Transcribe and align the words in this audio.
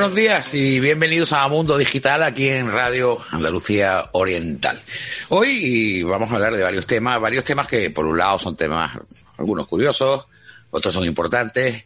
Buenos 0.00 0.16
días 0.16 0.54
y 0.54 0.80
bienvenidos 0.80 1.34
a 1.34 1.46
Mundo 1.48 1.76
Digital 1.76 2.22
aquí 2.22 2.48
en 2.48 2.72
Radio 2.72 3.18
Andalucía 3.32 4.08
Oriental. 4.12 4.82
Hoy 5.28 6.02
vamos 6.04 6.30
a 6.30 6.36
hablar 6.36 6.56
de 6.56 6.62
varios 6.62 6.86
temas, 6.86 7.20
varios 7.20 7.44
temas 7.44 7.66
que 7.66 7.90
por 7.90 8.06
un 8.06 8.16
lado 8.16 8.38
son 8.38 8.56
temas 8.56 8.98
algunos 9.36 9.66
curiosos, 9.66 10.24
otros 10.70 10.94
son 10.94 11.04
importantes 11.04 11.84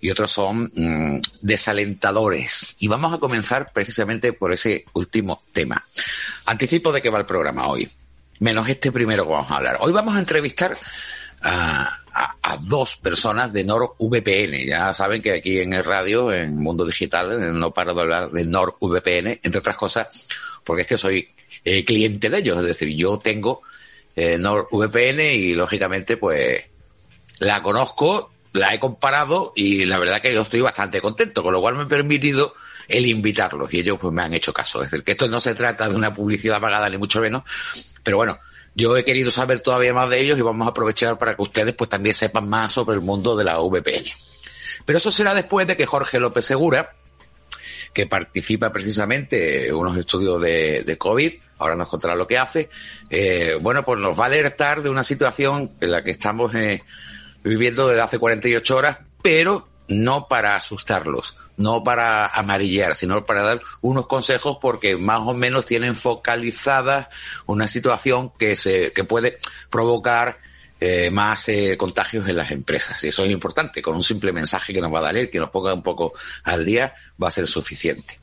y 0.00 0.10
otros 0.10 0.32
son 0.32 0.72
mm, 0.74 1.20
desalentadores. 1.40 2.78
Y 2.80 2.88
vamos 2.88 3.14
a 3.14 3.18
comenzar 3.18 3.72
precisamente 3.72 4.32
por 4.32 4.52
ese 4.52 4.84
último 4.94 5.44
tema. 5.52 5.86
Anticipo 6.46 6.90
de 6.90 7.00
qué 7.00 7.10
va 7.10 7.20
el 7.20 7.26
programa 7.26 7.68
hoy, 7.68 7.88
menos 8.40 8.68
este 8.68 8.90
primero 8.90 9.24
que 9.24 9.30
vamos 9.30 9.52
a 9.52 9.58
hablar. 9.58 9.76
Hoy 9.78 9.92
vamos 9.92 10.16
a 10.16 10.18
entrevistar 10.18 10.76
a, 11.42 12.01
a, 12.14 12.56
dos 12.60 12.96
personas 12.96 13.52
de 13.52 13.64
NordVPN. 13.64 14.66
Ya 14.66 14.92
saben 14.94 15.22
que 15.22 15.32
aquí 15.32 15.58
en 15.58 15.72
el 15.72 15.84
radio, 15.84 16.32
en 16.32 16.56
Mundo 16.58 16.84
Digital, 16.84 17.58
no 17.58 17.72
paro 17.72 17.94
de 17.94 18.00
hablar 18.00 18.30
de 18.30 18.44
NordVPN, 18.44 19.40
entre 19.42 19.58
otras 19.58 19.76
cosas, 19.76 20.26
porque 20.64 20.82
es 20.82 20.88
que 20.88 20.98
soy 20.98 21.28
eh, 21.64 21.84
cliente 21.84 22.28
de 22.30 22.38
ellos. 22.38 22.58
Es 22.58 22.66
decir, 22.66 22.94
yo 22.96 23.18
tengo 23.18 23.62
eh, 24.14 24.36
NordVPN 24.38 25.20
y 25.20 25.54
lógicamente 25.54 26.16
pues 26.16 26.64
la 27.38 27.62
conozco, 27.62 28.32
la 28.52 28.74
he 28.74 28.78
comparado 28.78 29.52
y 29.56 29.84
la 29.86 29.98
verdad 29.98 30.20
que 30.20 30.34
yo 30.34 30.42
estoy 30.42 30.60
bastante 30.60 31.00
contento, 31.00 31.42
con 31.42 31.52
lo 31.52 31.60
cual 31.60 31.76
me 31.76 31.84
he 31.84 31.86
permitido 31.86 32.54
el 32.88 33.06
invitarlos 33.06 33.72
y 33.72 33.80
ellos 33.80 33.98
pues 34.00 34.12
me 34.12 34.22
han 34.22 34.34
hecho 34.34 34.52
caso. 34.52 34.82
Es 34.82 34.90
decir, 34.90 35.04
que 35.04 35.12
esto 35.12 35.28
no 35.28 35.40
se 35.40 35.54
trata 35.54 35.88
de 35.88 35.96
una 35.96 36.14
publicidad 36.14 36.60
pagada 36.60 36.88
ni 36.88 36.98
mucho 36.98 37.20
menos, 37.20 37.42
pero 38.02 38.18
bueno, 38.18 38.38
yo 38.74 38.96
he 38.96 39.04
querido 39.04 39.30
saber 39.30 39.60
todavía 39.60 39.92
más 39.92 40.08
de 40.08 40.20
ellos 40.20 40.38
y 40.38 40.42
vamos 40.42 40.66
a 40.66 40.70
aprovechar 40.70 41.18
para 41.18 41.36
que 41.36 41.42
ustedes 41.42 41.74
pues 41.74 41.90
también 41.90 42.14
sepan 42.14 42.48
más 42.48 42.72
sobre 42.72 42.96
el 42.96 43.02
mundo 43.02 43.36
de 43.36 43.44
la 43.44 43.58
VPN. 43.58 44.06
Pero 44.84 44.96
eso 44.96 45.10
será 45.10 45.34
después 45.34 45.66
de 45.66 45.76
que 45.76 45.86
Jorge 45.86 46.18
López 46.18 46.44
Segura, 46.44 46.94
que 47.92 48.06
participa 48.06 48.72
precisamente 48.72 49.68
en 49.68 49.74
unos 49.74 49.96
estudios 49.96 50.40
de, 50.40 50.96
COVID, 50.98 51.32
ahora 51.58 51.76
nos 51.76 51.88
contará 51.88 52.16
lo 52.16 52.26
que 52.26 52.38
hace, 52.38 52.70
eh, 53.10 53.56
bueno, 53.60 53.84
pues 53.84 54.00
nos 54.00 54.18
va 54.18 54.24
a 54.24 54.26
alertar 54.26 54.82
de 54.82 54.90
una 54.90 55.04
situación 55.04 55.72
en 55.80 55.90
la 55.90 56.02
que 56.02 56.10
estamos 56.10 56.54
eh, 56.54 56.82
viviendo 57.44 57.86
desde 57.86 58.00
hace 58.00 58.18
48 58.18 58.76
horas, 58.76 58.98
pero 59.22 59.68
no 59.88 60.28
para 60.28 60.56
asustarlos, 60.56 61.36
no 61.56 61.84
para 61.84 62.26
amarillar, 62.26 62.96
sino 62.96 63.26
para 63.26 63.42
dar 63.42 63.62
unos 63.80 64.06
consejos 64.06 64.58
porque 64.60 64.96
más 64.96 65.20
o 65.20 65.34
menos 65.34 65.66
tienen 65.66 65.96
focalizada 65.96 67.10
una 67.46 67.68
situación 67.68 68.30
que 68.38 68.56
se 68.56 68.92
que 68.92 69.04
puede 69.04 69.38
provocar 69.70 70.38
eh, 70.84 71.12
más 71.12 71.48
eh, 71.48 71.76
contagios 71.76 72.28
en 72.28 72.36
las 72.36 72.50
empresas. 72.50 73.04
Y 73.04 73.08
eso 73.08 73.24
es 73.24 73.30
importante. 73.30 73.80
Con 73.80 73.94
un 73.94 74.02
simple 74.02 74.32
mensaje 74.32 74.72
que 74.72 74.80
nos 74.80 74.92
va 74.92 74.98
a 74.98 75.02
dar 75.02 75.16
él, 75.16 75.30
que 75.30 75.38
nos 75.38 75.50
ponga 75.50 75.72
un 75.72 75.82
poco 75.84 76.12
al 76.42 76.64
día, 76.64 76.92
va 77.22 77.28
a 77.28 77.30
ser 77.30 77.46
suficiente. 77.46 78.18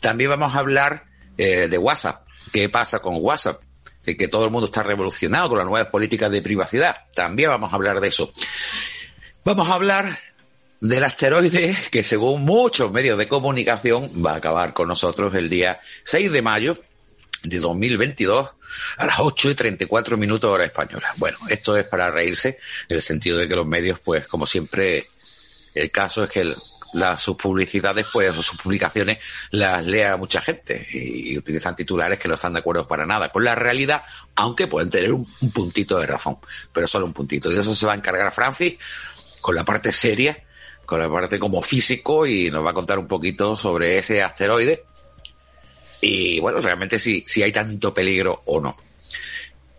También 0.00 0.30
vamos 0.30 0.54
a 0.54 0.60
hablar 0.60 1.06
eh, 1.36 1.66
de 1.68 1.76
WhatsApp. 1.76 2.24
¿Qué 2.52 2.68
pasa 2.68 3.00
con 3.00 3.16
WhatsApp? 3.18 3.60
De 4.04 4.16
que 4.16 4.28
todo 4.28 4.44
el 4.44 4.52
mundo 4.52 4.66
está 4.66 4.84
revolucionado 4.84 5.48
con 5.48 5.58
las 5.58 5.66
nuevas 5.66 5.88
políticas 5.88 6.30
de 6.30 6.40
privacidad. 6.40 6.98
También 7.16 7.50
vamos 7.50 7.72
a 7.72 7.74
hablar 7.74 8.00
de 8.00 8.06
eso. 8.06 8.32
Vamos 9.44 9.68
a 9.68 9.74
hablar 9.74 10.16
del 10.80 11.04
asteroide 11.04 11.76
que 11.90 12.04
según 12.04 12.42
muchos 12.42 12.92
medios 12.92 13.18
de 13.18 13.28
comunicación 13.28 14.10
va 14.24 14.32
a 14.32 14.36
acabar 14.36 14.74
con 14.74 14.88
nosotros 14.88 15.34
el 15.34 15.48
día 15.48 15.80
6 16.04 16.30
de 16.30 16.42
mayo 16.42 16.78
de 17.42 17.58
2022 17.58 18.50
a 18.98 19.06
las 19.06 19.18
8 19.18 19.50
y 19.50 19.54
34 19.54 20.16
minutos 20.16 20.50
hora 20.50 20.64
española. 20.64 21.12
Bueno, 21.16 21.38
esto 21.48 21.76
es 21.76 21.84
para 21.84 22.10
reírse 22.10 22.58
en 22.88 22.96
el 22.96 23.02
sentido 23.02 23.38
de 23.38 23.48
que 23.48 23.56
los 23.56 23.66
medios, 23.66 23.98
pues 24.00 24.26
como 24.26 24.46
siempre, 24.46 25.08
el 25.74 25.90
caso 25.90 26.24
es 26.24 26.30
que 26.30 26.54
las, 26.94 27.22
sus 27.22 27.36
publicidades, 27.36 28.06
pues, 28.12 28.36
o 28.36 28.42
sus 28.42 28.58
publicaciones 28.58 29.18
las 29.50 29.84
lea 29.84 30.16
mucha 30.16 30.40
gente 30.40 30.86
y, 30.92 31.36
utilizan 31.36 31.76
titulares 31.76 32.18
que 32.18 32.28
no 32.28 32.34
están 32.34 32.52
de 32.52 32.60
acuerdo 32.60 32.86
para 32.86 33.06
nada 33.06 33.30
con 33.30 33.44
la 33.44 33.54
realidad, 33.54 34.02
aunque 34.36 34.66
pueden 34.66 34.90
tener 34.90 35.12
un, 35.12 35.26
un 35.40 35.50
puntito 35.50 35.98
de 35.98 36.06
razón, 36.06 36.38
pero 36.72 36.86
solo 36.86 37.06
un 37.06 37.12
puntito. 37.12 37.50
Y 37.50 37.54
de 37.54 37.60
eso 37.62 37.74
se 37.74 37.86
va 37.86 37.92
a 37.92 37.96
encargar 37.96 38.32
Francis 38.32 38.76
con 39.40 39.54
la 39.54 39.64
parte 39.64 39.92
seria 39.92 40.32
la 40.32 40.44
parte 40.88 41.38
como 41.38 41.62
físico 41.62 42.26
y 42.26 42.50
nos 42.50 42.64
va 42.64 42.70
a 42.70 42.74
contar 42.74 42.98
un 42.98 43.06
poquito 43.06 43.56
sobre 43.56 43.98
ese 43.98 44.22
asteroide 44.22 44.84
y 46.00 46.40
bueno, 46.40 46.60
realmente 46.60 46.98
si, 46.98 47.24
si 47.26 47.42
hay 47.42 47.52
tanto 47.52 47.92
peligro 47.92 48.42
o 48.46 48.60
no. 48.60 48.76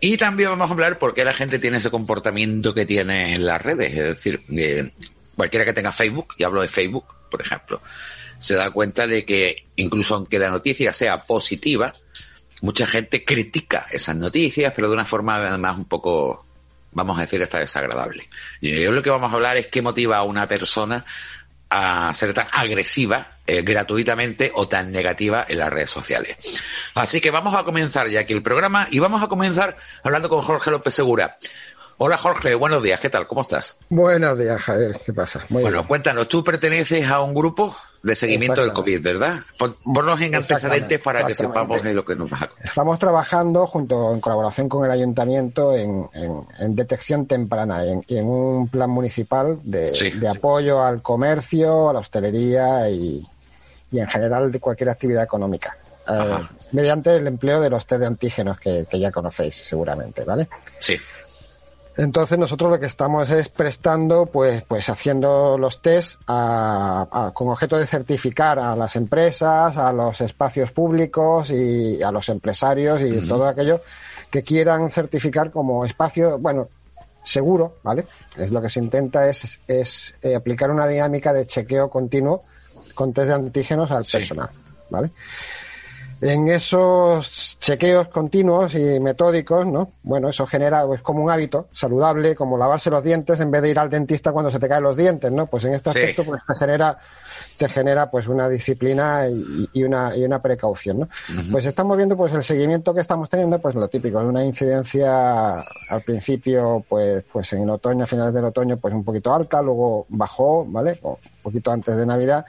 Y 0.00 0.16
también 0.16 0.50
vamos 0.50 0.70
a 0.70 0.72
hablar 0.72 0.98
por 0.98 1.14
qué 1.14 1.24
la 1.24 1.34
gente 1.34 1.58
tiene 1.58 1.78
ese 1.78 1.90
comportamiento 1.90 2.74
que 2.74 2.86
tiene 2.86 3.34
en 3.34 3.44
las 3.44 3.60
redes. 3.60 3.92
Es 3.92 4.04
decir, 4.04 4.42
eh, 4.50 4.90
cualquiera 5.36 5.64
que 5.64 5.74
tenga 5.74 5.92
Facebook, 5.92 6.34
y 6.38 6.44
hablo 6.44 6.62
de 6.62 6.68
Facebook, 6.68 7.04
por 7.30 7.42
ejemplo, 7.42 7.82
se 8.38 8.54
da 8.54 8.70
cuenta 8.70 9.06
de 9.06 9.24
que 9.24 9.66
incluso 9.76 10.14
aunque 10.14 10.38
la 10.38 10.50
noticia 10.50 10.92
sea 10.92 11.18
positiva, 11.18 11.92
mucha 12.62 12.86
gente 12.86 13.24
critica 13.24 13.86
esas 13.90 14.16
noticias, 14.16 14.72
pero 14.74 14.88
de 14.88 14.94
una 14.94 15.04
forma 15.04 15.36
además 15.36 15.76
un 15.76 15.84
poco 15.84 16.46
vamos 16.92 17.18
a 17.18 17.22
decir, 17.22 17.40
está 17.42 17.58
desagradable. 17.58 18.28
Y 18.60 18.82
yo 18.82 18.92
lo 18.92 19.02
que 19.02 19.10
vamos 19.10 19.30
a 19.30 19.34
hablar 19.34 19.56
es 19.56 19.68
qué 19.68 19.82
motiva 19.82 20.18
a 20.18 20.22
una 20.22 20.46
persona 20.46 21.04
a 21.70 22.12
ser 22.14 22.34
tan 22.34 22.48
agresiva 22.50 23.38
eh, 23.46 23.62
gratuitamente 23.62 24.50
o 24.54 24.66
tan 24.66 24.90
negativa 24.90 25.46
en 25.48 25.58
las 25.58 25.72
redes 25.72 25.90
sociales. 25.90 26.36
Así 26.94 27.20
que 27.20 27.30
vamos 27.30 27.54
a 27.54 27.64
comenzar 27.64 28.08
ya 28.08 28.20
aquí 28.20 28.32
el 28.32 28.42
programa 28.42 28.88
y 28.90 28.98
vamos 28.98 29.22
a 29.22 29.28
comenzar 29.28 29.76
hablando 30.02 30.28
con 30.28 30.42
Jorge 30.42 30.70
López 30.70 30.94
Segura. 30.94 31.36
Hola 31.98 32.16
Jorge, 32.16 32.54
buenos 32.54 32.82
días, 32.82 32.98
¿qué 32.98 33.10
tal? 33.10 33.26
¿Cómo 33.26 33.42
estás? 33.42 33.78
Buenos 33.90 34.38
días, 34.38 34.60
Javier, 34.60 35.00
¿qué 35.04 35.12
pasa? 35.12 35.44
bueno, 35.50 35.86
cuéntanos, 35.86 36.28
¿tú 36.28 36.42
perteneces 36.42 37.06
a 37.06 37.20
un 37.20 37.34
grupo 37.34 37.76
de 38.02 38.14
seguimiento 38.14 38.60
del 38.62 38.72
COVID, 38.72 39.02
¿verdad? 39.02 39.40
Ponnos 39.58 40.20
en 40.20 40.34
antecedentes 40.34 40.98
para 41.00 41.26
que 41.26 41.34
sepamos 41.34 41.84
lo 41.84 42.04
que 42.04 42.16
nos 42.16 42.32
va 42.32 42.36
a 42.36 42.46
contar. 42.46 42.64
Estamos 42.64 42.98
trabajando 42.98 43.66
junto 43.66 44.14
en 44.14 44.20
colaboración 44.20 44.68
con 44.68 44.84
el 44.84 44.90
ayuntamiento 44.90 45.76
en, 45.76 46.08
detección 46.74 47.26
temprana 47.26 47.84
y 48.06 48.16
en, 48.16 48.26
un 48.26 48.68
plan 48.68 48.90
municipal 48.90 49.58
de, 49.62 49.92
apoyo 50.28 50.82
al 50.82 51.02
comercio, 51.02 51.90
a 51.90 51.92
la 51.92 51.98
hostelería 52.00 52.88
y, 52.88 53.26
en 53.92 54.08
general 54.08 54.50
de 54.50 54.60
cualquier 54.60 54.90
actividad 54.90 55.24
económica. 55.24 55.76
Eh, 56.08 56.38
mediante 56.72 57.14
el 57.14 57.26
empleo 57.26 57.60
de 57.60 57.70
los 57.70 57.86
test 57.86 58.00
de 58.00 58.06
antígenos 58.06 58.58
que, 58.58 58.86
que 58.88 58.98
ya 58.98 59.12
conocéis 59.12 59.56
seguramente, 59.56 60.24
¿vale? 60.24 60.48
Sí. 60.78 60.96
Entonces 62.00 62.38
nosotros 62.38 62.70
lo 62.70 62.80
que 62.80 62.86
estamos 62.86 63.28
es 63.28 63.50
prestando, 63.50 64.24
pues, 64.24 64.62
pues 64.62 64.88
haciendo 64.88 65.58
los 65.58 65.82
test 65.82 66.18
con 66.24 67.48
objeto 67.48 67.76
de 67.76 67.86
certificar 67.86 68.58
a 68.58 68.74
las 68.74 68.96
empresas, 68.96 69.76
a 69.76 69.92
los 69.92 70.18
espacios 70.22 70.72
públicos 70.72 71.50
y 71.50 72.02
a 72.02 72.10
los 72.10 72.30
empresarios 72.30 73.02
y 73.02 73.28
todo 73.28 73.46
aquello 73.46 73.82
que 74.30 74.42
quieran 74.42 74.90
certificar 74.90 75.50
como 75.50 75.84
espacio, 75.84 76.38
bueno, 76.38 76.68
seguro, 77.22 77.76
¿vale? 77.82 78.06
Es 78.38 78.50
lo 78.50 78.62
que 78.62 78.70
se 78.70 78.80
intenta 78.80 79.28
es, 79.28 79.60
es 79.68 80.14
eh, 80.22 80.34
aplicar 80.34 80.70
una 80.70 80.86
dinámica 80.86 81.34
de 81.34 81.46
chequeo 81.46 81.90
continuo 81.90 82.44
con 82.94 83.12
test 83.12 83.28
de 83.28 83.34
antígenos 83.34 83.90
al 83.90 84.06
personal, 84.10 84.48
¿vale? 84.88 85.10
En 86.22 86.48
esos 86.48 87.56
chequeos 87.58 88.08
continuos 88.08 88.74
y 88.74 89.00
metódicos, 89.00 89.66
¿no? 89.66 89.92
Bueno, 90.02 90.28
eso 90.28 90.46
genera 90.46 90.84
pues, 90.84 91.00
como 91.00 91.22
un 91.24 91.30
hábito 91.30 91.68
saludable, 91.72 92.34
como 92.34 92.58
lavarse 92.58 92.90
los 92.90 93.02
dientes 93.02 93.40
en 93.40 93.50
vez 93.50 93.62
de 93.62 93.70
ir 93.70 93.78
al 93.78 93.88
dentista 93.88 94.30
cuando 94.30 94.50
se 94.50 94.58
te 94.58 94.68
caen 94.68 94.82
los 94.82 94.96
dientes, 94.96 95.32
¿no? 95.32 95.46
Pues 95.46 95.64
en 95.64 95.72
este 95.72 95.90
aspecto 95.90 96.24
pues 96.24 96.42
te 96.46 96.54
genera 96.56 96.98
te 97.56 97.68
genera 97.68 98.10
pues 98.10 98.26
una 98.26 98.48
disciplina 98.48 99.26
y, 99.28 99.82
una 99.82 100.16
y 100.16 100.24
una 100.24 100.40
precaución, 100.40 101.00
¿no? 101.00 101.08
Pues 101.50 101.64
estamos 101.64 101.96
viendo 101.96 102.16
pues 102.16 102.32
el 102.32 102.42
seguimiento 102.42 102.94
que 102.94 103.00
estamos 103.00 103.28
teniendo, 103.28 103.58
pues 103.58 103.74
lo 103.74 103.88
típico, 103.88 104.18
una 104.18 104.44
incidencia 104.44 105.60
al 105.60 106.02
principio 106.04 106.84
pues 106.88 107.22
pues 107.32 107.52
en 107.54 107.68
otoño, 107.68 108.04
a 108.04 108.06
finales 108.06 108.34
del 108.34 108.44
otoño 108.44 108.76
pues 108.76 108.92
un 108.92 109.04
poquito 109.04 109.34
alta, 109.34 109.62
luego 109.62 110.06
bajó, 110.08 110.64
¿vale? 110.66 110.98
un 111.02 111.16
poquito 111.42 111.70
antes 111.70 111.96
de 111.96 112.06
Navidad 112.06 112.44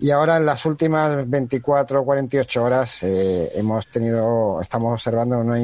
y 0.00 0.10
ahora 0.10 0.36
en 0.36 0.46
las 0.46 0.64
últimas 0.64 1.28
24 1.28 2.00
o 2.00 2.04
48 2.04 2.62
horas 2.62 3.02
eh, 3.02 3.50
hemos 3.54 3.86
tenido, 3.88 4.60
estamos 4.60 4.92
observando 4.92 5.38
unas, 5.38 5.60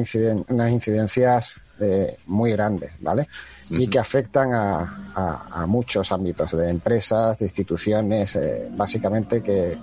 incidencias 0.71 1.53
eh, 1.79 2.17
muy 2.25 2.51
grandes, 2.51 2.93
¿vale? 2.99 3.27
Y 3.69 3.87
que 3.87 3.97
afectan 3.97 4.53
a, 4.53 5.65
muchos 5.67 6.11
ámbitos 6.11 6.51
de 6.51 6.69
empresas, 6.69 7.39
de 7.39 7.45
instituciones, 7.45 8.35
eh, 8.35 8.67
básicamente 8.71 9.41
que, 9.41 9.77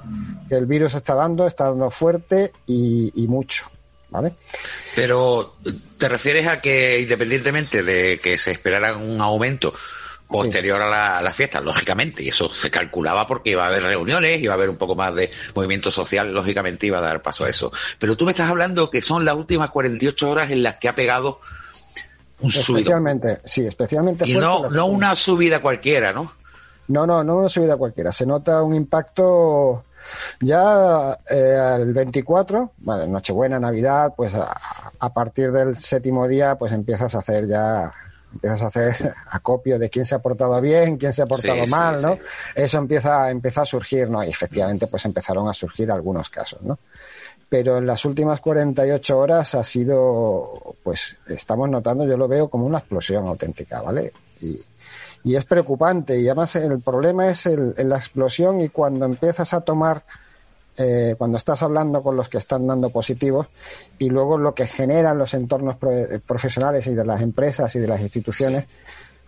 el 0.50 0.66
virus 0.66 0.94
está 0.94 1.14
dando, 1.14 1.46
está 1.46 1.64
dando 1.64 1.90
fuerte 1.90 2.52
y, 2.66 3.24
y 3.24 3.26
mucho, 3.26 3.64
¿vale? 4.10 4.34
Pero, 4.94 5.56
¿te 5.98 6.08
refieres 6.08 6.46
a 6.46 6.60
que 6.60 7.00
independientemente 7.00 7.82
de 7.82 8.20
que 8.22 8.36
se 8.36 8.52
esperara 8.52 8.96
un 8.96 9.20
aumento, 9.20 9.72
posterior 10.32 10.80
a, 10.82 10.88
la, 10.88 11.22
las 11.22 11.34
fiestas, 11.34 11.62
lógicamente, 11.62 12.24
y 12.24 12.28
eso 12.28 12.52
se 12.52 12.70
calculaba 12.70 13.26
porque 13.26 13.50
iba 13.50 13.64
a 13.64 13.68
haber 13.68 13.84
reuniones, 13.84 14.42
iba 14.42 14.54
a 14.54 14.56
haber 14.56 14.70
un 14.70 14.76
poco 14.76 14.94
más 14.94 15.14
de 15.14 15.30
movimiento 15.54 15.90
social, 15.90 16.32
lógicamente 16.32 16.86
iba 16.86 16.98
a 16.98 17.02
dar 17.02 17.22
paso 17.22 17.44
a 17.44 17.48
eso. 17.48 17.70
Pero 17.98 18.16
tú 18.16 18.24
me 18.24 18.32
estás 18.32 18.50
hablando 18.50 18.90
que 18.90 19.02
son 19.02 19.24
las 19.24 19.36
últimas 19.36 19.70
48 19.70 20.30
horas 20.30 20.50
en 20.50 20.62
las 20.62 20.80
que 20.80 20.88
ha 20.88 20.94
pegado 20.94 21.40
un 22.40 22.50
Especialmente, 22.50 23.40
sí, 23.44 23.64
especialmente. 23.64 24.28
Y 24.28 24.34
no, 24.34 24.68
no 24.68 24.86
una 24.86 25.14
subida 25.14 25.60
cualquiera, 25.60 26.12
¿no? 26.12 26.32
No, 26.88 27.06
no, 27.06 27.22
no 27.22 27.36
una 27.36 27.48
subida 27.48 27.76
cualquiera. 27.76 28.12
Se 28.12 28.26
nota 28.26 28.62
un 28.62 28.74
impacto 28.74 29.84
Ya 30.40 31.18
eh, 31.30 31.76
el 31.80 31.92
24, 31.92 32.72
vale, 32.78 33.06
Nochebuena, 33.06 33.60
Navidad, 33.60 34.12
pues 34.16 34.34
a, 34.34 34.52
a, 34.98 35.12
partir 35.12 35.52
del 35.52 35.78
séptimo 35.78 36.26
día, 36.26 36.56
pues 36.56 36.72
empiezas 36.72 37.14
a 37.14 37.20
hacer 37.20 37.46
ya, 37.46 37.92
empiezas 38.32 38.62
a 38.62 38.66
hacer 38.66 39.14
acopio 39.30 39.78
de 39.78 39.90
quién 39.90 40.04
se 40.04 40.14
ha 40.14 40.18
portado 40.20 40.60
bien, 40.60 40.96
quién 40.96 41.12
se 41.12 41.22
ha 41.22 41.26
portado 41.26 41.64
Sí, 41.64 41.70
mal, 41.70 41.98
sí, 41.98 42.06
¿no? 42.06 42.14
sí. 42.14 42.20
Eso 42.56 42.78
empieza, 42.78 43.30
empieza 43.30 43.62
a 43.62 43.64
surgir, 43.66 44.08
¿no? 44.10 44.22
Y 44.24 44.28
efectivamente, 44.28 44.86
pues 44.86 45.04
empezaron 45.04 45.48
a 45.48 45.54
surgir 45.54 45.90
algunos 45.90 46.30
casos, 46.30 46.62
¿no? 46.62 46.78
Pero 47.48 47.76
en 47.76 47.86
las 47.86 48.04
últimas 48.06 48.40
48 48.40 49.18
horas 49.18 49.54
ha 49.54 49.62
sido, 49.62 50.76
pues 50.82 51.16
estamos 51.28 51.68
notando, 51.68 52.06
yo 52.06 52.16
lo 52.16 52.26
veo 52.26 52.48
como 52.48 52.66
una 52.66 52.78
explosión 52.78 53.26
auténtica, 53.26 53.82
¿vale? 53.82 54.12
Y, 54.40 54.58
y 55.24 55.36
es 55.36 55.44
preocupante 55.44 56.18
y 56.18 56.26
además 56.26 56.56
el 56.56 56.80
problema 56.80 57.28
es 57.28 57.46
el, 57.46 57.74
la 57.76 57.96
explosión 57.96 58.60
y 58.60 58.70
cuando 58.70 59.04
empiezas 59.04 59.52
a 59.54 59.60
tomar 59.60 60.02
eh, 60.76 61.14
cuando 61.18 61.38
estás 61.38 61.62
hablando 61.62 62.02
con 62.02 62.16
los 62.16 62.28
que 62.28 62.38
están 62.38 62.66
dando 62.66 62.90
positivos 62.90 63.46
y 63.98 64.08
luego 64.08 64.38
lo 64.38 64.54
que 64.54 64.66
generan 64.66 65.18
los 65.18 65.34
entornos 65.34 65.76
pro- 65.76 65.90
profesionales 66.26 66.86
y 66.86 66.94
de 66.94 67.04
las 67.04 67.20
empresas 67.20 67.74
y 67.76 67.78
de 67.78 67.86
las 67.88 68.00
instituciones 68.00 68.64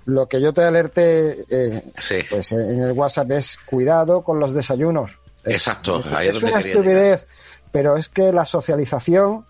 lo 0.06 0.26
que 0.26 0.40
yo 0.40 0.52
te 0.52 0.62
alerté 0.62 1.44
eh, 1.50 1.82
Sí. 1.98 2.16
pues 2.30 2.52
eh, 2.52 2.56
en 2.56 2.80
el 2.80 2.92
WhatsApp 2.92 3.30
es 3.32 3.56
cuidado 3.64 4.22
con 4.22 4.38
los 4.38 4.52
desayunos. 4.52 5.10
Es- 5.44 5.54
Exacto, 5.54 6.00
es, 6.00 6.12
ahí 6.12 6.28
es 6.28 6.36
es 6.36 6.42
una 6.42 6.60
estupidez 6.60 7.26
pero 7.72 7.96
es 7.96 8.08
que 8.08 8.32
la 8.32 8.44
socialización 8.44 9.44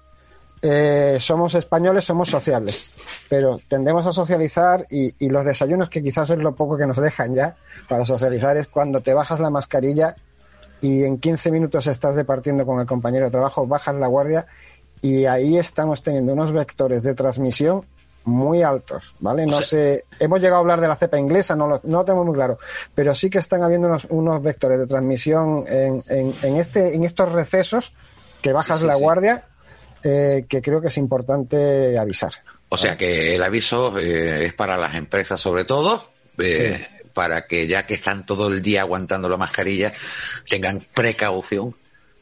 eh, 0.62 1.18
somos 1.20 1.54
españoles, 1.54 2.04
somos 2.06 2.30
sociables, 2.30 2.86
pero 3.28 3.60
tendemos 3.68 4.06
a 4.06 4.12
socializar 4.14 4.86
y, 4.90 5.14
y 5.18 5.28
los 5.28 5.44
desayunos, 5.44 5.90
que 5.90 6.02
quizás 6.02 6.30
es 6.30 6.38
lo 6.38 6.54
poco 6.54 6.78
que 6.78 6.86
nos 6.86 6.96
dejan 6.96 7.34
ya 7.34 7.54
para 7.86 8.06
socializar, 8.06 8.56
es 8.56 8.68
cuando 8.68 9.00
te 9.02 9.12
bajas 9.12 9.40
la 9.40 9.50
mascarilla 9.50 10.16
y 10.84 11.02
en 11.04 11.16
15 11.18 11.50
minutos 11.50 11.86
estás 11.86 12.14
departiendo 12.14 12.66
con 12.66 12.78
el 12.78 12.86
compañero 12.86 13.24
de 13.24 13.30
trabajo, 13.30 13.66
bajas 13.66 13.94
la 13.94 14.06
guardia 14.06 14.46
y 15.00 15.24
ahí 15.24 15.56
estamos 15.56 16.02
teniendo 16.02 16.34
unos 16.34 16.52
vectores 16.52 17.02
de 17.02 17.14
transmisión 17.14 17.86
muy 18.24 18.62
altos, 18.62 19.14
¿vale? 19.18 19.46
No 19.46 19.56
O 19.56 19.60
sea- 19.60 19.66
sé, 19.66 20.04
hemos 20.18 20.40
llegado 20.40 20.56
a 20.56 20.60
hablar 20.60 20.80
de 20.82 20.88
la 20.88 20.96
cepa 20.96 21.18
inglesa, 21.18 21.56
no 21.56 21.66
lo, 21.68 21.80
no 21.84 21.98
lo 21.98 22.04
tengo 22.04 22.22
muy 22.24 22.34
claro, 22.34 22.58
pero 22.94 23.14
sí 23.14 23.30
que 23.30 23.38
están 23.38 23.62
habiendo 23.62 23.88
unos, 23.88 24.06
unos 24.10 24.42
vectores 24.42 24.78
de 24.78 24.86
transmisión 24.86 25.64
en, 25.68 26.02
en, 26.08 26.34
en 26.42 26.56
este, 26.56 26.94
en 26.94 27.04
estos 27.04 27.32
recesos 27.32 27.94
que 28.42 28.52
bajas 28.52 28.80
sí, 28.80 28.86
la 28.86 28.94
sí. 28.96 29.00
guardia, 29.02 29.44
eh, 30.02 30.44
que 30.48 30.60
creo 30.60 30.82
que 30.82 30.88
es 30.88 30.98
importante 30.98 31.98
avisar. 31.98 32.32
O 32.68 32.76
sea 32.76 32.96
que 32.96 33.34
el 33.36 33.42
aviso 33.42 33.98
eh, 33.98 34.44
es 34.46 34.52
para 34.52 34.76
las 34.76 34.94
empresas 34.96 35.40
sobre 35.40 35.64
todo, 35.64 36.10
eh, 36.38 36.86
para 37.14 37.46
que 37.46 37.66
ya 37.66 37.86
que 37.86 37.94
están 37.94 38.26
todo 38.26 38.48
el 38.48 38.60
día 38.60 38.82
aguantando 38.82 39.28
la 39.28 39.36
mascarilla, 39.38 39.92
tengan 40.48 40.86
precaución 40.92 41.74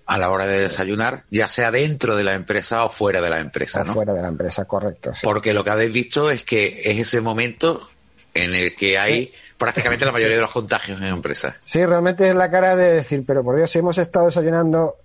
a 0.06 0.18
la 0.18 0.30
hora 0.30 0.46
de 0.46 0.58
desayunar, 0.58 1.24
ya 1.30 1.48
sea 1.48 1.70
dentro 1.70 2.14
de 2.16 2.24
la 2.24 2.34
empresa 2.34 2.84
o 2.84 2.90
fuera 2.90 3.20
de 3.20 3.30
la 3.30 3.38
empresa, 3.40 3.82
¿no? 3.84 3.94
Fuera 3.94 4.12
de 4.14 4.20
la 4.22 4.28
empresa, 4.28 4.64
correcto. 4.66 5.14
sí. 5.14 5.20
Porque 5.22 5.54
lo 5.54 5.64
que 5.64 5.70
habéis 5.70 5.92
visto 5.92 6.30
es 6.30 6.44
que 6.44 6.80
es 6.84 6.98
ese 6.98 7.20
momento 7.20 7.88
en 8.34 8.54
el 8.54 8.74
que 8.74 8.98
hay 8.98 9.32
prácticamente 9.56 10.04
la 10.04 10.12
mayoría 10.12 10.36
de 10.36 10.42
los 10.42 10.50
contagios 10.60 11.00
en 11.00 11.06
empresas. 11.08 11.54
Sí, 11.64 11.84
realmente 11.86 12.28
es 12.28 12.34
la 12.34 12.50
cara 12.50 12.76
de 12.76 12.92
decir, 12.94 13.24
pero 13.26 13.42
por 13.44 13.56
Dios, 13.56 13.70
si 13.70 13.78
hemos 13.78 13.96
estado 13.96 14.26
desayunando 14.26 14.96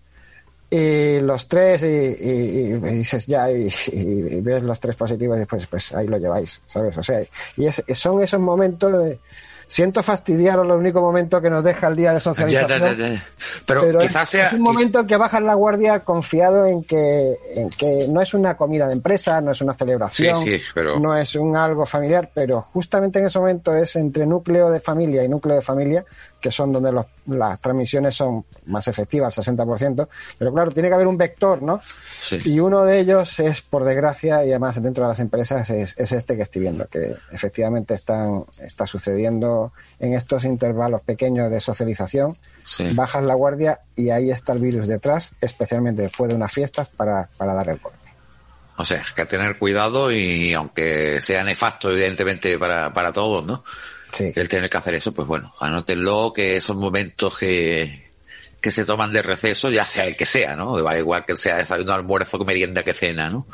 y 0.69 1.21
los 1.21 1.47
tres 1.47 1.83
y, 1.83 1.85
y- 1.85 2.73
y 2.73 2.73
dices 2.73 3.25
ya 3.25 3.49
y, 3.51 3.69
y 3.93 4.41
ves 4.41 4.63
los 4.63 4.79
tres 4.79 4.95
positivos 4.97 5.37
y 5.37 5.39
después 5.39 5.65
pues 5.67 5.93
ahí 5.93 6.07
lo 6.07 6.17
lleváis, 6.17 6.59
¿sabes? 6.65 6.97
O 6.97 7.03
sea, 7.03 7.21
y 7.55 7.67
es- 7.67 7.83
son 7.93 8.21
esos 8.21 8.39
momentos 8.39 8.91
de... 9.03 9.19
Siento 9.67 10.01
fastidiaros 10.01 10.65
el 10.65 10.71
único 10.71 11.01
momento 11.01 11.41
que 11.41 11.49
nos 11.49 11.63
deja 11.63 11.87
el 11.87 11.95
día 11.97 12.13
de 12.13 12.19
socialización. 12.21 12.69
ya, 12.69 12.93
ya, 12.95 13.09
ya. 13.09 13.25
Pero, 13.65 13.81
Pero 13.81 13.99
quizás 13.99 14.23
es, 14.23 14.29
sea... 14.29 14.47
es 14.47 14.53
un 14.53 14.61
momento 14.61 14.99
en 15.01 15.07
que 15.07 15.17
bajas 15.17 15.41
la 15.41 15.55
guardia 15.55 15.99
confiado 15.99 16.65
en 16.65 16.83
que, 16.85 17.35
en 17.55 17.69
que 17.71 18.07
no 18.07 18.21
es 18.21 18.33
una 18.33 18.55
comida 18.55 18.87
de 18.87 18.93
empresa, 18.93 19.41
no 19.41 19.51
es 19.51 19.61
una 19.61 19.73
celebración, 19.73 20.35
Sí, 20.37 20.57
sí, 20.57 20.63
pero- 20.73 20.99
no 20.99 21.17
es 21.17 21.35
un 21.35 21.57
algo 21.57 21.85
familiar, 21.85 22.31
pero 22.33 22.61
justamente 22.73 23.19
en 23.19 23.25
ese 23.27 23.39
momento 23.39 23.75
es 23.75 23.95
entre 23.97 24.25
núcleo 24.25 24.71
de 24.71 24.79
familia 24.79 25.23
y 25.23 25.27
núcleo 25.27 25.55
de 25.55 25.61
familia, 25.61 26.05
que 26.39 26.51
son 26.51 26.71
donde 26.71 26.91
los- 26.91 27.05
las 27.25 27.59
transmisiones 27.59 28.15
son 28.15 28.45
más 28.67 28.87
efectivas, 28.87 29.35
60%, 29.37 30.07
pero 30.37 30.53
claro, 30.53 30.71
tiene 30.71 30.87
que 30.87 30.95
haber 30.95 31.07
un 31.07 31.17
vector, 31.17 31.61
¿no? 31.61 31.81
Sí. 31.81 32.37
Y 32.45 32.59
uno 32.61 32.85
de 32.85 32.99
ellos 32.99 33.37
es, 33.39 33.61
por 33.63 33.83
desgracia, 33.83 34.45
y 34.45 34.51
además 34.51 34.81
dentro 34.81 35.03
de 35.03 35.09
las 35.09 35.19
empresas, 35.19 35.69
es, 35.71 35.93
es 35.97 36.11
este 36.13 36.37
que 36.37 36.43
estoy 36.43 36.61
viendo, 36.61 36.85
que 36.87 37.15
efectivamente 37.31 37.95
están, 37.95 38.43
está 38.61 38.87
sucediendo 38.87 39.56
en 39.99 40.13
estos 40.13 40.43
intervalos 40.43 41.01
pequeños 41.01 41.51
de 41.51 41.59
socialización. 41.59 42.35
Sí. 42.63 42.91
Bajas 42.93 43.25
la 43.25 43.33
guardia 43.33 43.79
y 43.95 44.09
ahí 44.09 44.31
está 44.31 44.53
el 44.53 44.59
virus 44.59 44.87
detrás, 44.87 45.31
especialmente 45.41 46.03
después 46.03 46.29
de 46.29 46.35
unas 46.35 46.51
fiestas, 46.51 46.87
para, 46.87 47.29
para 47.37 47.53
dar 47.53 47.69
el 47.69 47.77
golpe. 47.77 47.97
O 48.77 48.85
sea, 48.85 49.03
que 49.15 49.25
tener 49.25 49.57
cuidado 49.57 50.11
y 50.11 50.53
aunque 50.53 51.19
sea 51.19 51.43
nefasto, 51.43 51.91
evidentemente, 51.91 52.59
para, 52.59 52.93
para 52.93 53.11
todos, 53.11 53.43
¿no? 53.43 53.63
Sí. 54.13 54.31
El 54.35 54.47
tener 54.47 54.69
que 54.69 54.77
hacer 54.77 54.93
eso, 54.93 55.11
pues 55.11 55.27
bueno, 55.27 55.53
anótenlo 55.59 56.31
que 56.33 56.55
esos 56.55 56.75
momentos 56.75 57.37
que, 57.37 58.07
que 58.61 58.71
se 58.71 58.85
toman 58.85 59.11
de 59.11 59.21
receso, 59.21 59.71
ya 59.71 59.85
sea 59.85 60.05
el 60.05 60.15
que 60.15 60.25
sea, 60.25 60.55
¿no? 60.55 60.81
Da 60.81 60.97
igual 60.97 61.25
que 61.25 61.35
sea 61.37 61.57
desayuno, 61.57 61.93
almuerzo, 61.93 62.37
merienda 62.39 62.83
que 62.83 62.93
cena, 62.93 63.29
¿no? 63.29 63.47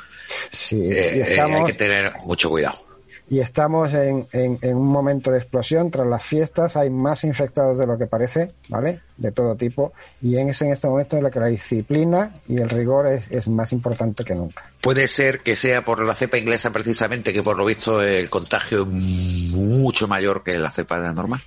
Sí, 0.50 0.90
Eh, 0.92 1.36
eh, 1.36 1.40
hay 1.42 1.64
que 1.66 1.74
tener 1.74 2.14
mucho 2.26 2.50
cuidado. 2.50 2.93
Y 3.30 3.40
estamos 3.40 3.94
en, 3.94 4.28
en- 4.34 4.60
en 4.62 4.78
un 4.78 4.88
momento 4.88 5.32
de 5.32 5.40
explosión. 5.40 5.90
Tras 5.92 6.06
las 6.08 6.24
fiestas 6.24 6.76
hay 6.78 6.90
más 6.90 7.24
infectados 7.24 7.80
de 7.80 7.88
lo 7.88 7.98
que 7.98 8.06
parece, 8.06 8.52
¿vale? 8.70 9.00
De 9.18 9.32
todo 9.32 9.56
tipo. 9.56 9.94
Y 10.22 10.38
en, 10.38 10.50
es 10.50 10.62
en 10.62 10.72
este 10.72 10.88
momento 10.88 11.18
en 11.18 11.26
el 11.26 11.32
que 11.32 11.40
la 11.40 11.48
disciplina 11.48 12.32
y 12.48 12.58
el 12.58 12.70
rigor 12.70 13.08
es, 13.08 13.32
es 13.32 13.48
más 13.48 13.72
importante 13.72 14.24
que 14.24 14.36
nunca. 14.36 14.70
Puede 14.82 15.08
ser 15.08 15.40
que 15.40 15.56
sea 15.56 15.84
por 15.84 16.04
la 16.06 16.14
cepa 16.16 16.38
inglesa 16.38 16.72
precisamente, 16.72 17.32
que 17.34 17.42
por 17.42 17.58
lo 17.58 17.66
visto 17.66 18.02
el 18.02 18.30
contagio 18.30 18.82
es 18.84 18.88
mucho 18.88 20.08
mayor 20.08 20.44
que 20.44 20.60
la 20.60 20.70
cepa 20.70 20.98
normal. 21.14 21.42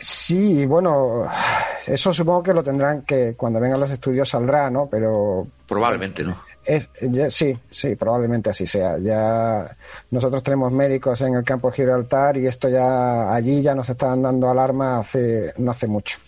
Sí, 0.00 0.64
bueno, 0.64 1.26
eso 1.86 2.12
supongo 2.14 2.42
que 2.44 2.52
lo 2.54 2.62
tendrán 2.62 3.02
que 3.02 3.34
cuando 3.36 3.58
vengan 3.58 3.80
los 3.80 3.90
estudios 3.90 4.28
saldrá, 4.28 4.70
¿no? 4.70 4.86
Pero 4.88 5.46
Probablemente, 5.66 6.22
¿no? 6.22 6.36
Es, 6.68 6.90
sí, 7.30 7.58
sí, 7.70 7.96
probablemente 7.96 8.50
así 8.50 8.66
sea. 8.66 8.98
Ya 8.98 9.74
nosotros 10.10 10.42
tenemos 10.42 10.70
médicos 10.70 11.18
en 11.22 11.34
el 11.34 11.42
campo 11.42 11.70
de 11.70 11.76
Gibraltar 11.76 12.36
y 12.36 12.46
esto 12.46 12.68
ya 12.68 13.32
allí 13.34 13.62
ya 13.62 13.74
nos 13.74 13.88
estaban 13.88 14.20
dando 14.20 14.50
alarma 14.50 14.98
hace 14.98 15.54
no 15.56 15.70
hace 15.70 15.86
mucho. 15.86 16.18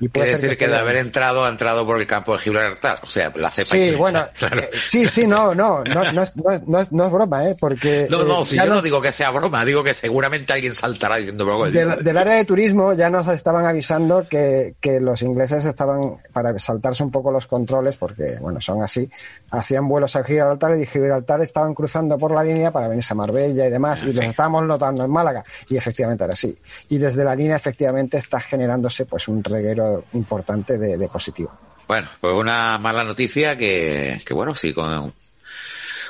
Y 0.00 0.08
puede 0.08 0.24
Quiere 0.26 0.30
ser 0.40 0.40
decir 0.50 0.58
que 0.58 0.68
de 0.68 0.76
haber 0.78 0.96
entrado, 0.96 1.44
ha 1.44 1.48
entrado 1.50 1.84
por 1.84 2.00
el 2.00 2.06
campo 2.06 2.32
de 2.32 2.38
Gibraltar. 2.38 3.00
O 3.02 3.08
sea, 3.10 3.30
la 3.36 3.50
cepa 3.50 3.76
Sí, 3.76 3.90
bueno, 3.96 4.26
claro. 4.38 4.62
eh, 4.62 4.70
sí, 4.72 5.06
sí, 5.06 5.26
no, 5.26 5.54
no, 5.54 5.84
no, 5.84 6.12
no, 6.12 6.22
es, 6.22 6.32
no, 6.66 6.86
no 6.90 7.10
broma, 7.10 7.46
¿eh? 7.48 7.56
Porque 7.60 8.06
No, 8.10 8.22
eh, 8.22 8.24
no, 8.26 8.42
si 8.42 8.56
yo 8.56 8.64
no 8.64 8.80
digo 8.80 9.02
que 9.02 9.12
sea 9.12 9.30
broma, 9.30 9.62
digo 9.64 9.84
que 9.84 9.92
seguramente 9.92 10.54
alguien 10.54 10.74
saltará 10.74 11.16
diciendo 11.16 11.44
"Pero, 11.44 11.58
bueno, 11.58 11.78
del, 11.78 12.02
del 12.02 12.16
área 12.16 12.34
de 12.34 12.44
turismo 12.46 12.94
ya 12.94 13.10
nos 13.10 13.28
estaban 13.28 13.66
avisando 13.66 14.26
que, 14.26 14.74
que 14.80 15.00
los 15.00 15.20
ingleses 15.20 15.66
estaban, 15.66 16.16
para 16.32 16.58
saltarse 16.58 17.02
un 17.02 17.10
poco 17.10 17.30
los 17.30 17.46
controles, 17.46 17.96
porque, 17.96 18.36
bueno, 18.40 18.58
son 18.60 18.82
así, 18.82 19.06
hacían 19.50 19.86
vuelos 19.86 20.16
a 20.16 20.24
Gibraltar 20.24 20.78
y 20.78 20.86
Gibraltar 20.86 21.42
estaban 21.42 21.74
cruzando 21.74 22.16
por 22.18 22.32
la 22.32 22.42
línea 22.42 22.70
para 22.70 22.88
venirse 22.88 23.12
a 23.12 23.16
Marbella 23.16 23.66
y 23.66 23.70
demás, 23.70 24.02
y 24.02 24.12
los 24.14 24.24
estábamos 24.24 24.64
notando 24.66 25.04
en 25.04 25.10
Málaga, 25.10 25.44
y 25.68 25.76
efectivamente 25.76 26.24
era 26.24 26.32
así. 26.32 26.56
Y 26.88 26.96
desde 26.96 27.22
la 27.22 27.34
línea 27.34 27.56
efectivamente 27.56 28.16
está 28.16 28.40
generándose 28.40 29.04
pues 29.04 29.28
un 29.28 29.44
reguero 29.44 29.89
importante 30.12 30.78
de, 30.78 31.08
positivo. 31.08 31.50
Bueno, 31.86 32.08
pues 32.20 32.34
una 32.34 32.78
mala 32.78 33.04
noticia 33.04 33.56
que, 33.56 34.20
que 34.24 34.34
bueno, 34.34 34.54
sí, 34.54 34.72
con, 34.72 35.12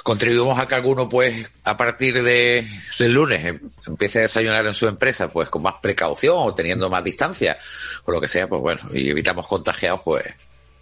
contribuimos 0.02 0.58
a 0.58 0.66
que 0.66 0.74
alguno, 0.74 1.08
pues, 1.08 1.48
a 1.64 1.76
partir 1.76 2.22
de, 2.22 2.68
del 2.98 3.12
lunes 3.12 3.44
em- 3.44 3.60
empiece 3.86 4.18
a 4.18 4.22
desayunar 4.22 4.66
en 4.66 4.74
su 4.74 4.86
empresa, 4.86 5.32
pues, 5.32 5.48
con 5.48 5.62
más 5.62 5.76
precaución 5.80 6.36
o 6.38 6.54
teniendo 6.54 6.88
más 6.90 7.04
distancia 7.04 7.58
o 8.04 8.12
lo 8.12 8.20
que 8.20 8.28
sea, 8.28 8.48
pues 8.48 8.60
bueno, 8.60 8.82
y 8.92 9.10
evitamos 9.10 9.46
contagiados, 9.46 10.00
pues, 10.04 10.24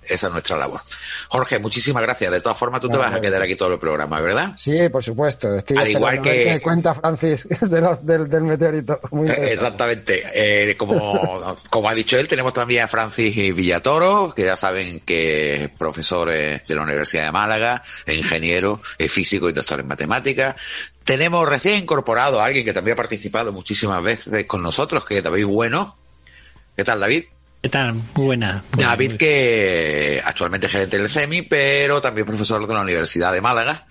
esa 0.08 0.26
es 0.28 0.32
nuestra 0.32 0.56
labor. 0.56 0.80
Jorge, 1.28 1.58
muchísimas 1.58 2.02
gracias. 2.02 2.30
De 2.30 2.40
todas 2.40 2.56
formas, 2.58 2.80
tú 2.80 2.88
te 2.88 2.96
vas 2.96 3.12
a 3.14 3.20
quedar 3.20 3.42
aquí 3.42 3.54
todo 3.56 3.72
el 3.74 3.78
programa, 3.78 4.20
¿verdad? 4.20 4.52
Sí, 4.56 4.88
por 4.88 5.02
supuesto. 5.04 5.54
Estoy 5.56 5.76
Al 5.78 5.88
igual 5.90 6.22
que- 6.22 6.44
qué 6.44 6.44
me 6.46 6.60
cuenta 6.60 6.94
Francis 6.94 7.46
de 7.70 7.80
los, 7.80 8.04
del, 8.04 8.28
del 8.28 8.42
meteorito. 8.42 9.00
Muy 9.10 9.26
interesante. 9.28 9.52
Exactamente. 9.54 10.22
Eh, 10.34 10.76
como, 10.76 11.56
como 11.70 11.88
ha 11.88 11.94
dicho 11.94 12.18
él, 12.18 12.28
tenemos 12.28 12.52
también 12.52 12.82
a 12.84 12.88
Francis 12.88 13.54
Villatoro, 13.54 14.32
que 14.34 14.44
ya 14.44 14.56
saben 14.56 15.00
que 15.00 15.64
es 15.64 15.70
profesor 15.70 16.30
eh, 16.32 16.62
de 16.66 16.74
la 16.74 16.82
Universidad 16.82 17.24
de 17.24 17.32
Málaga, 17.32 17.82
ingeniero, 18.06 18.80
físico 19.08 19.48
y 19.48 19.52
doctor 19.52 19.80
en 19.80 19.86
matemáticas. 19.88 20.56
Tenemos 21.04 21.48
recién 21.48 21.76
incorporado 21.82 22.40
a 22.40 22.44
alguien 22.44 22.64
que 22.64 22.72
también 22.72 22.92
ha 22.92 22.96
participado 22.96 23.52
muchísimas 23.52 24.02
veces 24.02 24.46
con 24.46 24.62
nosotros, 24.62 25.04
que 25.04 25.18
es 25.18 25.24
David 25.24 25.46
Bueno. 25.46 25.96
¿Qué 26.76 26.84
tal, 26.84 27.00
David? 27.00 27.24
¿Qué 27.62 27.68
tal? 27.68 27.94
Muy 27.94 28.26
buena. 28.26 28.62
David, 28.72 29.10
Muy- 29.10 29.18
que 29.18 30.22
actualmente 30.24 30.66
es 30.66 30.72
gerente 30.72 30.98
del 30.98 31.08
CEMI, 31.08 31.42
pero 31.42 32.00
también 32.00 32.26
profesor 32.26 32.66
de 32.66 32.72
la 32.74 32.80
Universidad 32.82 33.32
de 33.32 33.40
Málaga, 33.40 33.86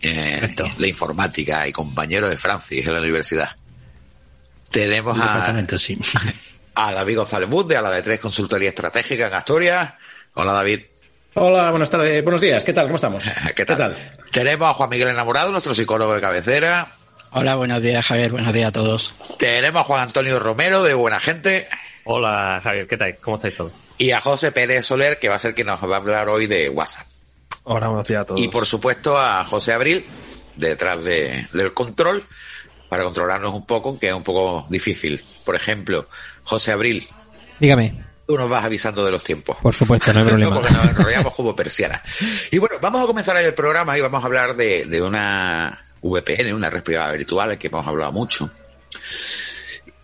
eh, 0.00 0.54
de 0.78 0.88
informática 0.88 1.66
y 1.66 1.72
compañero 1.72 2.28
de 2.28 2.36
Francis 2.36 2.86
en 2.86 2.92
la 2.92 3.00
universidad. 3.00 3.56
Tenemos 4.70 5.16
a, 5.18 5.22
Departamento, 5.22 5.78
sí. 5.78 5.98
a 6.74 6.92
David 6.92 7.16
González 7.16 7.48
Bud, 7.48 7.72
a 7.72 7.82
la 7.82 7.90
de 7.90 8.02
Tres 8.02 8.20
Consultoría 8.20 8.68
Estratégica 8.68 9.28
en 9.28 9.34
Asturias. 9.34 9.94
Hola, 10.34 10.52
David. 10.52 10.80
Hola, 11.34 11.70
buenas 11.70 11.88
tardes, 11.88 12.22
buenos 12.22 12.42
días, 12.42 12.62
¿qué 12.62 12.74
tal? 12.74 12.84
¿Cómo 12.84 12.96
estamos? 12.96 13.24
¿Qué 13.56 13.64
tal? 13.64 13.96
Tenemos 14.30 14.68
a 14.68 14.74
Juan 14.74 14.90
Miguel 14.90 15.08
Enamorado, 15.08 15.50
nuestro 15.50 15.74
psicólogo 15.74 16.14
de 16.14 16.20
cabecera. 16.20 16.88
Hola, 17.30 17.54
buenos 17.54 17.80
días, 17.80 18.04
Javier, 18.04 18.30
buenos 18.30 18.52
días 18.52 18.68
a 18.68 18.72
todos. 18.72 19.14
Tenemos 19.38 19.80
a 19.80 19.84
Juan 19.84 20.02
Antonio 20.02 20.38
Romero, 20.38 20.82
de 20.82 20.92
Buena 20.92 21.18
Gente. 21.18 21.68
Hola, 22.04 22.60
Javier, 22.62 22.86
¿qué 22.86 22.96
tal? 22.96 23.16
¿Cómo 23.20 23.36
estáis 23.36 23.56
todos? 23.56 23.72
Y 23.98 24.10
a 24.10 24.20
José 24.20 24.50
Pérez 24.50 24.84
Soler, 24.86 25.18
que 25.18 25.28
va 25.28 25.36
a 25.36 25.38
ser 25.38 25.54
quien 25.54 25.68
nos 25.68 25.82
va 25.82 25.94
a 25.94 25.98
hablar 25.98 26.28
hoy 26.28 26.46
de 26.46 26.68
WhatsApp. 26.68 27.06
Hola, 27.64 27.88
buenos 27.88 28.08
días 28.08 28.22
a 28.22 28.24
todos. 28.26 28.40
Y 28.40 28.48
por 28.48 28.66
supuesto 28.66 29.16
a 29.18 29.44
José 29.44 29.72
Abril, 29.72 30.04
detrás 30.56 31.02
de, 31.04 31.46
del 31.52 31.72
control, 31.72 32.24
para 32.88 33.04
controlarnos 33.04 33.54
un 33.54 33.64
poco, 33.64 33.98
que 33.98 34.08
es 34.08 34.14
un 34.14 34.24
poco 34.24 34.66
difícil. 34.68 35.24
Por 35.44 35.54
ejemplo, 35.54 36.08
José 36.42 36.72
Abril. 36.72 37.08
Dígame. 37.60 37.94
Tú 38.26 38.36
nos 38.36 38.50
vas 38.50 38.64
avisando 38.64 39.04
de 39.04 39.10
los 39.12 39.22
tiempos. 39.22 39.58
Por 39.62 39.74
supuesto, 39.74 40.12
no 40.12 40.20
hay 40.20 40.26
problema. 40.28 40.56
Porque 40.56 40.72
nos 40.72 40.86
enrollamos 40.86 41.34
como 41.34 41.54
persiana. 41.54 42.02
Y 42.50 42.58
bueno, 42.58 42.76
vamos 42.80 43.02
a 43.02 43.06
comenzar 43.06 43.36
el 43.36 43.54
programa 43.54 43.96
y 43.96 44.00
vamos 44.00 44.22
a 44.22 44.26
hablar 44.26 44.56
de, 44.56 44.86
de 44.86 45.00
una 45.02 45.84
VPN, 46.00 46.52
una 46.52 46.68
red 46.68 46.82
privada 46.82 47.12
virtual, 47.12 47.56
que 47.56 47.68
hemos 47.68 47.86
hablado 47.86 48.10
mucho. 48.10 48.50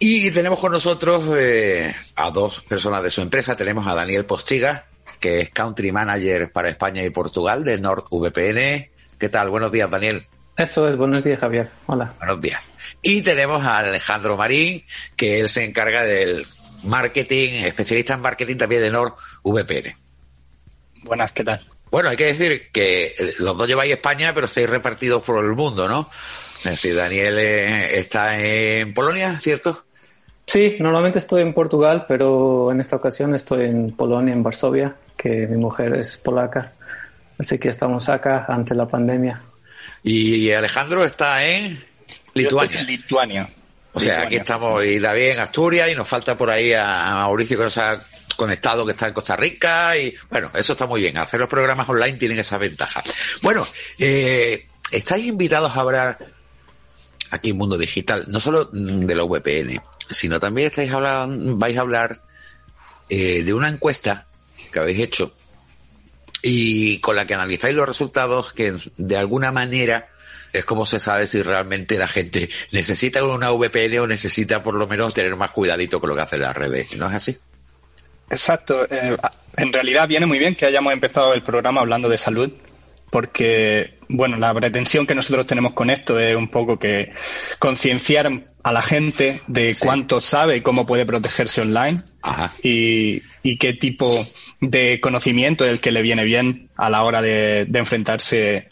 Y 0.01 0.31
tenemos 0.31 0.61
con 0.61 0.71
nosotros 0.71 1.25
eh, 1.37 1.93
a 2.15 2.31
dos 2.31 2.61
personas 2.61 3.03
de 3.03 3.11
su 3.11 3.21
empresa. 3.21 3.57
Tenemos 3.57 3.87
a 3.89 3.95
Daniel 3.95 4.25
Postiga, 4.25 4.87
que 5.19 5.41
es 5.41 5.51
Country 5.51 5.91
Manager 5.91 6.53
para 6.53 6.69
España 6.69 7.03
y 7.03 7.11
Portugal 7.11 7.65
de 7.65 7.79
NordVPN. 7.79 8.91
¿Qué 9.19 9.29
tal? 9.29 9.51
Buenos 9.51 9.73
días, 9.73 9.91
Daniel. 9.91 10.27
Eso 10.57 10.89
es, 10.89 10.97
buenos 10.97 11.25
días, 11.25 11.41
Javier. 11.41 11.71
Hola. 11.87 12.15
Buenos 12.19 12.41
días. 12.41 12.73
Y 13.03 13.23
tenemos 13.23 13.65
a 13.65 13.79
Alejandro 13.79 14.37
Marín, 14.37 14.85
que 15.17 15.41
él 15.41 15.49
se 15.49 15.65
encarga 15.65 16.05
del 16.05 16.47
marketing, 16.85 17.65
especialista 17.65 18.15
en 18.15 18.21
marketing 18.21 18.57
también 18.57 18.83
de 18.83 18.91
NordVPN. 18.91 19.97
Buenas, 21.03 21.33
¿qué 21.33 21.43
tal? 21.43 21.67
Bueno, 21.91 22.11
hay 22.11 22.17
que 22.17 22.27
decir 22.27 22.71
que 22.71 23.15
los 23.41 23.57
dos 23.57 23.67
lleváis 23.67 23.93
España, 23.93 24.33
pero 24.33 24.47
estáis 24.47 24.71
repartidos 24.71 25.25
por 25.25 25.45
el 25.45 25.53
mundo, 25.53 25.89
¿no? 25.89 26.09
Es 26.59 26.73
decir, 26.73 26.95
Daniel 26.95 27.39
eh, 27.39 27.99
está 27.99 28.41
en 28.41 28.95
Polonia, 28.95 29.41
¿cierto? 29.41 29.87
Sí, 30.49 30.77
normalmente 30.81 31.19
estoy 31.19 31.43
en 31.43 31.53
Portugal, 31.53 32.07
pero 32.09 32.73
en 32.73 32.81
esta 32.81 32.97
ocasión 32.97 33.35
estoy 33.35 33.67
en 33.67 33.91
Polonia, 33.91 34.33
en 34.33 34.43
Varsovia, 34.43 34.97
que 35.15 35.47
mi 35.47 35.59
mujer 35.59 35.95
es 35.97 36.17
polaca. 36.17 36.73
Así 37.39 37.59
que 37.59 37.69
estamos 37.69 38.09
acá 38.09 38.47
ante 38.49 38.75
la 38.75 38.89
pandemia. 38.89 39.43
Y 40.03 40.51
Alejandro 40.51 41.05
está 41.05 41.47
en 41.47 41.79
Lituania. 42.33 42.81
En 42.81 42.87
Lituania. 42.87 43.51
O 43.93 44.01
sea, 44.01 44.23
aquí 44.23 44.37
estamos 44.37 44.83
y 44.87 44.99
David 44.99 45.33
en 45.33 45.41
Asturias 45.41 45.91
y 45.91 45.95
nos 45.95 46.09
falta 46.09 46.35
por 46.35 46.49
ahí 46.49 46.73
a, 46.73 47.17
Mauricio 47.17 47.59
que 47.59 47.65
nos 47.65 47.77
ha 47.77 48.03
conectado 48.35 48.87
que 48.87 48.93
está 48.93 49.09
en 49.09 49.13
Costa 49.13 49.37
Rica 49.37 49.99
y 49.99 50.15
bueno, 50.31 50.51
eso 50.55 50.73
está 50.73 50.87
muy 50.87 51.03
bien. 51.03 51.19
Hacer 51.19 51.41
los 51.41 51.51
programas 51.51 51.87
online 51.87 52.17
tienen 52.17 52.39
esa 52.39 52.57
ventaja. 52.57 53.03
Bueno, 53.43 53.67
eh, 53.99 54.65
estáis 54.91 55.27
invitados 55.27 55.77
a 55.77 55.81
hablar 55.81 56.17
aquí 57.33 57.51
en 57.51 57.59
Mundo 57.59 57.77
Digital, 57.77 58.25
no 58.29 58.41
solo 58.41 58.65
de 58.65 59.15
la 59.15 59.25
VPN, 59.25 59.79
sino 60.11 60.41
también 60.41 60.69
estáis 60.69 60.93
vais 60.93 61.77
a 61.77 61.81
hablar 61.81 62.23
eh, 63.09 63.43
de 63.43 63.55
una 63.55 63.69
encuesta 63.69 64.27
que 64.73 64.79
habéis 64.79 65.01
hecho 65.01 65.35
y 66.43 67.01
con 67.01 67.17
la 67.17 67.27
que 67.27 67.35
analizáis 67.35 67.75
los 67.75 67.87
resultados 67.87 68.53
que 68.53 68.75
de 68.97 69.17
alguna 69.17 69.51
manera 69.53 70.09
es 70.53 70.65
como 70.65 70.87
se 70.87 70.99
sabe 71.01 71.27
si 71.27 71.43
realmente 71.43 71.99
la 71.99 72.09
gente 72.09 72.49
necesita 72.73 73.25
una 73.25 73.51
VPN 73.51 73.99
o 74.01 74.07
necesita 74.07 74.63
por 74.63 74.75
lo 74.75 74.87
menos 74.87 75.15
tener 75.15 75.37
más 75.37 75.53
cuidadito 75.53 76.01
con 76.01 76.11
lo 76.11 76.17
que 76.17 76.23
hacen 76.23 76.41
las 76.41 76.57
redes. 76.57 76.97
¿No 76.97 77.09
es 77.09 77.15
así? 77.15 77.37
Exacto. 78.31 78.87
Eh, 78.91 79.17
en 79.57 79.73
realidad 79.73 80.09
viene 80.09 80.27
muy 80.27 80.39
bien 80.39 80.55
que 80.55 80.67
hayamos 80.67 80.93
empezado 80.93 81.35
el 81.35 81.43
programa 81.43 81.81
hablando 81.81 82.09
de 82.09 82.19
salud, 82.19 82.53
porque, 83.11 83.99
bueno, 84.09 84.37
la 84.37 84.55
pretensión 84.55 85.07
que 85.07 85.15
nosotros 85.15 85.47
tenemos 85.47 85.73
con 85.73 85.91
esto 85.91 86.19
es 86.19 86.37
un 86.37 86.49
poco 86.49 86.79
que 86.79 87.13
concienciar 87.59 88.31
a 88.63 88.73
la 88.73 88.83
gente 88.83 89.41
de 89.47 89.77
cuánto 89.79 90.21
sabe 90.21 90.57
y 90.57 90.61
cómo 90.61 90.87
puede 90.87 91.07
protegerse 91.07 91.63
online 91.63 92.03
Y, 92.63 93.23
y, 93.43 93.57
qué 93.57 93.73
tipo 93.75 94.27
de 94.61 95.01
conocimiento 95.01 95.65
es 95.65 95.71
el 95.71 95.81
que 95.81 95.93
le 95.93 96.03
viene 96.03 96.25
bien 96.25 96.69
a 96.77 96.91
la 96.91 97.03
hora 97.03 97.23
de, 97.23 97.67
enfrentarse 97.73 98.69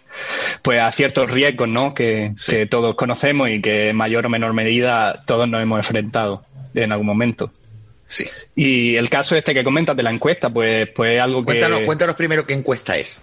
pues 0.63 0.81
a 0.81 0.91
ciertos 0.93 1.31
riesgos 1.31 1.69
¿no? 1.69 1.95
Que, 1.95 2.33
que, 2.47 2.67
todos 2.67 2.95
conocemos 2.97 3.49
y 3.49 3.61
que 3.61 3.91
en 3.91 3.97
mayor 3.97 4.27
o 4.27 4.29
menor 4.29 4.53
medida 4.53 5.23
todos 5.27 5.49
nos 5.49 5.63
hemos 5.63 5.79
enfrentado 5.79 6.45
en 6.75 6.93
algún 6.93 7.07
momento. 7.07 7.51
Sí. 8.07 8.27
Y 8.55 8.97
el 8.97 9.11
caso 9.11 9.35
este 9.37 9.55
que 9.55 9.65
comentas 9.65 9.97
de 9.97 10.03
la 10.03 10.11
encuesta, 10.11 10.51
pues, 10.51 10.89
pues 10.95 11.21
algo 11.21 11.41
que... 11.41 11.47
Cuéntanos, 11.47 11.81
cuéntanos 11.81 12.17
primero 12.17 12.47
qué 12.47 12.55
encuesta 12.55 12.97
es. 12.97 13.21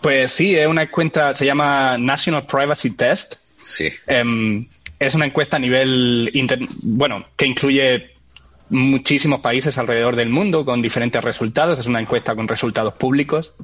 Pues 0.00 0.32
sí, 0.32 0.56
es 0.56 0.66
una 0.66 0.82
encuesta, 0.82 1.34
se 1.34 1.46
llama 1.46 1.96
National 1.98 2.46
Privacy 2.46 2.90
Test. 2.90 3.34
Sí. 3.64 3.92
Um, 4.08 4.66
es 4.98 5.14
una 5.14 5.26
encuesta 5.26 5.56
a 5.56 5.60
nivel, 5.60 6.30
inter 6.34 6.60
bueno, 6.82 7.24
que 7.36 7.46
incluye 7.46 8.10
muchísimos 8.70 9.40
países 9.40 9.78
alrededor 9.78 10.16
del 10.16 10.28
mundo 10.28 10.64
con 10.64 10.82
diferentes 10.82 11.22
resultados. 11.22 11.78
Es 11.78 11.86
una 11.86 12.00
encuesta 12.00 12.34
con 12.34 12.48
resultados 12.48 12.94
públicos 12.94 13.54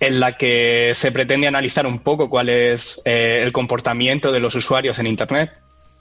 en 0.00 0.20
la 0.20 0.36
que 0.36 0.92
se 0.94 1.10
pretende 1.10 1.48
analizar 1.48 1.86
un 1.86 1.98
poco 1.98 2.30
cuál 2.30 2.48
es 2.48 3.02
eh, 3.04 3.40
el 3.42 3.52
comportamiento 3.52 4.30
de 4.30 4.40
los 4.40 4.54
usuarios 4.54 4.98
en 4.98 5.08
Internet 5.08 5.50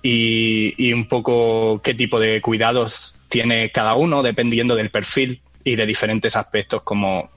y, 0.04 0.74
y, 0.78 0.94
un 0.94 1.08
poco 1.08 1.82
qué 1.84 1.96
tipo 1.96 2.20
de 2.20 2.40
cuidados 2.42 3.16
tiene 3.28 3.72
cada 3.72 3.96
uno 3.96 4.22
dependiendo 4.22 4.76
del 4.76 4.92
perfil 4.92 5.42
y 5.64 5.76
de 5.76 5.88
diferentes 5.88 6.36
aspectos 6.36 6.84
como 6.84 7.32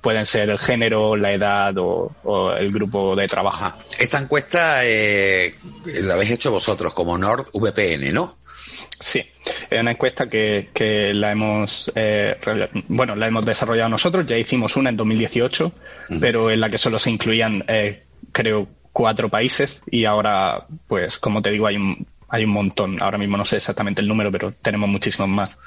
pueden 0.00 0.24
ser 0.24 0.50
el 0.50 0.58
género, 0.58 1.16
la 1.16 1.32
edad 1.32 1.74
o, 1.76 2.52
el 2.56 2.72
grupo 2.72 3.14
de 3.14 3.28
trabajo. 3.28 3.72
Esta 3.98 4.18
encuesta 4.18 4.84
eh, 4.84 5.54
la 6.02 6.14
habéis 6.14 6.32
hecho 6.32 6.50
vosotros 6.50 6.94
como 6.94 7.18
NordVPN, 7.18 8.12
¿no? 8.12 8.38
Sí, 8.98 9.24
es 9.70 9.80
una 9.80 9.92
encuesta 9.92 10.28
que, 10.28 11.12
la 11.14 11.32
hemos 11.32 11.90
eh, 11.94 12.36
bueno 12.88 13.16
la 13.16 13.28
hemos 13.28 13.46
desarrollado 13.46 13.88
nosotros. 13.88 14.26
Ya 14.26 14.36
hicimos 14.36 14.76
una 14.76 14.90
en 14.90 14.96
2018, 14.98 15.72
pero 16.20 16.50
en 16.50 16.60
la 16.60 16.68
que 16.68 16.76
solo 16.76 16.98
se 16.98 17.10
incluían 17.10 17.64
eh, 17.66 18.02
creo 18.30 18.68
cuatro 18.92 19.30
países 19.30 19.82
y 19.90 20.04
ahora 20.04 20.66
pues 20.86 21.18
como 21.18 21.40
te 21.40 21.50
digo 21.50 21.66
hay 21.66 21.76
un 21.76 22.06
hay 22.28 22.44
un 22.44 22.50
montón. 22.50 23.02
Ahora 23.02 23.16
mismo 23.16 23.38
no 23.38 23.46
sé 23.46 23.56
exactamente 23.56 24.02
el 24.02 24.08
número, 24.08 24.30
pero 24.30 24.52
tenemos 24.52 24.90
muchísimos 24.90 25.30
más. 25.30 25.58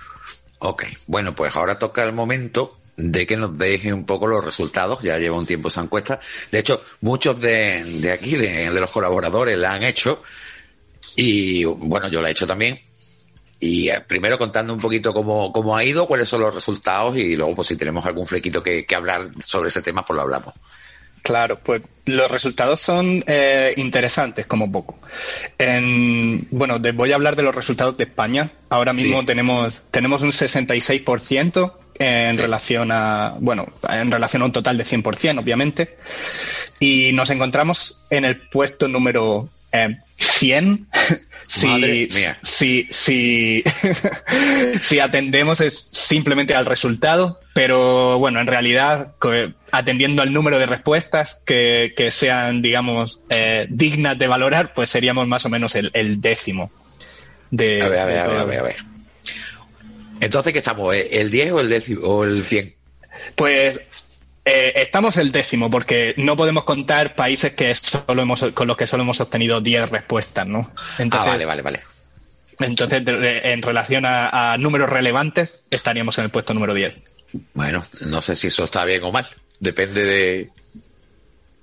Ok, 0.59 0.83
bueno 1.07 1.33
pues 1.33 1.55
ahora 1.55 1.79
toca 1.79 2.03
el 2.03 2.13
momento 2.13 2.77
de 2.95 3.25
que 3.25 3.37
nos 3.37 3.57
deje 3.57 3.93
un 3.93 4.05
poco 4.05 4.27
los 4.27 4.43
resultados. 4.43 4.99
Ya 5.01 5.17
lleva 5.17 5.37
un 5.37 5.45
tiempo 5.45 5.67
esa 5.67 5.81
encuesta. 5.81 6.19
De 6.51 6.59
hecho, 6.59 6.83
muchos 7.01 7.39
de, 7.39 7.83
de 7.83 8.11
aquí, 8.11 8.35
de, 8.35 8.69
los 8.71 8.91
colaboradores, 8.91 9.57
la 9.57 9.73
han 9.73 9.83
hecho. 9.83 10.23
Y 11.15 11.63
bueno, 11.65 12.09
yo 12.09 12.21
la 12.21 12.29
he 12.29 12.31
hecho 12.31 12.47
también. 12.47 12.79
Y 13.59 13.89
eh, 13.89 14.01
primero 14.01 14.37
contando 14.37 14.73
un 14.73 14.79
poquito 14.79 15.13
cómo, 15.13 15.51
cómo 15.53 15.75
ha 15.77 15.83
ido, 15.83 16.07
cuáles 16.07 16.27
son 16.27 16.41
los 16.41 16.53
resultados 16.53 17.15
y 17.15 17.37
luego 17.37 17.55
pues 17.55 17.69
si 17.69 17.77
tenemos 17.77 18.05
algún 18.05 18.27
flequito 18.27 18.61
que, 18.61 18.85
que 18.85 18.95
hablar 18.95 19.29
sobre 19.41 19.69
ese 19.69 19.81
tema, 19.81 20.03
pues 20.03 20.15
lo 20.15 20.23
hablamos. 20.23 20.53
Claro, 21.23 21.57
pues 21.63 21.81
los 22.05 22.29
resultados 22.29 22.81
son 22.81 23.23
eh, 23.25 23.73
interesantes 23.77 24.45
como 24.45 24.69
poco. 24.69 24.99
En, 25.57 26.45
bueno, 26.51 26.77
voy 26.93 27.13
a 27.13 27.15
hablar 27.15 27.37
de 27.37 27.43
los 27.43 27.55
resultados 27.55 27.95
de 27.95 28.03
España. 28.03 28.51
Ahora 28.67 28.91
mismo 28.91 29.23
tenemos, 29.23 29.83
tenemos 29.89 30.21
un 30.21 30.31
66% 30.31 31.73
en 32.03 32.37
relación 32.37 32.91
a, 32.91 33.35
bueno, 33.39 33.67
en 33.89 34.11
relación 34.11 34.41
a 34.41 34.45
un 34.45 34.51
total 34.51 34.77
de 34.77 34.85
100%, 34.85 35.39
obviamente. 35.39 35.97
Y 36.79 37.11
nos 37.13 37.29
encontramos 37.29 38.03
en 38.09 38.25
el 38.25 38.37
puesto 38.49 38.87
número 38.87 39.49
100 40.17 40.87
eh, 40.91 41.17
si, 41.47 42.07
si, 42.41 42.87
si, 42.91 43.63
si 44.81 44.99
atendemos 44.99 45.61
es 45.61 45.87
simplemente 45.91 46.55
al 46.55 46.65
resultado, 46.65 47.39
pero 47.53 48.19
bueno, 48.19 48.39
en 48.41 48.47
realidad 48.47 49.13
atendiendo 49.71 50.21
al 50.21 50.33
número 50.33 50.59
de 50.59 50.65
respuestas 50.65 51.41
que, 51.45 51.93
que 51.95 52.11
sean, 52.11 52.61
digamos, 52.61 53.21
eh, 53.29 53.65
dignas 53.69 54.19
de 54.19 54.27
valorar, 54.27 54.73
pues 54.73 54.89
seríamos 54.89 55.27
más 55.27 55.45
o 55.45 55.49
menos 55.49 55.75
el, 55.75 55.89
el 55.93 56.21
décimo. 56.21 56.69
De, 57.49 57.81
a 57.81 57.89
ver, 57.89 57.99
a 57.99 58.05
ver, 58.05 58.17
a 58.17 58.27
ver, 58.27 58.39
a 58.39 58.43
ver, 58.43 58.59
a 58.59 58.63
ver. 58.63 58.92
Entonces, 60.19 60.53
¿qué 60.53 60.59
estamos? 60.59 60.95
¿El 60.95 61.29
10 61.31 61.51
o 61.51 61.59
el, 61.59 61.69
décimo, 61.69 62.07
o 62.07 62.23
el 62.23 62.43
100? 62.43 62.75
Pues 63.35 63.79
eh, 64.45 64.73
estamos 64.75 65.17
el 65.17 65.31
décimo, 65.31 65.69
porque 65.69 66.13
no 66.17 66.35
podemos 66.35 66.63
contar 66.63 67.15
países 67.15 67.53
que 67.53 67.73
solo 67.73 68.21
hemos, 68.21 68.43
con 68.53 68.67
los 68.67 68.75
que 68.75 68.85
solo 68.85 69.03
hemos 69.03 69.21
obtenido 69.21 69.61
10 69.61 69.89
respuestas, 69.89 70.47
¿no? 70.47 70.71
ah, 71.11 71.25
vale, 71.25 71.45
vale, 71.45 71.61
vale. 71.61 71.79
Entonces, 72.59 73.03
en 73.05 73.61
relación 73.61 74.05
a, 74.05 74.55
números 74.57 74.89
relevantes, 74.89 75.65
estaríamos 75.71 76.17
en 76.17 76.25
el 76.25 76.29
puesto 76.29 76.53
número 76.53 76.73
10. 76.73 76.99
Bueno, 77.53 77.83
no 78.05 78.21
sé 78.21 78.35
si 78.35 78.47
eso 78.47 78.65
está 78.65 78.85
bien 78.85 79.03
o 79.03 79.11
mal. 79.11 79.25
Depende 79.59 80.03
de. 80.03 80.49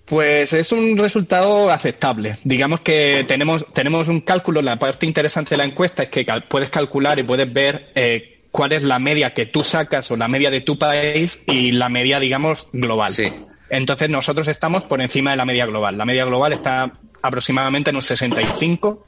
Pues 0.07 0.52
es 0.52 0.73
un 0.73 0.99
resultado 0.99 1.71
aceptable. 1.71 2.38
Digamos 2.42 2.80
que 2.80 3.25
tenemos, 3.28 3.64
tenemos 3.73 4.09
un 4.09 4.21
cálculo, 4.23 4.61
la 4.62 4.78
parte 4.78 5.07
interesante 5.07 5.50
de 5.50 5.59
la 5.59 5.64
encuesta 5.64 6.02
es 6.04 6.09
que 6.09 6.26
puedes 6.49 6.71
calcular 6.71 7.19
y 7.21 7.23
puedes 7.23 7.52
ver 7.52 7.92
eh, 7.95 8.39
cuál 8.50 8.73
es 8.73 8.83
la 8.83 8.99
media 8.99 9.33
que 9.35 9.47
tú 9.47 9.62
sacas 9.64 10.11
o 10.11 10.16
la 10.16 10.28
media 10.28 10.50
de 10.50 10.61
tu 10.61 10.78
país 10.78 11.40
y 11.47 11.73
la 11.73 11.88
media, 11.88 12.19
digamos, 12.21 12.66
global. 12.73 13.11
Sí. 13.11 13.33
Entonces 13.69 14.11
nosotros 14.11 14.49
estamos 14.49 14.85
por 14.85 15.00
encima 15.00 15.30
de 15.30 15.37
la 15.37 15.45
media 15.45 15.66
global. 15.66 15.97
La 15.97 16.04
media 16.04 16.25
global 16.25 16.52
está 16.52 16.92
aproximadamente 17.23 17.90
en 17.90 17.97
un 17.97 18.02
65 18.02 19.07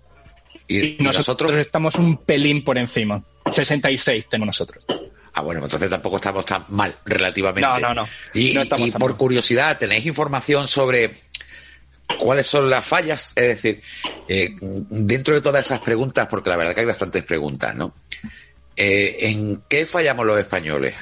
Y, 0.69 0.79
y, 0.79 0.97
nosotros, 1.01 1.17
nosotros. 1.49 1.55
estamos 1.55 1.95
un 1.97 2.19
pelín 2.19 2.63
por 2.63 2.79
encima. 2.79 3.23
66 3.51 4.27
tenemos 4.31 4.47
nosotros. 4.59 4.87
Ah, 5.35 5.41
bueno, 5.41 5.61
pues 5.61 5.71
entonces 5.71 5.91
tampoco 5.91 6.17
estamos 6.17 6.45
tan 6.45 6.65
mal, 6.69 6.95
relativamente. 7.07 7.69
No, 7.69 7.79
no, 7.81 7.95
no. 7.95 8.09
Y, 8.35 8.53
No 8.53 8.65
por 8.99 9.11
mal. 9.11 9.17
curiosidad, 9.17 9.79
¿tenéis 9.79 10.05
información 10.07 10.69
sobre 10.69 11.11
cuáles 12.19 12.47
son 12.47 12.69
las 12.69 12.85
fallas? 12.85 13.33
Es 13.35 13.63
decir, 13.63 13.83
eh, 14.29 14.51
dentro 14.61 15.35
de 15.35 15.41
todas 15.41 15.65
esas 15.65 15.81
preguntas, 15.81 16.29
porque 16.29 16.51
la 16.51 16.57
verdad 16.57 16.75
que 16.75 16.81
hay 16.81 16.87
bastantes 16.87 17.25
preguntas, 17.25 17.75
¿no? 17.75 17.95
Eh, 18.77 19.17
¿En 19.31 19.63
qué 19.69 19.87
fallamos 19.87 20.27
los 20.27 20.39
españoles? 20.39 20.95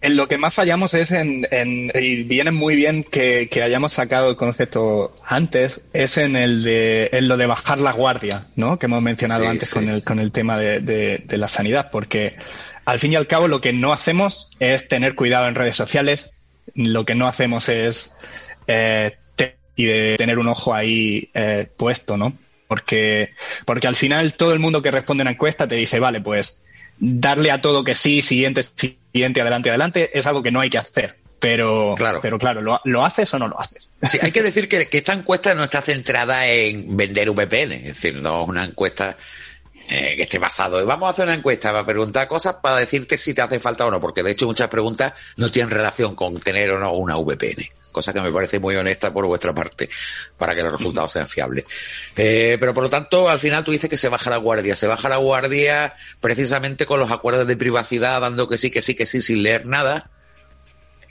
En 0.00 0.16
lo 0.16 0.26
que 0.26 0.36
más 0.36 0.52
fallamos 0.54 0.94
es 0.94 1.12
en, 1.12 1.46
en- 1.52 1.92
y 1.94 2.24
viene 2.24 2.50
muy 2.50 2.74
bien 2.74 3.04
que, 3.04 3.48
que 3.48 3.62
hayamos 3.62 3.92
sacado 3.92 4.30
el 4.30 4.36
concepto 4.36 5.14
antes, 5.24 5.80
es 5.92 6.18
en 6.18 6.34
el 6.34 6.64
de, 6.64 7.08
en 7.12 7.28
lo 7.28 7.36
de 7.36 7.46
bajar 7.46 7.78
la 7.78 7.92
guardia, 7.92 8.46
¿no? 8.56 8.78
Que 8.80 8.86
hemos 8.86 9.00
mencionado 9.00 9.44
Sí, 9.44 9.48
antes 9.48 9.68
sí. 9.68 9.74
con 9.74 9.88
el, 9.88 10.02
con 10.02 10.18
el 10.18 10.32
tema 10.32 10.58
de, 10.58 10.80
de- 10.80 11.22
de 11.24 11.36
la 11.36 11.46
sanidad, 11.46 11.90
porque 11.92 12.34
al 12.84 12.98
fin 12.98 13.12
y 13.12 13.16
al 13.16 13.28
cabo 13.28 13.46
lo 13.46 13.60
que 13.60 13.72
no 13.72 13.92
hacemos 13.92 14.50
es 14.58 14.88
tener 14.88 15.14
cuidado 15.14 15.46
en 15.46 15.54
redes 15.54 15.76
sociales, 15.76 16.30
lo 16.74 17.04
que 17.04 17.14
no 17.14 17.28
hacemos 17.28 17.68
es, 17.68 18.16
eh, 18.66 19.12
y 19.76 19.84
de 19.84 20.16
tener 20.18 20.38
un 20.38 20.48
ojo 20.48 20.74
ahí 20.74 21.30
eh, 21.32 21.68
puesto, 21.76 22.16
¿no? 22.16 22.32
Porque, 22.72 23.34
porque 23.66 23.86
al 23.86 23.96
final 23.96 24.32
todo 24.32 24.54
el 24.54 24.58
mundo 24.58 24.80
que 24.80 24.90
responde 24.90 25.20
a 25.20 25.24
una 25.24 25.32
encuesta 25.32 25.68
te 25.68 25.74
dice, 25.74 26.00
vale, 26.00 26.22
pues 26.22 26.62
darle 26.98 27.50
a 27.50 27.60
todo 27.60 27.84
que 27.84 27.94
sí, 27.94 28.22
siguiente, 28.22 28.62
siguiente, 28.62 29.42
adelante, 29.42 29.68
adelante, 29.68 30.18
es 30.18 30.26
algo 30.26 30.42
que 30.42 30.50
no 30.50 30.60
hay 30.60 30.70
que 30.70 30.78
hacer. 30.78 31.18
Pero 31.38 31.94
Claro. 31.98 32.20
pero 32.22 32.38
claro, 32.38 32.62
¿lo, 32.62 32.80
lo 32.84 33.04
haces 33.04 33.34
o 33.34 33.38
no 33.38 33.46
lo 33.46 33.60
haces? 33.60 33.90
Sí, 34.08 34.18
hay 34.22 34.32
que 34.32 34.42
decir 34.42 34.70
que, 34.70 34.86
que 34.86 34.98
esta 34.98 35.12
encuesta 35.12 35.54
no 35.54 35.64
está 35.64 35.82
centrada 35.82 36.48
en 36.48 36.96
vender 36.96 37.30
VPN, 37.30 37.72
es 37.72 37.84
decir, 37.84 38.14
no 38.14 38.44
es 38.44 38.48
una 38.48 38.64
encuesta 38.64 39.18
eh, 39.90 40.16
que 40.16 40.22
esté 40.22 40.38
basado 40.38 40.86
vamos 40.86 41.08
a 41.08 41.10
hacer 41.10 41.26
una 41.26 41.34
encuesta 41.34 41.72
para 41.72 41.84
preguntar 41.84 42.26
cosas 42.26 42.54
para 42.62 42.76
decirte 42.76 43.18
si 43.18 43.34
te 43.34 43.42
hace 43.42 43.60
falta 43.60 43.84
o 43.84 43.90
no, 43.90 44.00
porque 44.00 44.22
de 44.22 44.30
hecho 44.30 44.46
muchas 44.46 44.68
preguntas 44.68 45.12
no 45.36 45.50
tienen 45.50 45.70
relación 45.70 46.14
con 46.14 46.32
tener 46.34 46.70
o 46.70 46.78
no 46.78 46.92
una 46.94 47.16
VPN, 47.16 47.66
cosa 47.92 48.12
que 48.12 48.20
me 48.20 48.32
parece 48.32 48.58
muy 48.58 48.74
honesta 48.74 49.12
por 49.12 49.26
vuestra 49.26 49.54
parte, 49.54 49.88
para 50.36 50.54
que 50.54 50.62
los 50.62 50.72
resultados 50.72 51.12
sean 51.12 51.28
fiables. 51.28 51.66
Eh, 52.16 52.56
pero 52.58 52.74
por 52.74 52.82
lo 52.82 52.90
tanto, 52.90 53.28
al 53.28 53.38
final 53.38 53.64
tú 53.64 53.70
dices 53.70 53.88
que 53.88 53.96
se 53.96 54.08
baja 54.08 54.30
la 54.30 54.38
guardia, 54.38 54.74
se 54.74 54.86
baja 54.86 55.08
la 55.08 55.18
guardia 55.18 55.94
precisamente 56.20 56.86
con 56.86 56.98
los 56.98 57.10
acuerdos 57.10 57.46
de 57.46 57.56
privacidad, 57.56 58.20
dando 58.20 58.48
que 58.48 58.58
sí, 58.58 58.70
que 58.70 58.82
sí, 58.82 58.94
que 58.94 59.06
sí, 59.06 59.20
sin 59.20 59.42
leer 59.42 59.66
nada. 59.66 60.10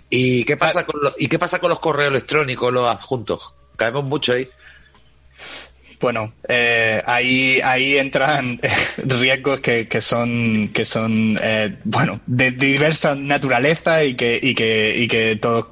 ¿Y 0.09 0.43
qué 0.43 0.57
pasa 0.57 0.85
con 0.85 1.01
los, 1.01 1.21
y 1.21 1.27
qué 1.27 1.39
pasa 1.39 1.59
con 1.59 1.69
los 1.69 1.79
correos 1.79 2.09
electrónicos, 2.09 2.73
los 2.73 2.89
adjuntos? 2.89 3.53
Caemos 3.77 4.03
mucho 4.03 4.33
ahí. 4.33 4.47
Bueno, 6.01 6.33
eh, 6.47 7.01
ahí, 7.05 7.61
ahí 7.63 7.97
entran 7.97 8.59
riesgos 8.97 9.59
que, 9.59 9.87
que 9.87 10.01
son, 10.01 10.69
que 10.73 10.83
son 10.83 11.39
eh, 11.41 11.77
bueno, 11.83 12.19
de, 12.25 12.51
diversa 12.51 13.13
naturaleza 13.15 14.03
y 14.03 14.15
que, 14.15 14.39
y 14.41 14.55
que, 14.55 14.95
y 14.97 15.07
que 15.07 15.35
todos 15.35 15.67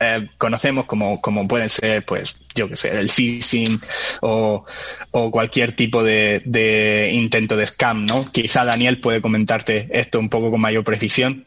eh, 0.00 0.28
conocemos 0.38 0.84
como, 0.86 1.20
como 1.20 1.46
pueden 1.48 1.68
ser, 1.68 2.04
pues, 2.04 2.36
yo 2.54 2.68
que 2.68 2.76
sé, 2.76 2.98
el 2.98 3.08
phishing 3.10 3.80
o, 4.20 4.64
o 5.10 5.30
cualquier 5.30 5.72
tipo 5.72 6.02
de, 6.04 6.42
de 6.44 7.10
intento 7.12 7.56
de 7.56 7.66
scam, 7.66 8.06
¿no? 8.06 8.30
Quizá 8.32 8.64
Daniel 8.64 9.00
puede 9.00 9.20
comentarte 9.20 9.88
esto 9.90 10.18
un 10.18 10.28
poco 10.28 10.50
con 10.50 10.60
mayor 10.60 10.84
precisión. 10.84 11.46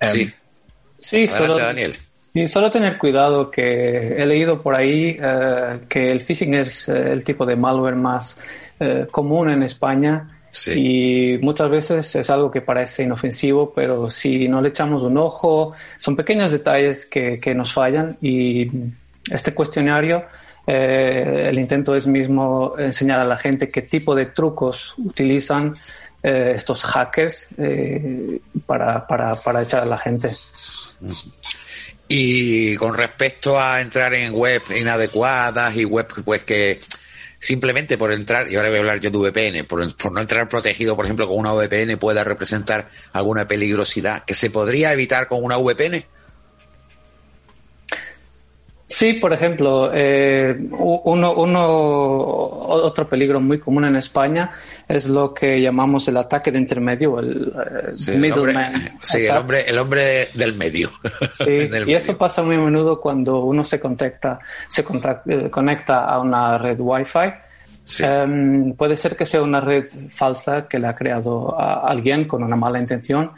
Eh, 0.00 0.06
Sí. 0.08 0.32
Sí, 0.98 1.16
Adelante, 1.16 1.36
solo, 1.38 1.58
Daniel. 1.58 1.96
y 2.32 2.46
solo 2.46 2.70
tener 2.70 2.96
cuidado 2.98 3.50
que 3.50 4.16
he 4.16 4.24
leído 4.26 4.62
por 4.62 4.74
ahí 4.74 5.16
eh, 5.20 5.80
que 5.88 6.06
el 6.06 6.20
phishing 6.20 6.54
es 6.54 6.88
eh, 6.88 7.12
el 7.12 7.22
tipo 7.24 7.44
de 7.44 7.56
malware 7.56 7.94
más 7.96 8.40
eh, 8.80 9.06
común 9.10 9.50
en 9.50 9.62
España 9.64 10.33
Sí. 10.54 11.34
y 11.34 11.38
muchas 11.38 11.68
veces 11.68 12.14
es 12.14 12.30
algo 12.30 12.48
que 12.48 12.60
parece 12.60 13.02
inofensivo, 13.02 13.72
pero 13.74 14.08
si 14.08 14.46
no 14.46 14.62
le 14.62 14.68
echamos 14.68 15.02
un 15.02 15.18
ojo, 15.18 15.72
son 15.98 16.14
pequeños 16.14 16.52
detalles 16.52 17.06
que, 17.06 17.40
que 17.40 17.56
nos 17.56 17.72
fallan 17.72 18.16
y 18.22 18.70
este 19.30 19.52
cuestionario, 19.52 20.24
eh, 20.64 21.48
el 21.50 21.58
intento 21.58 21.96
es 21.96 22.06
mismo 22.06 22.74
enseñar 22.78 23.18
a 23.18 23.24
la 23.24 23.36
gente 23.36 23.68
qué 23.68 23.82
tipo 23.82 24.14
de 24.14 24.26
trucos 24.26 24.94
utilizan 24.98 25.76
eh, 26.22 26.52
estos 26.54 26.84
hackers 26.84 27.48
eh, 27.58 28.40
para, 28.64 29.06
para, 29.06 29.34
para 29.34 29.62
echar 29.62 29.82
a 29.82 29.86
la 29.86 29.98
gente. 29.98 30.36
Y 32.08 32.76
con 32.76 32.94
respecto 32.94 33.60
a 33.60 33.80
entrar 33.80 34.14
en 34.14 34.32
web 34.32 34.62
inadecuadas 34.78 35.76
y 35.76 35.84
web 35.84 36.06
pues 36.24 36.44
que 36.44 36.80
simplemente 37.44 37.98
por 37.98 38.10
entrar, 38.10 38.50
y 38.50 38.56
ahora 38.56 38.70
voy 38.70 38.78
a 38.78 38.80
hablar 38.80 39.00
yo 39.00 39.10
de 39.10 39.18
VPN, 39.18 39.66
por, 39.66 39.94
por 39.96 40.12
no 40.12 40.20
entrar 40.22 40.48
protegido, 40.48 40.96
por 40.96 41.04
ejemplo, 41.04 41.28
con 41.28 41.36
una 41.36 41.52
VPN 41.52 41.98
pueda 41.98 42.24
representar 42.24 42.88
alguna 43.12 43.46
peligrosidad 43.46 44.24
que 44.24 44.32
se 44.32 44.48
podría 44.48 44.94
evitar 44.94 45.28
con 45.28 45.44
una 45.44 45.58
VPN. 45.58 46.06
Sí, 48.94 49.14
por 49.14 49.32
ejemplo, 49.32 49.90
eh, 49.92 50.56
uno, 50.70 51.32
uno, 51.32 51.66
otro 51.66 53.08
peligro 53.08 53.40
muy 53.40 53.58
común 53.58 53.86
en 53.86 53.96
España 53.96 54.52
es 54.86 55.08
lo 55.08 55.34
que 55.34 55.60
llamamos 55.60 56.06
el 56.06 56.16
ataque 56.16 56.52
de 56.52 56.60
intermedio, 56.60 57.18
el 57.18 57.52
eh, 57.56 57.90
Sí, 57.96 58.12
el 58.12 58.32
hombre, 58.32 58.52
middleman. 58.52 58.98
sí, 59.02 59.26
el 59.26 59.36
hombre, 59.36 59.64
el 59.66 59.78
hombre 59.78 60.28
del 60.34 60.54
medio. 60.54 60.92
Sí, 61.32 61.44
Del 61.66 61.88
y 61.90 61.94
eso 61.94 62.16
pasa 62.16 62.44
muy 62.44 62.54
a 62.54 62.60
menudo 62.60 63.00
cuando 63.00 63.40
uno 63.40 63.64
se 63.64 63.80
contacta, 63.80 64.38
se 64.68 64.82
eh, 64.82 65.50
conecta 65.50 66.04
a 66.04 66.20
una 66.20 66.56
red 66.56 66.78
Wi-Fi. 66.78 67.32
Sí. 67.82 68.04
Em, 68.04 68.74
puede 68.74 68.96
ser 68.96 69.16
que 69.16 69.26
sea 69.26 69.42
una 69.42 69.60
red 69.60 69.86
falsa 70.08 70.68
que 70.68 70.78
la 70.78 70.90
ha 70.90 70.94
creado 70.94 71.60
a 71.60 71.80
alguien 71.88 72.28
con 72.28 72.44
una 72.44 72.54
mala 72.54 72.78
intención. 72.78 73.32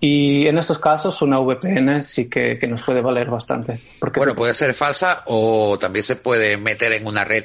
Y 0.00 0.46
en 0.46 0.58
estos 0.58 0.78
casos, 0.78 1.22
una 1.22 1.38
VPN 1.38 2.04
sí 2.04 2.28
que, 2.28 2.58
que 2.58 2.68
nos 2.68 2.82
puede 2.82 3.00
valer 3.00 3.28
bastante. 3.28 3.80
Porque 3.98 4.20
Bueno, 4.20 4.34
puede 4.34 4.52
ser 4.52 4.74
falsa 4.74 5.22
o 5.26 5.78
también 5.78 6.02
se 6.02 6.16
puede 6.16 6.56
meter 6.56 6.92
en 6.92 7.06
una 7.06 7.24
red 7.24 7.44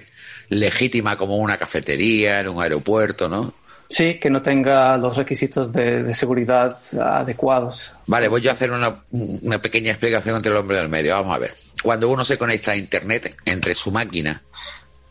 legítima 0.50 1.18
como 1.18 1.38
una 1.38 1.58
cafetería, 1.58 2.42
en 2.42 2.50
un 2.50 2.62
aeropuerto, 2.62 3.30
¿no? 3.30 3.54
Sí, 3.88 4.20
que 4.20 4.30
no 4.30 4.42
tenga 4.42 4.96
los 4.98 5.18
requisitos 5.18 5.72
de, 5.72 6.04
de 6.04 6.14
seguridad 6.14 6.78
adecuados. 6.98 7.92
Vale, 8.08 8.30
voy 8.30 8.40
yo 8.40 8.50
a 8.50 8.54
hacer 8.54 8.72
una, 8.72 9.04
una 9.12 9.62
pequeña 9.62 9.92
explicación 9.92 10.38
entre 10.38 10.52
el 10.52 10.58
hombre 10.58 10.78
del 10.78 10.88
medio. 10.88 11.14
Vamos 11.14 11.36
a 11.36 11.40
ver. 11.40 11.54
Cuando 11.84 12.10
uno 12.10 12.24
se 12.24 12.38
conecta 12.38 12.72
a 12.72 12.76
Internet, 12.78 13.36
entre 13.44 13.76
su 13.76 13.92
máquina 13.92 14.42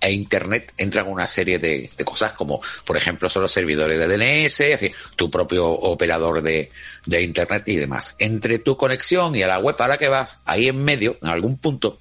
e 0.01 0.13
Internet 0.13 0.73
entran 0.79 1.09
una 1.09 1.27
serie 1.27 1.59
de, 1.59 1.91
cosas 2.05 2.33
como, 2.33 2.61
por 2.85 2.97
ejemplo, 2.97 3.29
son 3.29 3.43
los 3.43 3.53
servidores 3.53 3.99
de 3.99 4.09
DNS, 4.09 4.93
tu 5.17 5.31
propio 5.31 5.69
operador 5.69 6.43
de, 6.43 6.71
de 7.07 7.23
Internet 7.23 7.69
y 7.69 7.77
demás. 7.77 8.17
Entre 8.19 8.59
tu 8.59 8.77
conexión 8.77 9.37
y 9.37 9.43
a 9.43 9.47
la 9.47 9.59
web 9.59 9.77
a 9.79 9.89
la 9.89 9.99
que 9.99 10.09
vas, 10.09 10.41
ahí 10.47 10.69
en 10.69 10.83
medio, 10.83 11.19
en 11.23 11.29
algún 11.29 11.59
punto, 11.59 11.99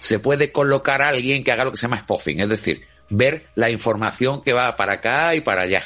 se 0.00 0.18
puede 0.18 0.52
colocar 0.52 1.00
a 1.00 1.08
alguien 1.08 1.44
que 1.44 1.52
haga 1.52 1.64
lo 1.64 1.70
que 1.70 1.76
se 1.76 1.82
llama 1.82 2.00
spoofing, 2.00 2.40
es 2.40 2.48
decir, 2.48 2.82
ver 3.08 3.46
la 3.54 3.70
información 3.70 4.42
que 4.42 4.52
va 4.52 4.76
para 4.76 4.94
acá 4.94 5.34
y 5.34 5.40
para 5.40 5.62
allá, 5.62 5.84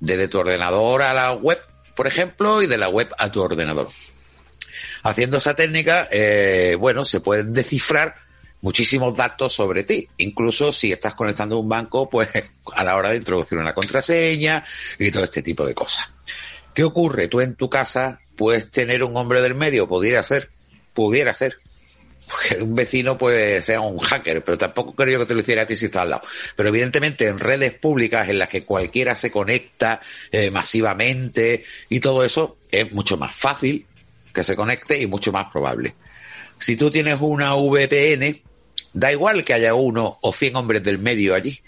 desde 0.00 0.28
tu 0.28 0.38
ordenador 0.38 1.02
a 1.02 1.12
la 1.12 1.32
web, 1.32 1.58
por 1.94 2.06
ejemplo, 2.06 2.62
y 2.62 2.66
de 2.66 2.78
la 2.78 2.88
web 2.88 3.08
a 3.18 3.30
tu 3.30 3.42
ordenador. 3.42 3.88
Haciendo 5.02 5.36
esa 5.36 5.54
técnica, 5.54 6.08
eh, 6.10 6.76
bueno, 6.78 7.04
se 7.04 7.20
pueden 7.20 7.52
descifrar 7.52 8.16
muchísimos 8.60 9.16
datos 9.16 9.54
sobre 9.54 9.84
ti, 9.84 10.08
incluso 10.18 10.72
si 10.72 10.92
estás 10.92 11.14
conectando 11.14 11.56
a 11.56 11.60
un 11.60 11.68
banco, 11.68 12.08
pues 12.08 12.28
a 12.74 12.84
la 12.84 12.96
hora 12.96 13.10
de 13.10 13.16
introducir 13.16 13.58
una 13.58 13.74
contraseña 13.74 14.64
y 14.98 15.10
todo 15.10 15.24
este 15.24 15.42
tipo 15.42 15.64
de 15.64 15.74
cosas. 15.74 16.08
¿Qué 16.74 16.84
ocurre? 16.84 17.28
Tú 17.28 17.40
en 17.40 17.54
tu 17.54 17.68
casa 17.68 18.20
puedes 18.36 18.70
tener 18.70 19.02
un 19.02 19.16
hombre 19.16 19.40
del 19.40 19.54
medio, 19.54 19.88
pudiera 19.88 20.22
ser, 20.22 20.50
pudiera 20.94 21.34
ser, 21.34 21.58
un 22.60 22.74
vecino 22.74 23.16
pues 23.16 23.64
sea 23.64 23.80
un 23.80 23.98
hacker, 23.98 24.44
pero 24.44 24.58
tampoco 24.58 24.94
creo 24.94 25.14
yo 25.14 25.18
que 25.20 25.26
te 25.26 25.34
lo 25.34 25.40
hiciera 25.40 25.62
a 25.62 25.66
ti 25.66 25.76
si 25.76 25.86
estás 25.86 26.02
al 26.02 26.10
lado. 26.10 26.22
Pero 26.56 26.68
evidentemente 26.68 27.26
en 27.26 27.38
redes 27.38 27.72
públicas 27.72 28.28
en 28.28 28.38
las 28.38 28.48
que 28.48 28.64
cualquiera 28.64 29.14
se 29.14 29.30
conecta 29.30 30.00
eh, 30.30 30.50
masivamente 30.50 31.64
y 31.88 32.00
todo 32.00 32.24
eso 32.24 32.58
es 32.70 32.92
mucho 32.92 33.16
más 33.16 33.34
fácil 33.34 33.86
que 34.32 34.44
se 34.44 34.56
conecte 34.56 35.00
y 35.00 35.06
mucho 35.06 35.32
más 35.32 35.50
probable. 35.50 35.94
Si 36.58 36.76
tú 36.76 36.90
tienes 36.90 37.18
una 37.20 37.54
VPN, 37.54 38.40
da 38.92 39.12
igual 39.12 39.44
que 39.44 39.54
haya 39.54 39.74
uno 39.74 40.18
o 40.22 40.32
100 40.32 40.56
hombres 40.56 40.82
del 40.82 40.98
medio 40.98 41.34
allí, 41.34 41.60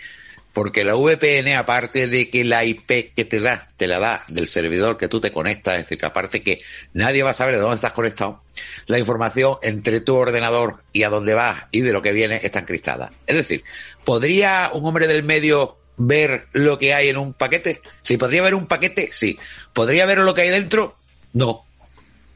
Porque 0.53 0.83
la 0.83 0.95
VPN, 0.95 1.55
aparte 1.55 2.09
de 2.09 2.29
que 2.29 2.43
la 2.45 2.65
IP 2.65 3.15
que 3.15 3.25
te 3.25 3.39
da, 3.39 3.69
te 3.77 3.87
la 3.87 4.01
da 4.01 4.25
del 4.29 4.49
servidor 4.49 4.99
que 4.99 5.07
tú 5.07 5.21
te 5.21 5.33
conectas, 5.33 5.77
es 5.77 5.85
decir, 5.85 5.99
que 5.99 6.07
aparte 6.07 6.43
que 6.43 6.61
nadie 6.93 7.23
va 7.23 7.31
a 7.31 7.35
saber 7.35 7.55
de 7.55 7.61
dónde 7.61 7.77
estás 7.77 7.93
conectado, 7.93 8.43
la 8.87 8.99
información 8.99 9.59
entre 9.63 10.01
tu 10.01 10.17
ordenador 10.17 10.83
y 10.93 11.05
a 11.05 11.09
dónde 11.09 11.35
vas 11.35 11.67
y 11.71 11.83
de 11.83 11.93
lo 11.93 12.03
que 12.03 12.13
viene 12.13 12.41
está 12.43 12.59
encriptada. 12.59 13.13
Es 13.29 13.37
decir, 13.37 13.63
¿podría 14.05 14.71
un 14.73 14.85
hombre 14.85 15.07
del 15.07 15.23
medio 15.23 15.79
ver 15.97 16.47
lo 16.53 16.79
que 16.79 16.95
hay 16.95 17.09
en 17.09 17.19
un 17.19 17.33
paquete? 17.33 17.81
Si 18.03 18.17
podría 18.17 18.43
ver 18.43 18.57
un 18.57 18.67
paquete, 18.67 19.11
sí. 19.13 19.39
¿Podría 19.73 20.05
ver 20.05 20.19
lo 20.19 20.35
que 20.35 20.43
hay 20.43 20.51
dentro? 20.51 20.97
No. 21.33 21.65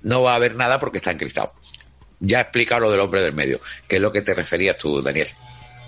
No 0.03 0.23
va 0.23 0.33
a 0.33 0.37
haber 0.37 0.55
nada 0.55 0.79
porque 0.79 0.99
está 0.99 1.11
encriptado. 1.11 1.53
Ya 2.21 2.39
he 2.39 2.43
explicado 2.43 2.83
lo 2.83 2.91
del 2.91 3.01
hombre 3.01 3.23
del 3.23 3.33
medio, 3.35 3.61
que 3.89 3.97
es 3.97 4.03
lo 4.03 4.13
que 4.13 4.23
te 4.23 4.35
referías 4.35 4.79
tú, 4.79 5.03
Daniel. 5.03 5.29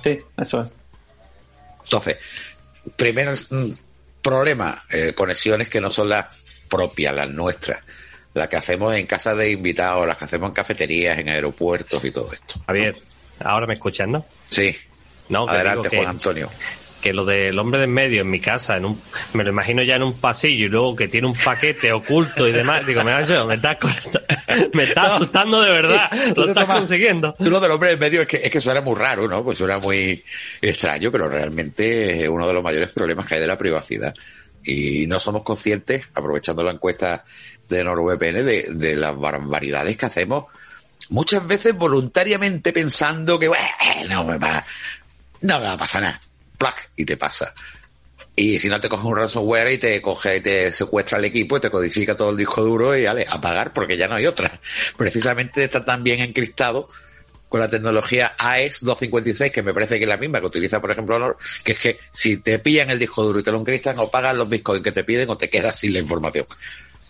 Sí, 0.02 0.18
eso 0.36 0.62
es. 0.62 0.70
Entonces, 1.84 2.16
primer 2.96 3.28
problema, 4.22 4.84
eh, 4.90 5.12
conexiones 5.14 5.68
que 5.68 5.80
no 5.80 5.90
son 5.90 6.08
las 6.08 6.26
propias, 6.68 7.14
las 7.14 7.30
nuestras. 7.30 7.80
Las 8.34 8.48
que 8.48 8.56
hacemos 8.56 8.94
en 8.94 9.06
casa 9.06 9.34
de 9.34 9.50
invitados, 9.50 10.06
las 10.06 10.16
que 10.18 10.24
hacemos 10.26 10.48
en 10.50 10.54
cafeterías, 10.54 11.18
en 11.18 11.28
aeropuertos 11.28 12.04
y 12.04 12.10
todo 12.10 12.32
esto. 12.32 12.60
Javier, 12.66 12.96
ahora 13.40 13.66
me 13.66 13.74
escuchas, 13.74 14.08
¿no? 14.08 14.26
Sí. 14.50 14.76
No, 15.28 15.46
que 15.46 15.52
Adelante, 15.52 15.78
digo 15.80 15.90
que- 15.90 15.96
Juan 15.96 16.08
Antonio. 16.10 16.50
Que 17.00 17.12
lo 17.12 17.24
del 17.24 17.58
hombre 17.58 17.78
de 17.78 17.84
en 17.84 17.92
medio 17.92 18.22
en 18.22 18.30
mi 18.30 18.40
casa, 18.40 18.76
en 18.76 18.84
un, 18.86 19.00
me 19.34 19.44
lo 19.44 19.50
imagino 19.50 19.82
ya 19.82 19.94
en 19.94 20.02
un 20.02 20.14
pasillo 20.14 20.66
y 20.66 20.68
luego 20.68 20.96
que 20.96 21.08
tiene 21.08 21.26
un 21.28 21.34
paquete 21.34 21.92
oculto 21.92 22.48
y 22.48 22.52
demás. 22.52 22.84
Digo, 22.86 23.04
me, 23.04 23.14
me 23.14 23.54
estás, 23.54 23.78
me 24.74 24.82
estás 24.84 25.12
asustando 25.12 25.60
de 25.60 25.70
verdad. 25.70 26.10
Tú 26.34 26.40
Lo 26.42 26.48
estás 26.48 26.64
tomas- 26.66 26.78
consiguiendo. 26.78 27.34
Tú 27.38 27.50
lo 27.50 27.60
del 27.60 27.70
hombre 27.70 27.90
del 27.90 27.98
medio 27.98 28.22
es 28.22 28.28
que, 28.28 28.38
es 28.38 28.50
que 28.50 28.60
suena 28.60 28.80
muy 28.80 28.96
raro, 28.96 29.28
¿no? 29.28 29.44
Pues 29.44 29.58
suena 29.58 29.78
muy 29.78 30.24
extraño, 30.60 31.12
pero 31.12 31.28
realmente 31.28 32.22
es 32.24 32.28
uno 32.28 32.46
de 32.48 32.54
los 32.54 32.62
mayores 32.64 32.88
problemas 32.90 33.26
que 33.26 33.34
hay 33.36 33.40
de 33.40 33.46
la 33.46 33.58
privacidad. 33.58 34.14
Y 34.64 35.06
no 35.06 35.20
somos 35.20 35.42
conscientes, 35.42 36.06
aprovechando 36.14 36.64
la 36.64 36.72
encuesta 36.72 37.24
de 37.68 37.84
NordVPN, 37.84 38.44
de, 38.44 38.66
de 38.72 38.96
las 38.96 39.16
barbaridades 39.16 39.96
que 39.96 40.06
hacemos, 40.06 40.46
muchas 41.10 41.46
veces 41.46 41.74
voluntariamente 41.76 42.72
pensando 42.72 43.38
que, 43.38 43.46
bueno, 43.48 43.64
no 44.08 44.24
me 44.24 44.38
va, 44.38 44.64
no 45.42 45.58
me 45.60 45.64
va 45.66 45.72
a 45.74 45.78
pasar 45.78 46.02
nada. 46.02 46.20
Plac, 46.58 46.90
y 46.96 47.04
te 47.04 47.16
pasa. 47.16 47.52
Y 48.34 48.58
si 48.58 48.68
no 48.68 48.80
te 48.80 48.88
coge 48.88 49.06
un 49.06 49.16
ransomware 49.16 49.72
y 49.72 49.78
te 49.78 50.02
coge 50.02 50.36
y 50.36 50.40
te 50.40 50.72
secuestra 50.72 51.18
el 51.18 51.24
equipo 51.24 51.56
y 51.56 51.60
te 51.60 51.70
codifica 51.70 52.16
todo 52.16 52.30
el 52.30 52.36
disco 52.36 52.62
duro 52.62 52.96
y 52.96 53.04
vale, 53.04 53.26
a 53.28 53.40
pagar 53.40 53.72
porque 53.72 53.96
ya 53.96 54.08
no 54.08 54.14
hay 54.16 54.26
otra. 54.26 54.60
Precisamente 54.96 55.64
está 55.64 55.84
tan 55.84 56.02
bien 56.04 56.20
encriptado 56.20 56.88
con 57.48 57.60
la 57.60 57.70
tecnología 57.70 58.34
AES 58.38 58.80
256, 58.82 59.52
que 59.52 59.62
me 59.62 59.72
parece 59.72 59.98
que 59.98 60.04
es 60.04 60.08
la 60.08 60.16
misma 60.16 60.40
que 60.40 60.46
utiliza, 60.46 60.80
por 60.80 60.90
ejemplo, 60.90 61.16
Honor, 61.16 61.36
que 61.64 61.72
es 61.72 61.78
que 61.78 61.98
si 62.10 62.38
te 62.38 62.58
pillan 62.58 62.90
el 62.90 62.98
disco 62.98 63.22
duro 63.22 63.38
y 63.38 63.42
te 63.42 63.52
lo 63.52 63.60
encriptan, 63.60 63.98
o 64.00 64.10
pagas 64.10 64.34
los 64.36 64.48
bitcoins 64.48 64.82
que 64.82 64.92
te 64.92 65.04
piden 65.04 65.30
o 65.30 65.38
te 65.38 65.48
quedas 65.48 65.78
sin 65.78 65.92
la 65.92 66.00
información. 66.00 66.44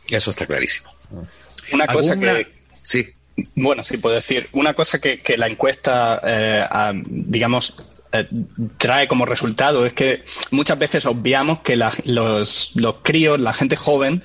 Eso 0.08 0.30
está 0.30 0.46
clarísimo. 0.46 0.94
Una 1.72 1.86
cosa 1.86 2.12
¿Alguna- 2.12 2.34
que, 2.34 2.54
Sí, 2.82 3.08
Bueno, 3.56 3.82
sí 3.82 3.96
puedo 3.96 4.14
decir. 4.14 4.48
Una 4.52 4.74
cosa 4.74 5.00
que, 5.00 5.18
que 5.20 5.36
la 5.36 5.48
encuesta, 5.48 6.20
eh, 6.24 6.64
digamos, 7.04 7.74
eh, 8.20 8.28
trae 8.78 9.08
como 9.08 9.24
resultado 9.26 9.84
es 9.86 9.92
que 9.92 10.24
muchas 10.50 10.78
veces 10.78 11.06
obviamos 11.06 11.60
que 11.60 11.76
la- 11.76 11.92
los, 12.04 12.72
los 12.74 12.96
críos, 13.02 13.38
la 13.40 13.52
gente 13.52 13.76
joven, 13.76 14.22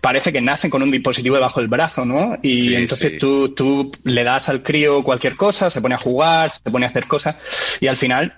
parece 0.00 0.32
que 0.32 0.40
nacen 0.40 0.70
con 0.70 0.82
un 0.82 0.90
dispositivo 0.90 1.34
debajo 1.36 1.60
del 1.60 1.68
brazo, 1.68 2.04
¿no? 2.04 2.38
Y 2.42 2.54
Sí, 2.62 2.74
entonces 2.74 3.12
sí. 3.12 3.18
Tú, 3.18 3.50
tú 3.54 3.92
le 4.04 4.24
das 4.24 4.48
al 4.48 4.62
crío 4.62 5.02
cualquier 5.02 5.36
cosa, 5.36 5.70
se 5.70 5.80
pone 5.80 5.94
a 5.94 5.98
jugar, 5.98 6.50
se 6.50 6.70
pone 6.70 6.86
a 6.86 6.88
hacer 6.88 7.06
cosas, 7.06 7.36
y 7.80 7.86
al 7.88 7.96
final 7.96 8.34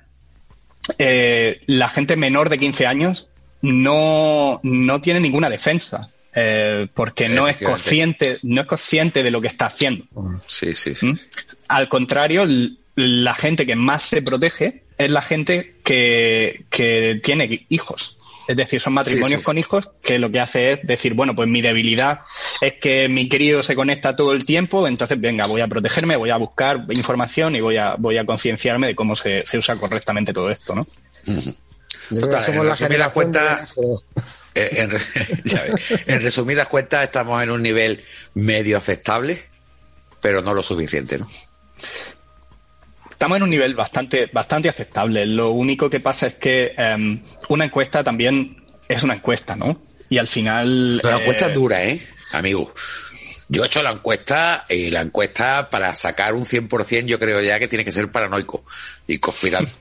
eh, 0.98 1.60
la 1.66 1.88
gente 1.88 2.16
menor 2.16 2.48
de 2.48 2.58
15 2.58 2.86
años 2.86 3.28
no, 3.60 4.60
no 4.62 5.00
tiene 5.00 5.20
ninguna 5.20 5.48
defensa. 5.48 6.10
eh, 6.34 6.88
porque 6.94 7.28
no 7.28 7.46
es 7.46 7.58
consciente, 7.62 8.38
no 8.42 8.62
es 8.62 8.66
consciente 8.66 9.22
de 9.22 9.30
lo 9.30 9.40
que 9.40 9.48
está 9.48 9.66
haciendo. 9.66 10.04
sí, 10.46 10.74
sí, 10.74 10.94
sí. 10.94 11.06
¿Mm? 11.06 11.18
Al 11.68 11.88
contrario, 11.88 12.46
la 13.02 13.34
gente 13.34 13.66
que 13.66 13.76
más 13.76 14.04
se 14.04 14.22
protege 14.22 14.84
es 14.98 15.10
la 15.10 15.22
gente 15.22 15.76
que, 15.84 16.64
que 16.70 17.20
tiene 17.22 17.66
hijos. 17.68 18.18
Es 18.48 18.56
decir, 18.56 18.80
son 18.80 18.94
matrimonios 18.94 19.40
sí. 19.40 19.44
con 19.44 19.56
hijos 19.56 19.90
que 20.02 20.18
lo 20.18 20.30
que 20.30 20.40
hace 20.40 20.72
es 20.72 20.80
decir, 20.82 21.14
bueno, 21.14 21.34
pues 21.34 21.48
mi 21.48 21.62
debilidad 21.62 22.20
es 22.60 22.74
que 22.74 23.08
mi 23.08 23.28
crío 23.28 23.62
se 23.62 23.76
conecta 23.76 24.16
todo 24.16 24.32
el 24.32 24.44
tiempo, 24.44 24.86
entonces 24.88 25.20
venga, 25.20 25.46
voy 25.46 25.60
a 25.60 25.68
protegerme, 25.68 26.16
voy 26.16 26.30
a 26.30 26.36
buscar 26.36 26.84
información 26.90 27.54
y 27.54 27.60
voy 27.60 27.76
a, 27.76 27.94
voy 27.96 28.18
a 28.18 28.26
concienciarme 28.26 28.88
de 28.88 28.94
cómo 28.96 29.14
se, 29.14 29.46
se 29.46 29.58
usa 29.58 29.76
correctamente 29.76 30.32
todo 30.32 30.50
esto, 30.50 30.74
¿no? 30.74 30.86
Total, 32.20 32.52
en 32.52 32.64
resumidas 32.64 33.12
cuentas-. 33.12 33.74
Eh, 34.54 34.86
re-. 34.86 36.02
En 36.06 36.22
resumidas 36.22 36.68
cuentas, 36.68 37.04
estamos 37.04 37.42
en 37.42 37.50
un 37.50 37.62
nivel 37.62 38.04
medio 38.34 38.76
aceptable, 38.76 39.42
pero 40.20 40.42
no 40.42 40.52
lo 40.52 40.62
suficiente, 40.62 41.18
¿no? 41.18 41.28
Estamos 43.22 43.36
en 43.36 43.44
un 43.44 43.50
nivel 43.50 43.76
bastante, 43.76 44.26
bastante 44.32 44.68
aceptable. 44.68 45.24
Lo 45.24 45.52
único 45.52 45.88
que 45.88 46.00
pasa 46.00 46.26
es 46.26 46.34
que 46.34 46.74
em, 46.76 47.22
una 47.50 47.66
encuesta 47.66 48.02
también 48.02 48.64
es 48.88 49.04
una 49.04 49.14
encuesta, 49.14 49.54
¿no? 49.54 49.80
Y 50.10 50.18
al 50.18 50.26
final. 50.26 50.96
La 50.96 51.18
eh, 51.18 51.20
encuesta 51.20 51.46
es 51.46 51.54
dura, 51.54 51.84
¿eh? 51.84 52.04
Amigo. 52.32 52.74
Yo 53.46 53.62
he 53.62 53.66
hecho 53.68 53.80
la 53.80 53.92
encuesta 53.92 54.66
y 54.68 54.90
la 54.90 55.02
encuesta 55.02 55.70
para 55.70 55.94
sacar 55.94 56.34
un 56.34 56.44
100% 56.44 57.04
yo 57.04 57.20
creo 57.20 57.40
ya 57.40 57.60
que 57.60 57.68
tiene 57.68 57.84
que 57.84 57.92
ser 57.92 58.10
paranoico 58.10 58.64
y 59.06 59.18
conspirar. 59.18 59.68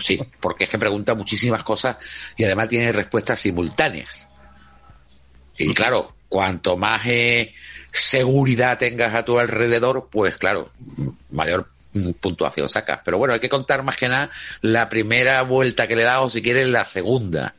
Sí, 0.00 0.18
porque 0.40 0.64
es 0.64 0.70
que 0.70 0.78
pregunta 0.78 1.14
muchísimas 1.14 1.62
cosas 1.62 1.98
y 2.34 2.44
además 2.44 2.68
tiene 2.68 2.92
respuestas 2.92 3.40
simultáneas. 3.40 4.30
Y 5.58 5.74
claro, 5.74 6.14
cuanto 6.30 6.78
más 6.78 7.02
eh, 7.04 7.52
seguridad 7.92 8.78
tengas 8.78 9.14
a 9.14 9.22
tu 9.22 9.38
alrededor, 9.38 10.08
pues 10.10 10.38
claro, 10.38 10.72
mayor 11.28 11.68
puntuación 12.20 12.68
sacas. 12.68 13.00
Pero 13.04 13.18
bueno, 13.18 13.34
hay 13.34 13.40
que 13.40 13.48
contar 13.48 13.82
más 13.82 13.96
que 13.96 14.08
nada 14.08 14.30
la 14.62 14.88
primera 14.88 15.42
vuelta 15.42 15.86
que 15.86 15.96
le 15.96 16.04
das 16.04 16.18
o 16.20 16.30
si 16.30 16.42
quieres 16.42 16.68
la 16.68 16.84
segunda. 16.84 17.54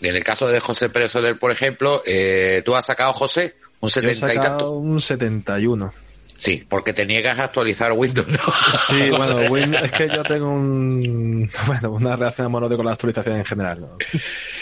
En 0.00 0.14
el 0.14 0.22
caso 0.22 0.48
de 0.48 0.60
José 0.60 0.90
Pérez 0.90 1.12
Soler, 1.12 1.38
por 1.38 1.50
ejemplo, 1.50 2.02
eh, 2.06 2.62
tú 2.64 2.76
has 2.76 2.86
sacado, 2.86 3.12
José, 3.12 3.56
un 3.80 3.88
Yo 3.88 4.00
he 4.00 4.14
70 4.14 4.32
y 4.32 4.36
sacado 4.36 4.58
tanto. 4.58 4.70
un 4.72 5.00
71. 5.00 5.92
Sí, 6.36 6.64
porque 6.68 6.92
te 6.92 7.04
niegas 7.04 7.36
a 7.40 7.44
actualizar 7.44 7.92
Windows. 7.92 8.28
¿no? 8.28 8.38
Sí, 8.86 9.10
bueno, 9.48 9.78
es 9.78 9.90
que 9.90 10.08
yo 10.08 10.22
tengo 10.22 10.50
un, 10.50 11.50
bueno, 11.66 11.90
una 11.90 12.14
reacción 12.14 12.46
amorosa 12.46 12.76
con 12.76 12.86
la 12.86 12.92
actualización 12.92 13.36
en 13.38 13.44
general. 13.44 13.80
¿no? 13.80 13.98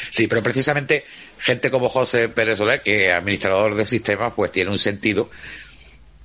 Sí, 0.09 0.27
pero 0.27 0.43
precisamente 0.43 1.05
gente 1.39 1.71
como 1.71 1.91
José 1.91 2.31
Pérez 2.31 2.57
Soler, 2.57 2.81
que 2.81 3.09
es 3.09 3.15
administrador 3.15 3.75
de 3.75 3.85
sistemas, 3.85 4.33
pues 4.35 4.51
tiene 4.51 4.71
un 4.71 4.79
sentido 4.79 5.29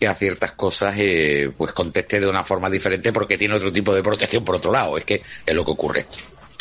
que 0.02 0.08
a 0.08 0.16
ciertas 0.16 0.54
cosas 0.54 0.96
eh, 0.98 1.52
pues 1.56 1.74
conteste 1.74 2.20
de 2.20 2.26
una 2.26 2.44
forma 2.44 2.72
diferente 2.72 3.14
porque 3.14 3.38
tiene 3.38 3.54
otro 3.54 3.72
tipo 3.72 3.94
de 3.94 4.02
protección 4.02 4.44
por 4.44 4.56
otro 4.56 4.72
lado. 4.72 4.98
Es 4.98 5.06
que 5.06 5.22
es 5.46 5.54
lo 5.54 5.64
que 5.64 5.70
ocurre. 5.70 6.08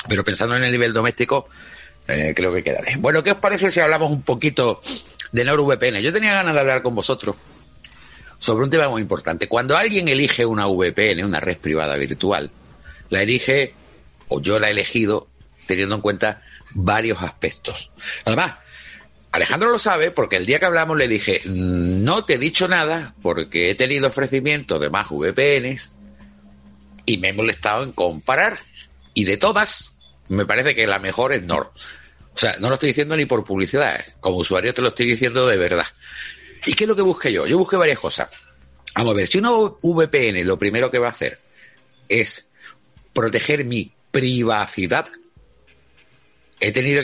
Pero 0.07 0.22
pensando 0.22 0.57
en 0.57 0.64
el 0.64 0.70
nivel 0.70 0.92
doméstico, 0.92 1.48
eh, 2.07 2.35
creo 2.37 2.53
que 2.53 2.62
queda 2.62 2.83
bien. 2.85 3.00
Bueno, 3.00 3.22
¿qué 3.22 3.31
os 3.31 3.38
parece 3.38 3.70
si 3.70 3.81
hablamos 3.81 4.11
un 4.11 4.20
poquito 4.20 4.83
de 5.33 5.42
NordVPN? 5.42 6.03
Yo 6.03 6.12
tenía 6.12 6.35
ganas 6.35 6.53
de 6.53 6.61
hablar 6.61 6.83
con 6.83 6.94
vosotros 6.94 7.35
sobre 8.37 8.64
un 8.64 8.68
tema 8.68 8.90
muy 8.90 9.00
importante. 9.00 9.48
Cuando 9.48 9.74
alguien 9.74 10.09
elige 10.09 10.44
una 10.44 10.66
VPN, 10.66 11.24
una 11.24 11.40
red 11.40 11.57
privada 11.57 11.96
virtual, 11.96 12.50
la 13.09 13.22
elige, 13.22 13.72
o 14.29 14.42
yo 14.42 14.61
la 14.61 14.68
he 14.68 14.72
elegido, 14.72 15.29
teniendo 15.64 15.94
en 15.94 16.03
cuenta 16.03 16.42
varios 16.72 17.22
aspectos. 17.22 17.90
Además, 18.26 18.57
Alejandro 19.32 19.70
lo 19.70 19.78
sabe 19.78 20.10
porque 20.10 20.36
el 20.36 20.46
día 20.46 20.58
que 20.58 20.64
hablamos 20.64 20.96
le 20.96 21.06
dije, 21.06 21.42
no 21.44 22.24
te 22.24 22.34
he 22.34 22.38
dicho 22.38 22.66
nada 22.66 23.14
porque 23.22 23.70
he 23.70 23.74
tenido 23.76 24.08
ofrecimientos 24.08 24.80
de 24.80 24.90
más 24.90 25.08
VPNs 25.08 25.94
y 27.06 27.18
me 27.18 27.28
he 27.28 27.32
molestado 27.32 27.84
en 27.84 27.92
comparar. 27.92 28.58
Y 29.14 29.24
de 29.24 29.36
todas, 29.36 29.98
me 30.28 30.46
parece 30.46 30.74
que 30.74 30.86
la 30.86 30.98
mejor 30.98 31.32
es 31.32 31.44
Nord. 31.44 31.68
O 32.34 32.38
sea, 32.38 32.56
no 32.58 32.68
lo 32.68 32.74
estoy 32.74 32.88
diciendo 32.88 33.16
ni 33.16 33.26
por 33.26 33.44
publicidad, 33.44 34.00
¿eh? 34.00 34.14
como 34.20 34.38
usuario 34.38 34.74
te 34.74 34.82
lo 34.82 34.88
estoy 34.88 35.06
diciendo 35.06 35.46
de 35.46 35.56
verdad. 35.56 35.86
¿Y 36.66 36.74
qué 36.74 36.84
es 36.84 36.88
lo 36.88 36.96
que 36.96 37.02
busqué 37.02 37.32
yo? 37.32 37.46
Yo 37.46 37.58
busqué 37.58 37.76
varias 37.76 37.98
cosas. 37.98 38.30
Vamos 38.96 39.12
a 39.12 39.16
ver, 39.16 39.26
si 39.28 39.38
una 39.38 39.50
VPN 39.52 40.44
lo 40.44 40.58
primero 40.58 40.90
que 40.90 40.98
va 40.98 41.08
a 41.08 41.12
hacer 41.12 41.38
es 42.08 42.50
proteger 43.12 43.64
mi 43.64 43.92
privacidad, 44.10 45.06
he 46.58 46.72
tenido 46.72 47.02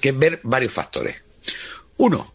que 0.00 0.12
ver 0.12 0.40
varios 0.44 0.72
factores. 0.72 1.22
Uno, 1.98 2.34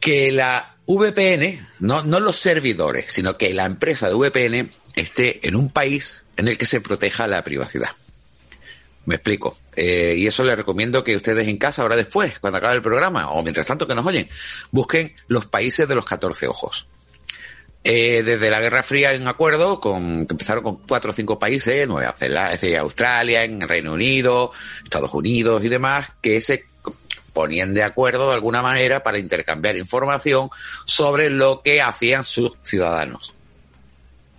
que 0.00 0.32
la 0.32 0.76
VPN, 0.86 1.68
no, 1.80 2.02
no 2.02 2.20
los 2.20 2.36
servidores, 2.36 3.06
sino 3.08 3.36
que 3.36 3.54
la 3.54 3.64
empresa 3.66 4.08
de 4.08 4.14
VPN 4.14 4.70
esté 4.94 5.46
en 5.46 5.56
un 5.56 5.70
país 5.70 6.24
en 6.36 6.48
el 6.48 6.58
que 6.58 6.66
se 6.66 6.80
proteja 6.80 7.26
la 7.26 7.42
privacidad. 7.44 7.90
Me 9.04 9.16
explico. 9.16 9.58
Eh, 9.74 10.14
y 10.18 10.26
eso 10.26 10.44
les 10.44 10.56
recomiendo 10.56 11.02
que 11.02 11.16
ustedes 11.16 11.48
en 11.48 11.56
casa, 11.56 11.82
ahora 11.82 11.96
después, 11.96 12.38
cuando 12.38 12.58
acabe 12.58 12.76
el 12.76 12.82
programa, 12.82 13.30
o 13.30 13.42
mientras 13.42 13.66
tanto 13.66 13.86
que 13.86 13.94
nos 13.94 14.06
oyen, 14.06 14.28
busquen 14.70 15.14
los 15.28 15.46
países 15.46 15.88
de 15.88 15.94
los 15.94 16.04
14 16.04 16.46
ojos. 16.46 16.86
eh, 17.84 18.22
desde 18.22 18.50
la 18.50 18.60
Guerra 18.60 18.82
Fría 18.84 19.12
en 19.12 19.26
acuerdo 19.26 19.80
con 19.80 20.26
que 20.26 20.34
empezaron 20.34 20.62
con 20.62 20.76
cuatro 20.86 21.10
o 21.10 21.14
cinco 21.14 21.38
países, 21.38 21.88
Nueva 21.88 22.12
Zelanda, 22.12 22.56
Australia, 22.80 23.42
en 23.42 23.60
Reino 23.66 23.92
Unido, 23.94 24.52
Estados 24.84 25.12
Unidos 25.14 25.64
y 25.64 25.68
demás, 25.68 26.10
que 26.20 26.40
se 26.40 26.64
ponían 27.32 27.74
de 27.74 27.82
acuerdo 27.82 28.28
de 28.28 28.34
alguna 28.34 28.62
manera 28.62 29.02
para 29.02 29.18
intercambiar 29.18 29.76
información 29.76 30.50
sobre 30.84 31.30
lo 31.30 31.62
que 31.62 31.80
hacían 31.80 32.24
sus 32.24 32.52
ciudadanos. 32.62 33.34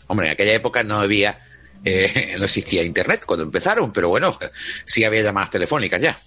Hombre, 0.08 0.28
en 0.28 0.34
aquella 0.34 0.54
época 0.54 0.84
no 0.84 1.00
había, 1.00 1.40
eh, 1.84 2.36
no 2.38 2.46
existía 2.46 2.84
internet 2.84 3.24
cuando 3.26 3.44
empezaron, 3.44 3.92
pero 3.92 4.10
bueno, 4.10 4.38
sí 4.86 5.04
había 5.04 5.24
llamadas 5.24 5.52
telefónicas 5.52 6.02
ya. 6.02 6.20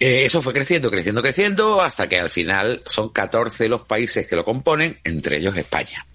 Eh, 0.00 0.24
eso 0.24 0.40
fue 0.40 0.52
creciendo, 0.52 0.90
creciendo, 0.90 1.22
creciendo, 1.22 1.80
hasta 1.80 2.08
que 2.08 2.20
al 2.20 2.30
final 2.30 2.82
son 2.86 3.08
14 3.08 3.68
los 3.68 3.82
países 3.82 4.28
que 4.28 4.36
lo 4.36 4.44
componen, 4.44 5.00
entre 5.04 5.38
ellos 5.38 5.56
España. 5.56 6.06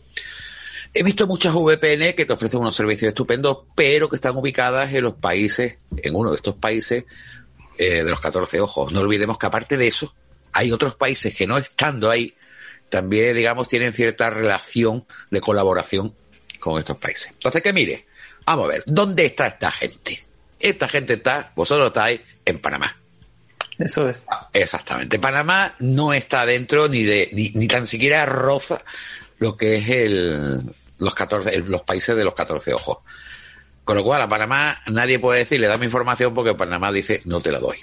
He 0.93 1.03
visto 1.03 1.25
muchas 1.25 1.53
VPN 1.53 2.13
que 2.13 2.25
te 2.25 2.33
ofrecen 2.33 2.59
unos 2.59 2.75
servicios 2.75 3.09
estupendos, 3.09 3.65
pero 3.75 4.09
que 4.09 4.15
están 4.15 4.37
ubicadas 4.37 4.93
en 4.93 5.03
los 5.03 5.15
países, 5.15 5.77
en 5.97 6.15
uno 6.15 6.29
de 6.29 6.35
estos 6.35 6.55
países 6.55 7.05
eh, 7.77 8.03
de 8.03 8.09
los 8.09 8.19
14 8.19 8.59
ojos. 8.61 8.91
No 8.93 9.01
olvidemos 9.01 9.37
que 9.37 9.45
aparte 9.45 9.77
de 9.77 9.87
eso, 9.87 10.13
hay 10.51 10.71
otros 10.71 10.95
países 10.95 11.33
que 11.35 11.47
no 11.47 11.57
estando 11.57 12.09
ahí, 12.09 12.35
también, 12.89 13.35
digamos, 13.35 13.67
tienen 13.67 13.93
cierta 13.93 14.29
relación 14.29 15.05
de 15.31 15.41
colaboración 15.41 16.13
con 16.59 16.77
estos 16.79 16.97
países. 16.97 17.31
Entonces, 17.33 17.61
que 17.63 17.73
mire, 17.73 18.05
vamos 18.45 18.65
a 18.65 18.67
ver, 18.73 18.83
¿dónde 18.85 19.25
está 19.25 19.47
esta 19.47 19.71
gente? 19.71 20.23
Esta 20.59 20.87
gente 20.87 21.13
está, 21.13 21.51
vosotros 21.55 21.87
estáis 21.87 22.21
en 22.45 22.59
Panamá. 22.59 22.95
Eso 23.79 24.07
es. 24.07 24.25
Exactamente. 24.53 25.17
Panamá 25.17 25.75
no 25.79 26.13
está 26.13 26.45
dentro 26.45 26.87
ni 26.87 27.03
de, 27.03 27.29
ni, 27.33 27.49
ni 27.55 27.67
tan 27.67 27.87
siquiera 27.87 28.25
roza 28.25 28.83
lo 29.39 29.57
que 29.57 29.77
es 29.77 29.89
el, 29.89 30.61
los 30.99 31.15
14, 31.15 31.55
el- 31.55 31.65
los 31.65 31.81
países 31.81 32.15
de 32.15 32.23
los 32.23 32.35
14 32.35 32.73
ojos. 32.75 32.99
Con 33.83 33.97
lo 33.97 34.03
cual, 34.03 34.21
a 34.21 34.29
Panamá 34.29 34.81
nadie 34.87 35.19
puede 35.19 35.39
decirle, 35.39 35.67
dame 35.67 35.85
información 35.85 36.33
porque 36.33 36.53
Panamá 36.53 36.91
dice, 36.91 37.21
no 37.25 37.41
te 37.41 37.51
la 37.51 37.59
doy. 37.59 37.77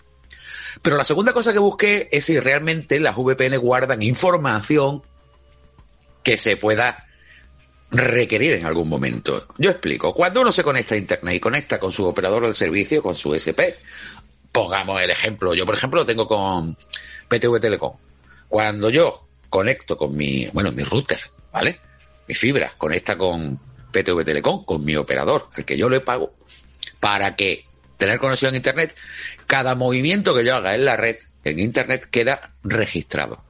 Pero 0.82 0.96
la 0.96 1.04
segunda 1.04 1.32
cosa 1.32 1.52
que 1.52 1.58
busqué 1.58 2.08
es 2.10 2.24
si 2.24 2.38
realmente 2.38 3.00
las 3.00 3.16
VPN 3.16 3.58
guardan 3.58 4.02
información 4.02 5.02
que 6.22 6.38
se 6.38 6.56
pueda 6.56 7.06
requerir 7.90 8.54
en 8.54 8.66
algún 8.66 8.88
momento. 8.88 9.46
Yo 9.58 9.70
explico. 9.70 10.14
Cuando 10.14 10.42
uno 10.42 10.52
se 10.52 10.62
conecta 10.62 10.94
a 10.94 10.98
Internet 10.98 11.34
y 11.34 11.40
conecta 11.40 11.78
con 11.78 11.92
su 11.92 12.06
operador 12.06 12.46
de 12.46 12.54
servicio, 12.54 13.02
con 13.02 13.14
su 13.14 13.34
SP, 13.34 13.74
pongamos 14.52 15.00
el 15.02 15.10
ejemplo. 15.10 15.54
Yo, 15.54 15.66
por 15.66 15.74
ejemplo, 15.74 16.00
lo 16.00 16.06
tengo 16.06 16.26
con 16.26 16.76
PTV 17.28 17.60
Telecom. 17.60 17.96
Cuando 18.48 18.90
yo 18.90 19.26
conecto 19.48 19.96
con 19.96 20.16
mi, 20.16 20.46
bueno, 20.52 20.72
mi 20.72 20.82
router, 20.84 21.20
¿vale? 21.52 21.80
Mi 22.28 22.34
fibra 22.34 22.72
conecta 22.78 23.16
con 23.18 23.58
PTV 23.90 24.24
Telecom, 24.24 24.64
con 24.64 24.85
mi 24.85 24.96
operador, 24.96 25.48
al 25.55 25.64
que 25.64 25.76
yo 25.76 25.88
le 25.88 26.00
pago, 26.00 26.35
para 27.00 27.37
que 27.37 27.64
tener 27.96 28.18
conexión 28.18 28.55
a 28.55 28.57
Internet, 28.57 28.96
cada 29.46 29.74
movimiento 29.74 30.35
que 30.35 30.44
yo 30.44 30.57
haga 30.57 30.74
en 30.74 30.85
la 30.85 30.96
red, 30.96 31.16
en 31.44 31.59
Internet, 31.61 32.09
queda 32.11 32.55
registrado. 32.64 33.44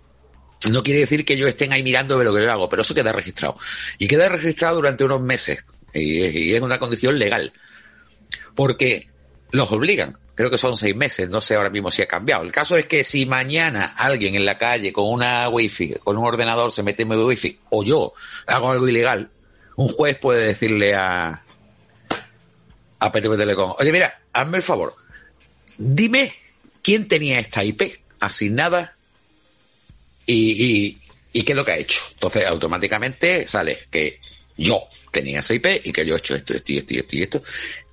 No 0.70 0.82
quiere 0.82 1.00
decir 1.00 1.24
que 1.24 1.36
yo 1.36 1.48
estén 1.48 1.72
ahí 1.72 1.82
mirando 1.82 2.22
lo 2.22 2.34
que 2.34 2.42
yo 2.42 2.52
hago, 2.52 2.68
pero 2.68 2.82
eso 2.82 2.94
queda 2.94 3.12
registrado. 3.12 3.56
Y 3.98 4.08
queda 4.08 4.28
registrado 4.28 4.76
durante 4.76 5.04
unos 5.04 5.22
meses. 5.22 5.64
Y 5.94 6.52
es 6.54 6.60
una 6.60 6.78
condición 6.78 7.18
legal. 7.18 7.52
Porque 8.54 9.08
los 9.52 9.72
obligan. 9.72 10.18
Creo 10.34 10.50
que 10.50 10.58
son 10.58 10.76
seis 10.76 10.96
meses, 10.96 11.28
no 11.28 11.40
sé 11.40 11.54
ahora 11.54 11.70
mismo 11.70 11.90
si 11.90 12.02
ha 12.02 12.06
cambiado. 12.06 12.42
El 12.42 12.52
caso 12.52 12.76
es 12.76 12.86
que 12.86 13.04
si 13.04 13.26
mañana 13.26 13.94
alguien 13.96 14.34
en 14.34 14.44
la 14.44 14.56
calle 14.56 14.92
con 14.92 15.06
una 15.06 15.48
wifi, 15.48 15.94
con 16.02 16.16
un 16.16 16.26
ordenador 16.26 16.72
se 16.72 16.82
mete 16.82 17.02
en 17.02 17.10
mi 17.10 17.16
wifi, 17.16 17.58
o 17.70 17.84
yo 17.84 18.14
hago 18.46 18.70
algo 18.70 18.88
ilegal, 18.88 19.30
un 19.80 19.88
juez 19.88 20.18
puede 20.18 20.48
decirle 20.48 20.94
a, 20.94 21.42
a 22.98 23.12
PTV 23.12 23.38
Telecom, 23.38 23.72
oye 23.78 23.92
mira, 23.92 24.20
hazme 24.30 24.58
el 24.58 24.62
favor, 24.62 24.92
dime 25.78 26.34
quién 26.82 27.08
tenía 27.08 27.38
esta 27.38 27.64
IP 27.64 27.98
asignada 28.20 28.94
y, 30.26 30.98
y, 31.32 31.42
qué 31.42 31.52
es 31.52 31.56
lo 31.56 31.64
que 31.64 31.72
ha 31.72 31.78
hecho. 31.78 31.98
Entonces 32.12 32.44
automáticamente 32.44 33.48
sale 33.48 33.88
que 33.90 34.20
yo 34.54 34.82
tenía 35.10 35.38
esa 35.38 35.54
IP 35.54 35.66
y 35.82 35.92
que 35.92 36.04
yo 36.04 36.14
he 36.14 36.18
hecho 36.18 36.34
esto, 36.34 36.52
esto 36.52 36.72
esto 36.74 36.94
esto 36.94 37.16
esto 37.16 37.42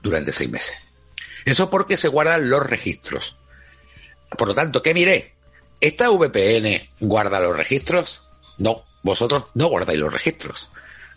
durante 0.01 0.33
seis 0.33 0.49
meses. 0.49 0.75
Eso 1.45 1.69
porque 1.69 1.95
se 1.95 2.09
guardan 2.09 2.49
los 2.49 2.69
registros. 2.69 3.37
Por 4.37 4.49
lo 4.49 4.53
tanto, 4.53 4.81
¿qué 4.83 4.93
miré? 4.93 5.35
¿Esta 5.79 6.09
VPN 6.09 6.89
guarda 6.99 7.39
los 7.39 7.55
registros? 7.55 8.23
No, 8.57 8.83
vosotros 9.03 9.45
no 9.53 9.67
guardáis 9.67 9.99
los 9.99 10.11
registros. 10.11 10.69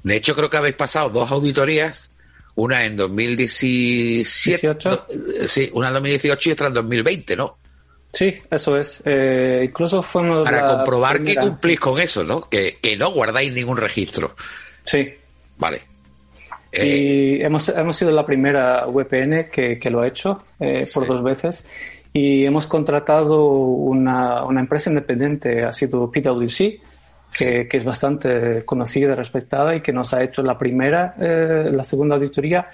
De 0.03 0.17
hecho, 0.17 0.35
creo 0.35 0.49
que 0.51 0.57
habéis 0.57 0.75
pasado 0.77 1.11
dos 1.11 1.31
auditorías, 1.31 2.13
una 2.55 2.85
en 2.85 2.97
2017, 2.97 4.59
18. 4.75 4.91
do- 4.91 5.07
sí, 5.47 5.71
una 5.73 5.89
en 5.89 5.95
2018 5.95 6.49
y 6.49 6.53
otra 6.53 6.67
en 6.69 6.75
2020, 6.75 7.37
¿no? 7.37 7.57
Sí, 8.13 8.35
eso 8.51 8.77
es. 8.77 9.03
Eh, 9.05 9.63
incluso 9.65 10.03
fuimos 10.03 10.43
Para 10.45 10.67
comprobar 10.67 11.23
que 11.23 11.37
cumplís 11.37 11.79
con 11.79 12.01
eso, 12.01 12.25
¿no? 12.25 12.41
Que, 12.49 12.79
que 12.83 12.97
no 12.97 13.13
guardáis 13.13 13.53
ningún 13.53 13.77
registro. 13.77 14.35
Sí. 14.85 15.07
Vale. 15.59 15.83
Eh, 16.73 17.39
Y 17.39 17.43
hemos, 17.43 17.69
hemos 17.69 17.97
sido 17.97 18.11
la 18.11 18.27
primera 18.27 18.87
VPN 18.87 19.49
que, 19.51 19.79
que 19.79 19.91
lo 19.91 20.01
ha 20.01 20.09
hecho 20.09 20.43
eh, 20.59 20.87
por 20.93 21.07
dos 21.07 21.23
veces. 21.23 21.65
Y 22.13 22.45
hemos 22.45 22.67
contratado 22.67 23.45
una, 23.45 24.43
una 24.45 24.61
empresa 24.61 24.91
independiente, 24.91 25.61
ha 25.65 25.71
sido 25.71 26.11
PwC, 26.11 26.81
que, 27.37 27.69
que 27.69 27.77
es 27.77 27.85
bastante 27.85 28.65
conocida 28.65 29.15
respetada 29.15 29.75
y 29.75 29.81
que 29.81 29.93
nos 29.93 30.13
ha 30.13 30.23
hecho 30.23 30.43
la 30.43 30.59
primera, 30.59 31.15
eh, 31.21 31.71
la 31.73 31.85
segunda 31.85 32.17
auditoría. 32.17 32.69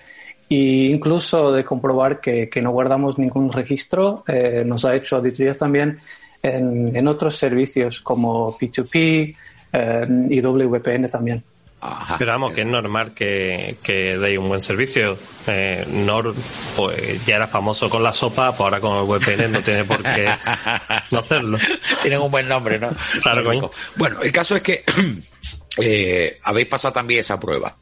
Y 0.48 0.92
incluso 0.92 1.50
de 1.52 1.64
comprobar 1.64 2.20
que, 2.20 2.48
que 2.48 2.62
no 2.62 2.70
guardamos 2.70 3.18
ningún 3.18 3.52
registro, 3.52 4.24
eh, 4.28 4.62
nos 4.64 4.84
ha 4.84 4.94
hecho 4.94 5.16
auditorías 5.16 5.58
también 5.58 5.98
en, 6.42 6.94
en 6.96 7.08
otros 7.08 7.36
servicios 7.36 8.00
como 8.00 8.52
P2P 8.52 9.36
eh, 9.72 10.26
y 10.30 10.40
WPN 10.40 11.08
también. 11.08 11.42
Ajá. 11.80 12.16
Pero 12.18 12.32
vamos, 12.32 12.52
que 12.52 12.62
es 12.62 12.66
normal 12.66 13.12
que, 13.14 13.76
que 13.82 14.16
deis 14.18 14.38
un 14.38 14.48
buen 14.48 14.60
servicio. 14.60 15.16
Eh, 15.46 15.84
Nor, 15.88 16.34
pues 16.76 17.24
ya 17.26 17.36
era 17.36 17.46
famoso 17.46 17.88
con 17.90 18.02
la 18.02 18.12
sopa, 18.12 18.50
pues 18.50 18.60
ahora 18.60 18.80
con 18.80 18.96
el 18.98 19.04
VPN 19.04 19.52
no 19.52 19.60
tiene 19.60 19.84
por 19.84 20.02
qué 20.02 20.30
no 21.12 21.18
hacerlo. 21.20 21.58
Tienen 22.02 22.20
un 22.20 22.30
buen 22.30 22.48
nombre, 22.48 22.78
¿no? 22.78 22.90
Claro, 23.22 23.44
coño. 23.44 23.70
Bueno, 23.96 24.22
el 24.22 24.32
caso 24.32 24.56
es 24.56 24.62
que 24.62 24.84
eh, 25.78 26.38
habéis 26.42 26.66
pasado 26.68 26.92
también 26.94 27.20
esa 27.20 27.38
prueba. 27.38 27.76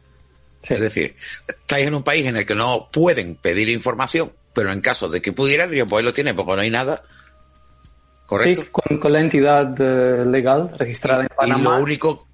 Sí. 0.60 0.74
Es 0.74 0.80
decir, 0.80 1.14
estáis 1.46 1.86
en 1.86 1.94
un 1.94 2.02
país 2.02 2.26
en 2.26 2.36
el 2.36 2.46
que 2.46 2.54
no 2.54 2.88
pueden 2.92 3.34
pedir 3.36 3.68
información, 3.68 4.32
pero 4.54 4.72
en 4.72 4.80
caso 4.80 5.08
de 5.08 5.20
que 5.20 5.32
pudieran, 5.32 5.68
pues 5.70 5.92
ahí 5.92 6.02
lo 6.04 6.12
tiene, 6.14 6.32
porque 6.34 6.54
no 6.54 6.60
hay 6.62 6.70
nada. 6.70 7.02
¿Correcto? 8.26 8.62
Sí, 8.62 8.68
con, 8.72 8.98
con 8.98 9.12
la 9.12 9.20
entidad 9.20 9.74
eh, 9.78 10.24
legal 10.24 10.70
registrada 10.78 11.20
en 11.20 11.26
y 11.26 11.36
Panamá. 11.36 11.76
lo 11.76 11.82
único 11.84 12.26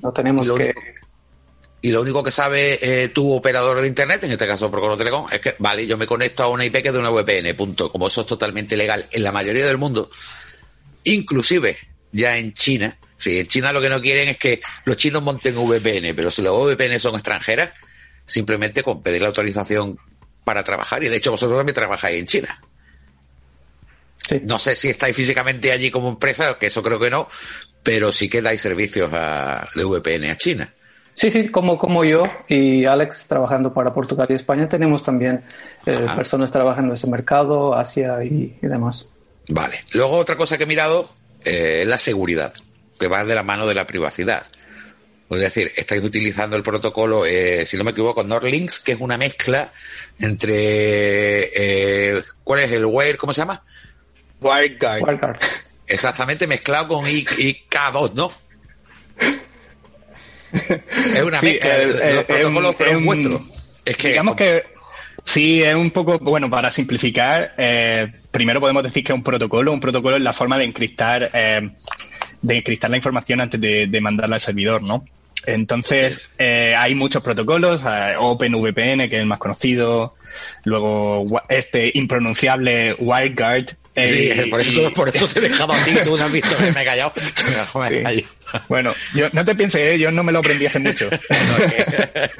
no 0.00 0.12
tenemos 0.12 0.46
y 0.46 0.48
lo 0.48 0.54
que. 0.54 0.64
único- 0.66 0.80
y 1.82 1.90
lo 1.90 2.00
único 2.00 2.22
que 2.22 2.30
sabe 2.30 2.78
eh, 2.80 3.08
tu 3.08 3.32
operador 3.32 3.80
de 3.80 3.88
internet, 3.88 4.22
en 4.24 4.32
este 4.32 4.46
caso 4.46 4.70
Procoro 4.70 4.96
Telecom, 4.96 5.26
es 5.32 5.40
que, 5.40 5.56
vale, 5.58 5.86
yo 5.86 5.98
me 5.98 6.06
conecto 6.06 6.42
a 6.44 6.48
una 6.48 6.64
IP 6.64 6.74
que 6.80 6.88
es 6.88 6.94
de 6.94 6.98
una 7.00 7.10
VPN, 7.10 7.54
punto. 7.56 7.90
Como 7.90 8.06
eso 8.06 8.20
es 8.22 8.26
totalmente 8.26 8.76
legal 8.76 9.04
en 9.10 9.22
la 9.22 9.32
mayoría 9.32 9.66
del 9.66 9.78
mundo, 9.78 10.10
inclusive 11.04 11.76
ya 12.12 12.36
en 12.36 12.54
China, 12.54 12.96
sí, 13.16 13.38
en 13.38 13.46
China 13.46 13.72
lo 13.72 13.80
que 13.80 13.88
no 13.88 14.00
quieren 14.00 14.28
es 14.28 14.38
que 14.38 14.60
los 14.84 14.96
chinos 14.96 15.22
monten 15.22 15.56
VPN, 15.56 16.14
pero 16.14 16.30
si 16.30 16.40
las 16.42 16.52
VPN 16.52 16.98
son 17.00 17.14
extranjeras, 17.14 17.70
simplemente 18.24 18.82
con 18.82 19.02
pedir 19.02 19.22
la 19.22 19.28
autorización 19.28 19.98
para 20.44 20.62
trabajar, 20.62 21.02
y 21.02 21.08
de 21.08 21.16
hecho 21.16 21.30
vosotros 21.32 21.58
también 21.58 21.74
trabajáis 21.74 22.18
en 22.18 22.26
China. 22.26 22.58
Sí. 24.18 24.40
No 24.44 24.58
sé 24.58 24.76
si 24.76 24.88
estáis 24.88 25.16
físicamente 25.16 25.72
allí 25.72 25.90
como 25.90 26.08
empresa, 26.08 26.56
que 26.58 26.66
eso 26.66 26.82
creo 26.82 27.00
que 27.00 27.10
no, 27.10 27.28
pero 27.82 28.12
sí 28.12 28.28
que 28.28 28.40
dais 28.40 28.60
servicios 28.60 29.10
a- 29.12 29.68
de 29.74 29.84
VPN 29.84 30.30
a 30.30 30.36
China. 30.36 30.72
Sí, 31.14 31.30
sí, 31.30 31.48
como, 31.48 31.76
como 31.78 32.04
yo 32.04 32.22
y 32.48 32.84
Alex 32.86 33.26
trabajando 33.28 33.72
para 33.74 33.92
Portugal 33.92 34.26
y 34.30 34.34
España, 34.34 34.68
tenemos 34.68 35.02
también 35.02 35.44
eh, 35.86 36.06
personas 36.16 36.50
trabajando 36.50 36.92
en 36.92 36.94
ese 36.94 37.06
mercado, 37.08 37.74
Asia 37.74 38.24
y, 38.24 38.56
y 38.62 38.66
demás. 38.66 39.06
Vale. 39.48 39.76
Luego 39.94 40.16
otra 40.16 40.36
cosa 40.36 40.56
que 40.56 40.64
he 40.64 40.66
mirado 40.66 41.10
eh, 41.44 41.80
es 41.82 41.86
la 41.86 41.98
seguridad, 41.98 42.54
que 42.98 43.08
va 43.08 43.24
de 43.24 43.34
la 43.34 43.42
mano 43.42 43.66
de 43.66 43.74
la 43.74 43.86
privacidad. 43.86 44.46
Es 45.28 45.40
decir, 45.40 45.72
estáis 45.76 46.02
utilizando 46.02 46.56
el 46.56 46.62
protocolo, 46.62 47.24
eh, 47.24 47.64
si 47.66 47.76
no 47.78 47.84
me 47.84 47.92
equivoco, 47.92 48.22
Nordlinks, 48.22 48.80
que 48.80 48.92
es 48.92 49.00
una 49.00 49.16
mezcla 49.16 49.70
entre... 50.18 51.50
eh, 52.16 52.22
¿Cuál 52.44 52.60
es 52.60 52.72
el 52.72 52.84
Wire? 52.86 53.16
¿Cómo 53.16 53.32
se 53.32 53.40
llama? 53.40 53.62
WireGuard. 54.40 55.38
Exactamente 55.86 56.46
mezclado 56.46 56.88
con 56.88 57.06
I- 57.06 57.24
IK2, 57.24 58.12
¿no? 58.14 58.30
Es 61.14 61.22
una 61.22 61.40
Sí, 61.40 61.46
mezcla. 61.46 61.74
el- 61.76 61.90
los 61.90 62.74
protocolos. 62.76 63.40
Es 63.84 63.96
que 63.96 64.08
Digamos 64.08 64.36
que 64.36 64.62
sí, 65.24 65.62
es 65.62 65.74
un 65.74 65.90
poco, 65.90 66.18
bueno, 66.18 66.48
para 66.50 66.70
simplificar, 66.70 67.54
eh, 67.58 68.12
primero 68.30 68.60
podemos 68.60 68.82
decir 68.82 69.02
que 69.04 69.12
es 69.12 69.16
un 69.16 69.22
protocolo. 69.24 69.72
Un 69.72 69.80
protocolo 69.80 70.16
es 70.16 70.22
la 70.22 70.32
forma 70.32 70.58
de 70.58 70.64
encriptar, 70.64 71.30
eh, 71.32 71.70
de 72.42 72.56
encriptar 72.56 72.90
la 72.90 72.96
información 72.96 73.40
antes 73.40 73.60
de, 73.60 73.86
de 73.86 74.00
mandarla 74.00 74.36
al 74.36 74.40
servidor, 74.42 74.82
¿no? 74.82 75.04
Entonces, 75.46 76.30
eh, 76.38 76.74
hay 76.78 76.94
muchos 76.94 77.22
protocolos, 77.22 77.80
eh, 77.84 78.14
OpenVPN, 78.18 79.08
que 79.08 79.16
es 79.16 79.20
el 79.22 79.26
más 79.26 79.38
conocido, 79.40 80.14
luego 80.64 81.42
este 81.48 81.90
impronunciable 81.94 82.94
WireGuard. 82.94 83.66
Sí, 83.94 84.30
eh, 84.30 84.46
por 84.50 84.60
eso, 84.60 84.92
por 84.94 85.08
eso 85.08 85.28
te 85.28 85.38
he 85.38 85.42
dejado 85.42 85.72
a 85.74 85.84
ti, 85.84 85.92
tú 86.02 86.16
no 86.16 86.24
has 86.24 86.32
visto 86.32 86.56
que 86.56 86.72
me 86.72 86.82
he 86.82 86.84
callado. 86.84 87.12
Me 87.16 87.86
he 87.86 87.98
Sí. 87.98 88.02
callado. 88.02 88.28
Bueno, 88.68 88.94
yo 89.14 89.28
no 89.32 89.44
te 89.44 89.54
pienses, 89.54 89.80
¿eh? 89.80 89.98
yo 89.98 90.10
no 90.10 90.22
me 90.22 90.32
lo 90.32 90.40
aprendí 90.40 90.66
hace 90.66 90.78
mucho. 90.78 91.08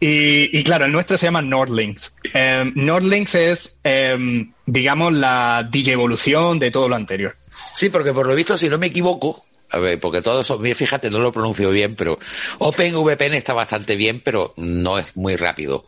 y, 0.00 0.58
y 0.58 0.64
claro, 0.64 0.84
el 0.86 0.92
nuestro 0.92 1.16
se 1.16 1.26
llama 1.26 1.42
Nordlinks. 1.42 2.16
Eh, 2.32 2.70
Nordlinks 2.74 3.34
es, 3.34 3.76
eh, 3.84 4.46
digamos, 4.66 5.14
la 5.14 5.66
digievolución 5.70 6.58
de 6.58 6.70
todo 6.70 6.88
lo 6.88 6.96
anterior. 6.96 7.36
Sí, 7.72 7.88
porque 7.88 8.12
por 8.12 8.26
lo 8.26 8.34
visto, 8.34 8.56
si 8.58 8.68
no 8.68 8.78
me 8.78 8.88
equivoco, 8.88 9.44
a 9.74 9.78
ver, 9.78 9.98
porque 10.00 10.22
todo 10.22 10.40
eso, 10.42 10.60
fíjate, 10.60 11.10
no 11.10 11.18
lo 11.18 11.32
pronuncio 11.32 11.70
bien, 11.70 11.94
pero 11.96 12.18
OpenVPN 12.58 13.34
está 13.34 13.52
bastante 13.52 13.96
bien, 13.96 14.20
pero 14.24 14.54
no 14.56 14.98
es 14.98 15.16
muy 15.16 15.36
rápido. 15.36 15.84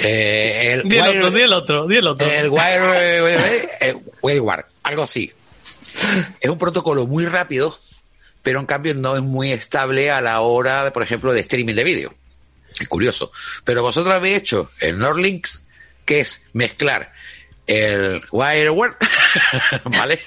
Eh, 0.00 0.72
el 0.72 0.88
Di 0.88 0.96
el 0.96 1.02
Wire- 1.02 1.18
otro, 1.18 1.30
di 1.30 1.42
el 1.42 1.52
otro, 1.52 1.86
di 1.86 1.96
el 1.96 2.06
otro. 2.06 2.26
El 2.26 2.48
Wire, 2.50 3.34
eh, 3.80 3.94
WireGuard, 4.22 4.64
algo 4.82 5.02
así. 5.04 5.32
Es 6.40 6.50
un 6.50 6.58
protocolo 6.58 7.06
muy 7.06 7.26
rápido, 7.26 7.78
pero 8.42 8.60
en 8.60 8.66
cambio 8.66 8.94
no 8.94 9.16
es 9.16 9.22
muy 9.22 9.52
estable 9.52 10.10
a 10.10 10.20
la 10.20 10.40
hora, 10.40 10.84
de, 10.84 10.90
por 10.90 11.02
ejemplo, 11.02 11.32
de 11.32 11.40
streaming 11.40 11.74
de 11.74 11.84
vídeo. 11.84 12.14
Es 12.80 12.88
curioso. 12.88 13.32
Pero 13.64 13.82
vosotros 13.82 14.12
habéis 14.14 14.36
hecho 14.36 14.70
el 14.80 14.98
Nordlinks, 14.98 15.66
que 16.04 16.20
es 16.20 16.48
mezclar 16.52 17.12
el 17.68 18.22
WireGuard, 18.32 18.94
¿vale? 19.84 20.20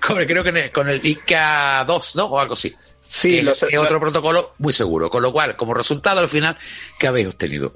Creo 0.00 0.44
que 0.44 0.70
con 0.70 0.88
el 0.88 1.02
IK2, 1.02 2.14
¿no? 2.14 2.26
O 2.26 2.38
algo 2.38 2.52
así. 2.54 2.72
Sí, 3.00 3.42
que 3.42 3.50
es 3.50 3.78
otro 3.78 3.98
protocolo 3.98 4.54
muy 4.58 4.72
seguro. 4.72 5.10
Con 5.10 5.22
lo 5.22 5.32
cual, 5.32 5.56
como 5.56 5.74
resultado 5.74 6.20
al 6.20 6.28
final, 6.28 6.56
¿qué 6.98 7.06
habéis 7.06 7.28
obtenido? 7.28 7.72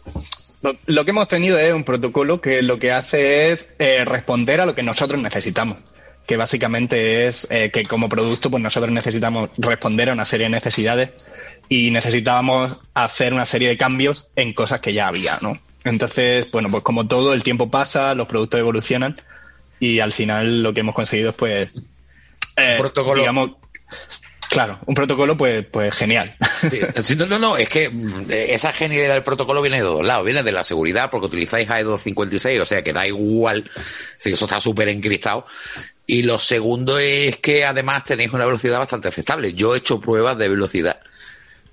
Lo, 0.63 0.75
lo 0.87 1.05
que 1.05 1.11
hemos 1.11 1.29
tenido 1.29 1.59
es 1.59 1.73
un 1.73 1.85
protocolo 1.85 2.41
que 2.41 2.63
lo 2.63 2.79
que 2.79 2.93
hace 2.93 3.53
es 3.53 3.69
eh, 3.79 4.05
responder 4.05 4.61
a 4.61 4.67
lo 4.67 4.75
que 4.75 4.83
nosotros 4.83 5.21
necesitamos. 5.21 5.79
Que 6.27 6.37
básicamente 6.37 7.27
es 7.27 7.47
eh, 7.51 7.71
que 7.73 7.85
como 7.85 8.09
producto, 8.09 8.51
pues 8.51 8.63
nosotros 8.63 8.93
necesitamos 8.93 9.51
responder 9.57 10.11
a 10.11 10.13
una 10.13 10.25
serie 10.25 10.45
de 10.45 10.51
necesidades 10.51 11.11
y 11.69 11.91
necesitábamos 11.91 12.77
hacer 12.93 13.33
una 13.33 13.47
serie 13.47 13.69
de 13.69 13.79
cambios 13.79 14.29
en 14.37 14.53
cosas 14.53 14.81
que 14.81 14.93
ya 14.93 15.09
había, 15.09 15.39
¿no? 15.41 15.59
Entonces, 15.85 16.51
bueno, 16.51 16.69
pues 16.71 16.83
como 16.83 17.07
todo, 17.07 17.33
el 17.33 17.43
tiempo 17.43 17.71
pasa, 17.71 18.15
los 18.15 18.27
productos 18.27 18.61
evolucionan 18.61 19.21
y 19.79 20.01
al 20.01 20.13
final 20.13 20.63
lo 20.63 20.75
que 20.75 20.81
hemos 20.81 20.95
conseguido 20.95 21.31
es, 21.31 21.37
pues, 21.37 21.73
eh, 22.57 22.77
protocolo. 22.79 23.21
digamos, 23.21 23.53
claro, 24.51 24.79
un 24.87 24.95
protocolo, 24.95 25.37
pues, 25.37 25.65
pues 25.71 25.95
genial. 25.95 26.37
No, 27.17 27.27
no, 27.27 27.39
no, 27.39 27.57
es 27.57 27.69
que 27.69 27.89
mm, 27.89 28.27
esa 28.29 28.73
genialidad 28.73 29.15
del 29.15 29.23
protocolo 29.23 29.63
viene 29.63 29.79
de 29.79 29.83
dos 29.83 30.07
lados. 30.07 30.25
Viene 30.25 30.43
de 30.43 30.53
la 30.53 30.65
seguridad, 30.65 31.11
porque 31.11 31.27
utilizáis 31.27 31.69
AE256, 31.69 32.61
o 32.61 32.67
sea 32.67 32.83
que 32.83 32.93
da 32.93 33.07
igual, 33.07 33.71
sí, 34.19 34.33
eso 34.33 34.45
está 34.45 34.61
súper 34.61 34.89
encristado. 34.91 35.47
Y 36.07 36.23
lo 36.23 36.39
segundo 36.39 36.99
es 36.99 37.39
que 37.39 37.65
además 37.65 38.05
tenéis 38.05 38.33
una 38.33 38.45
velocidad 38.45 38.79
bastante 38.79 39.09
aceptable. 39.09 39.55
Yo 39.55 39.75
he 39.75 39.79
hecho 39.79 40.01
pruebas 40.01 40.37
de 40.37 40.49
velocidad 40.49 41.01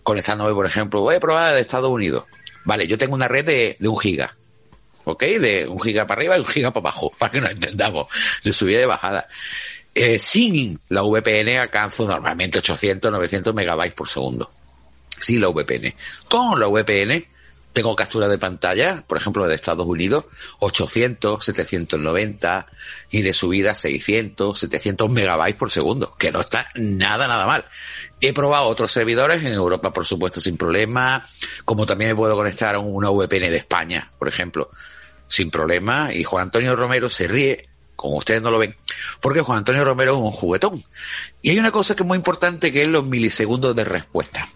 conectándome, 0.07 0.53
por 0.53 0.65
ejemplo, 0.65 1.01
voy 1.01 1.15
a 1.15 1.19
probar 1.19 1.53
de 1.53 1.59
Estados 1.59 1.89
Unidos. 1.89 2.23
Vale, 2.67 2.85
yo 2.85 2.97
tengo 2.97 3.15
una 3.15 3.29
red 3.29 3.45
de, 3.45 3.77
de 3.79 3.87
un 3.87 3.97
giga. 3.97 4.35
¿Ok? 5.05 5.23
De 5.23 5.65
un 5.65 5.79
giga 5.79 6.05
para 6.05 6.19
arriba 6.19 6.35
y 6.35 6.41
un 6.41 6.45
giga 6.45 6.71
para 6.71 6.89
abajo, 6.89 7.13
para 7.17 7.31
que 7.31 7.39
nos 7.39 7.51
entendamos, 7.51 8.07
de 8.43 8.51
subida 8.51 8.81
y 8.81 8.85
bajada. 8.85 9.25
Eh, 9.95 10.19
sin 10.19 10.77
la 10.89 11.01
VPN 11.01 11.57
alcanzo 11.59 12.05
normalmente 12.05 12.59
800, 12.59 13.09
900 13.09 13.55
megabytes 13.55 13.93
por 13.93 14.09
segundo. 14.09 14.51
Sin 15.17 15.39
la 15.39 15.47
VPN. 15.47 15.95
Con 16.27 16.59
la 16.59 16.67
VPN 16.67 17.25
tengo 17.71 17.95
captura 17.95 18.27
de 18.27 18.37
pantalla, 18.37 19.03
por 19.07 19.17
ejemplo, 19.17 19.47
de 19.47 19.55
Estados 19.55 19.85
Unidos, 19.85 20.25
800, 20.59 21.45
790 21.45 22.65
y 23.11 23.21
de 23.21 23.33
subida 23.33 23.75
600, 23.75 24.59
700 24.59 25.09
megabytes 25.09 25.55
por 25.55 25.71
segundo, 25.71 26.15
que 26.17 26.33
no 26.33 26.41
está 26.41 26.69
nada, 26.75 27.27
nada 27.29 27.45
mal. 27.47 27.65
He 28.19 28.33
probado 28.33 28.65
otros 28.65 28.91
servidores 28.91 29.43
en 29.43 29.53
Europa, 29.53 29.91
por 29.91 30.05
supuesto, 30.05 30.41
sin 30.41 30.57
problema, 30.57 31.25
como 31.65 31.85
también 31.85 32.11
me 32.11 32.15
puedo 32.15 32.35
conectar 32.35 32.75
a 32.75 32.79
una 32.79 33.09
VPN 33.09 33.49
de 33.51 33.57
España, 33.57 34.11
por 34.17 34.27
ejemplo, 34.27 34.71
sin 35.27 35.51
problema. 35.51 36.11
Y 36.13 36.23
Juan 36.23 36.43
Antonio 36.43 36.75
Romero 36.75 37.09
se 37.09 37.27
ríe, 37.27 37.69
como 37.95 38.17
ustedes 38.17 38.41
no 38.41 38.49
lo 38.49 38.57
ven, 38.57 38.75
porque 39.21 39.41
Juan 39.41 39.59
Antonio 39.59 39.85
Romero 39.85 40.13
es 40.13 40.19
un 40.19 40.31
juguetón. 40.31 40.83
Y 41.41 41.51
hay 41.51 41.59
una 41.59 41.71
cosa 41.71 41.95
que 41.95 42.03
es 42.03 42.07
muy 42.07 42.17
importante, 42.17 42.71
que 42.71 42.81
es 42.81 42.87
los 42.87 43.05
milisegundos 43.05 43.75
de 43.75 43.83
respuesta. 43.83 44.47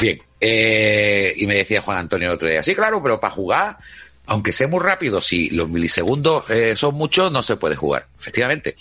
Bien, 0.00 0.20
eh, 0.40 1.32
y 1.36 1.46
me 1.46 1.56
decía 1.56 1.80
Juan 1.80 1.98
Antonio 1.98 2.28
el 2.28 2.34
otro 2.34 2.48
día, 2.48 2.62
sí, 2.62 2.74
claro, 2.74 3.02
pero 3.02 3.18
para 3.18 3.32
jugar, 3.32 3.78
aunque 4.26 4.52
sea 4.52 4.68
muy 4.68 4.80
rápido, 4.80 5.20
si 5.20 5.50
los 5.50 5.68
milisegundos 5.68 6.48
eh, 6.50 6.76
son 6.76 6.94
muchos, 6.94 7.30
no 7.30 7.42
se 7.42 7.56
puede 7.56 7.76
jugar. 7.76 8.08
Efectivamente, 8.18 8.74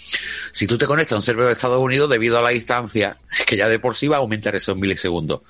si 0.51 0.67
tú 0.67 0.77
te 0.77 0.87
conectas 0.87 1.13
a 1.13 1.15
un 1.17 1.21
servidor 1.21 1.47
de 1.47 1.53
Estados 1.53 1.79
Unidos, 1.79 2.09
debido 2.09 2.37
a 2.37 2.41
la 2.41 2.49
distancia, 2.49 3.17
que 3.45 3.57
ya 3.57 3.67
de 3.67 3.79
por 3.79 3.95
sí 3.95 4.07
va 4.07 4.17
a 4.17 4.19
aumentar 4.19 4.55
esos 4.55 4.77
milisegundos. 4.77 5.41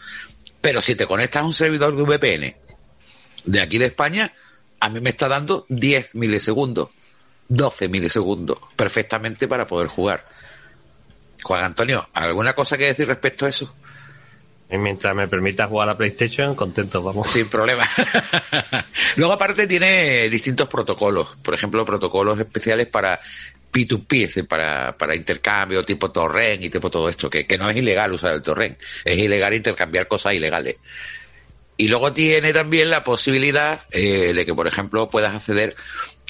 Pero 0.61 0.81
si 0.81 0.95
te 0.95 1.05
conectas 1.05 1.43
a 1.43 1.45
un 1.45 1.53
servidor 1.53 1.95
de 1.95 2.03
VPN 2.03 2.55
de 3.45 3.61
aquí 3.61 3.77
de 3.77 3.87
España, 3.87 4.33
a 4.79 4.89
mí 4.89 4.99
me 4.99 5.11
está 5.11 5.27
dando 5.27 5.65
10 5.69 6.15
milisegundos, 6.15 6.89
12 7.49 7.89
milisegundos, 7.89 8.57
perfectamente 8.75 9.47
para 9.47 9.67
poder 9.67 9.87
jugar. 9.87 10.27
Juan 11.43 11.65
Antonio, 11.65 12.09
¿alguna 12.13 12.53
cosa 12.53 12.77
que 12.77 12.85
decir 12.85 13.07
respecto 13.07 13.45
a 13.45 13.49
eso? 13.49 13.75
Y 14.69 14.77
mientras 14.77 15.15
me 15.15 15.27
permita 15.27 15.67
jugar 15.67 15.87
a 15.87 15.91
la 15.91 15.97
PlayStation, 15.97 16.55
contento, 16.55 17.03
vamos. 17.03 17.29
Sin 17.29 17.47
problema. 17.47 17.87
Luego, 19.17 19.33
aparte, 19.33 19.67
tiene 19.67 20.29
distintos 20.29 20.67
protocolos. 20.67 21.35
Por 21.43 21.53
ejemplo, 21.53 21.85
protocolos 21.85 22.39
especiales 22.39 22.87
para 22.87 23.19
P2P, 23.71 24.15
es 24.15 24.27
decir, 24.29 24.47
para, 24.47 24.97
para 24.97 25.15
intercambio 25.15 25.83
tipo 25.83 26.11
torrent 26.11 26.63
y 26.63 26.69
tipo 26.69 26.89
todo 26.89 27.09
esto, 27.09 27.29
que, 27.29 27.45
que 27.45 27.57
no 27.57 27.69
es 27.69 27.77
ilegal 27.77 28.13
usar 28.13 28.33
el 28.33 28.41
torrent. 28.41 28.79
Es 29.03 29.17
ilegal 29.17 29.53
intercambiar 29.53 30.07
cosas 30.07 30.33
ilegales. 30.33 30.77
Y 31.77 31.87
luego 31.87 32.13
tiene 32.13 32.53
también 32.53 32.89
la 32.89 33.03
posibilidad 33.03 33.81
eh, 33.91 34.33
de 34.33 34.45
que, 34.45 34.53
por 34.53 34.67
ejemplo, 34.67 35.09
puedas 35.09 35.35
acceder 35.35 35.75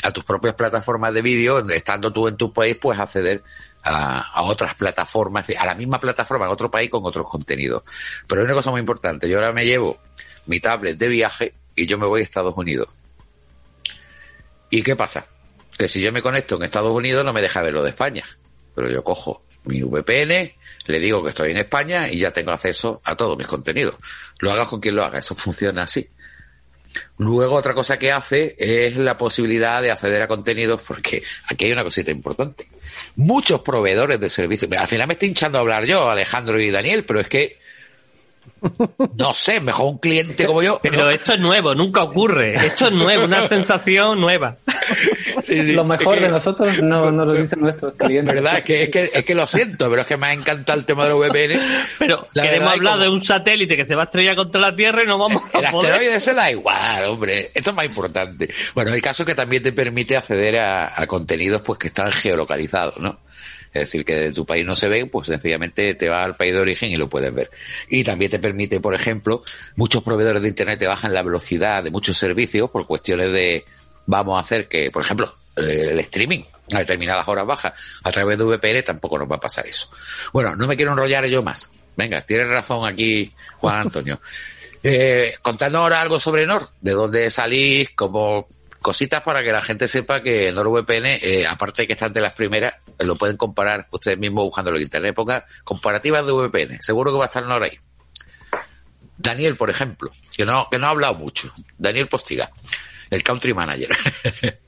a 0.03 0.11
tus 0.11 0.23
propias 0.23 0.55
plataformas 0.55 1.13
de 1.13 1.21
vídeo, 1.21 1.67
estando 1.69 2.11
tú 2.11 2.27
en 2.27 2.37
tu 2.37 2.53
país, 2.53 2.75
puedes 2.75 2.99
acceder 2.99 3.43
a, 3.83 4.41
otras 4.43 4.75
plataformas, 4.75 5.49
a 5.49 5.65
la 5.65 5.75
misma 5.75 5.99
plataforma 5.99 6.45
en 6.45 6.51
otro 6.51 6.71
país 6.71 6.89
con 6.89 7.05
otros 7.05 7.27
contenidos. 7.27 7.83
Pero 8.27 8.41
hay 8.41 8.45
una 8.45 8.53
cosa 8.53 8.71
muy 8.71 8.79
importante, 8.79 9.29
yo 9.29 9.37
ahora 9.37 9.53
me 9.53 9.65
llevo 9.65 9.99
mi 10.45 10.59
tablet 10.59 10.97
de 10.97 11.07
viaje 11.07 11.53
y 11.75 11.85
yo 11.85 11.97
me 11.97 12.07
voy 12.07 12.21
a 12.21 12.23
Estados 12.23 12.55
Unidos. 12.55 12.89
¿Y 14.69 14.81
qué 14.81 14.95
pasa? 14.95 15.25
Que 15.77 15.87
si 15.87 16.01
yo 16.01 16.11
me 16.11 16.21
conecto 16.21 16.55
en 16.55 16.63
Estados 16.63 16.91
Unidos 16.91 17.23
no 17.25 17.33
me 17.33 17.41
deja 17.41 17.61
ver 17.61 17.73
lo 17.73 17.83
de 17.83 17.89
España. 17.89 18.23
Pero 18.75 18.89
yo 18.89 19.03
cojo 19.03 19.43
mi 19.65 19.81
VPN, 19.81 20.53
le 20.87 20.99
digo 20.99 21.23
que 21.23 21.29
estoy 21.29 21.51
en 21.51 21.57
España 21.57 22.09
y 22.09 22.19
ya 22.19 22.31
tengo 22.31 22.51
acceso 22.51 23.01
a 23.05 23.15
todos 23.15 23.37
mis 23.37 23.47
contenidos. 23.47 23.95
Lo 24.39 24.51
hagas 24.51 24.67
con 24.67 24.79
quien 24.79 24.95
lo 24.95 25.03
haga, 25.03 25.19
eso 25.19 25.35
funciona 25.35 25.83
así. 25.83 26.09
Luego 27.17 27.55
otra 27.55 27.73
cosa 27.73 27.97
que 27.97 28.11
hace 28.11 28.55
es 28.57 28.97
la 28.97 29.17
posibilidad 29.17 29.81
de 29.81 29.91
acceder 29.91 30.21
a 30.21 30.27
contenidos 30.27 30.81
porque 30.85 31.23
aquí 31.49 31.65
hay 31.65 31.71
una 31.71 31.83
cosita 31.83 32.11
importante. 32.11 32.67
Muchos 33.15 33.61
proveedores 33.61 34.19
de 34.19 34.29
servicios, 34.29 34.71
al 34.71 34.87
final 34.87 35.07
me 35.07 35.13
estoy 35.13 35.29
hinchando 35.29 35.57
a 35.57 35.61
hablar 35.61 35.85
yo, 35.85 36.09
Alejandro 36.09 36.59
y 36.61 36.69
Daniel, 36.69 37.05
pero 37.05 37.19
es 37.19 37.27
que 37.27 37.57
no 39.17 39.33
sé, 39.33 39.59
mejor 39.59 39.87
un 39.87 39.97
cliente 39.97 40.45
como 40.45 40.61
yo. 40.63 40.79
Pero 40.81 41.03
¿no? 41.03 41.09
esto 41.09 41.33
es 41.33 41.39
nuevo, 41.39 41.75
nunca 41.75 42.03
ocurre. 42.03 42.55
Esto 42.55 42.87
es 42.87 42.93
nuevo, 42.93 43.25
una 43.25 43.47
sensación 43.47 44.19
nueva. 44.19 44.57
Sí, 45.43 45.61
sí. 45.63 45.71
Lo 45.73 45.83
mejor 45.83 46.15
Es 46.15 46.19
que- 46.21 46.25
de 46.27 46.31
nosotros 46.31 46.81
no, 46.81 47.11
no 47.11 47.25
lo 47.25 47.33
dicen 47.33 47.59
nuestros 47.59 47.93
clientes. 47.95 48.33
¿Verdad? 48.33 48.57
Es 48.59 48.63
que, 48.63 48.83
es, 48.83 48.89
que, 48.89 49.03
es 49.13 49.25
que 49.25 49.35
lo 49.35 49.45
siento, 49.45 49.89
pero 49.89 50.01
es 50.01 50.07
que 50.07 50.17
me 50.17 50.27
ha 50.27 50.33
encantado 50.33 50.79
el 50.79 50.85
tema 50.85 51.03
de 51.03 51.09
los 51.11 51.19
VPN. 51.19 51.59
Pero 51.99 52.27
La 52.33 52.43
queremos 52.43 52.73
hablar 52.73 52.93
como- 52.93 53.03
de 53.03 53.09
un 53.09 53.23
satélite 53.23 53.75
que 53.75 53.85
se 53.85 53.95
va 53.95 54.03
a 54.03 54.05
estrellar 54.05 54.35
contra 54.35 54.61
la 54.61 54.75
Tierra 54.75 55.03
y 55.03 55.07
no 55.07 55.17
vamos 55.17 55.41
El 55.53 55.65
a 55.65 55.71
poder. 55.71 55.91
asteroide 55.91 56.19
se 56.21 56.33
da 56.33 56.49
igual, 56.51 57.03
hombre. 57.05 57.51
Esto 57.53 57.69
es 57.71 57.75
más 57.75 57.85
importante. 57.85 58.49
Bueno, 58.73 58.93
el 58.93 59.01
caso 59.01 59.23
es 59.23 59.27
que 59.27 59.35
también 59.35 59.61
te 59.63 59.71
permite 59.73 60.15
acceder 60.17 60.59
a, 60.59 60.93
a 61.01 61.07
contenidos 61.07 61.61
pues 61.61 61.77
que 61.79 61.87
están 61.87 62.11
geolocalizados, 62.11 62.97
¿no? 62.99 63.19
Es 63.73 63.81
decir, 63.89 64.05
que 64.05 64.15
de 64.15 64.31
tu 64.31 64.45
país 64.45 64.63
no 64.63 64.75
se 64.75 64.87
ven, 64.87 65.09
pues 65.09 65.27
sencillamente 65.27 65.95
te 65.95 66.07
vas 66.07 66.23
al 66.23 66.35
país 66.35 66.53
de 66.53 66.59
origen 66.59 66.91
y 66.91 66.95
lo 66.95 67.09
puedes 67.09 67.33
ver. 67.33 67.49
Y 67.89 68.03
también 68.03 68.29
te 68.29 68.37
permite, 68.37 68.79
por 68.79 68.93
ejemplo, 68.93 69.41
muchos 69.75 70.03
proveedores 70.03 70.43
de 70.43 70.47
Internet 70.49 70.77
te 70.77 70.85
bajan 70.85 71.11
la 71.11 71.23
velocidad 71.23 71.83
de 71.83 71.89
muchos 71.89 72.15
servicios 72.15 72.69
por 72.69 72.85
cuestiones 72.85 73.33
de, 73.33 73.65
vamos 74.05 74.37
a 74.37 74.41
hacer 74.41 74.67
que, 74.67 74.91
por 74.91 75.03
ejemplo, 75.03 75.35
el 75.55 75.99
streaming 75.99 76.43
a 76.73 76.79
determinadas 76.79 77.27
horas 77.27 77.45
bajas 77.45 77.73
a 78.03 78.11
través 78.11 78.37
de 78.37 78.43
VPN 78.43 78.83
tampoco 78.83 79.19
nos 79.19 79.29
va 79.29 79.35
a 79.35 79.39
pasar 79.39 79.67
eso. 79.67 79.89
Bueno, 80.31 80.55
no 80.55 80.67
me 80.67 80.75
quiero 80.75 80.91
enrollar 80.91 81.25
yo 81.27 81.43
más. 81.43 81.69
Venga, 81.95 82.21
tienes 82.21 82.47
razón 82.47 82.87
aquí, 82.87 83.31
Juan 83.57 83.81
Antonio. 83.81 84.19
Eh, 84.85 85.37
contadnos 85.41 85.79
ahora 85.79 86.01
algo 86.01 86.19
sobre 86.19 86.45
Nord, 86.45 86.67
de 86.81 86.91
dónde 86.91 87.31
salís, 87.31 87.91
como 87.91 88.49
cositas 88.81 89.23
para 89.23 89.41
que 89.41 89.53
la 89.53 89.61
gente 89.61 89.87
sepa 89.87 90.21
que 90.21 90.51
NordVPN, 90.51 91.05
eh, 91.21 91.47
aparte 91.47 91.83
de 91.83 91.87
que 91.87 91.93
están 91.93 92.11
de 92.11 92.19
las 92.19 92.33
primeras, 92.33 92.75
eh, 92.99 93.05
lo 93.05 93.15
pueden 93.15 93.37
comparar 93.37 93.87
ustedes 93.91 94.17
mismos 94.17 94.43
buscándolo 94.43 94.75
en 94.75 94.83
internet, 94.83 95.15
pongan 95.15 95.41
comparativas 95.63 96.25
de 96.25 96.33
VPN. 96.33 96.81
Seguro 96.81 97.13
que 97.13 97.17
va 97.17 97.23
a 97.23 97.27
estar 97.27 97.45
Nord 97.45 97.63
ahí. 97.63 97.79
Daniel, 99.17 99.55
por 99.55 99.69
ejemplo, 99.69 100.11
que 100.35 100.45
no, 100.45 100.67
que 100.69 100.77
no 100.77 100.87
ha 100.87 100.89
hablado 100.89 101.13
mucho. 101.13 101.49
Daniel 101.77 102.09
Postiga, 102.09 102.51
el 103.13 103.23
country 103.23 103.53
manager. 103.53 103.89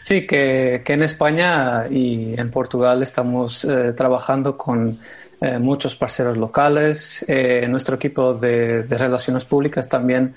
Sí, 0.00 0.26
que, 0.26 0.82
que 0.84 0.92
en 0.92 1.02
España 1.02 1.86
y 1.90 2.38
en 2.38 2.48
Portugal 2.50 3.02
estamos 3.02 3.64
eh, 3.64 3.92
trabajando 3.92 4.56
con 4.56 5.00
eh, 5.40 5.58
muchos 5.58 5.96
parceros 5.96 6.36
locales. 6.36 7.24
Eh, 7.26 7.66
nuestro 7.68 7.96
equipo 7.96 8.32
de, 8.32 8.84
de 8.84 8.96
relaciones 8.96 9.44
públicas 9.44 9.88
también 9.88 10.34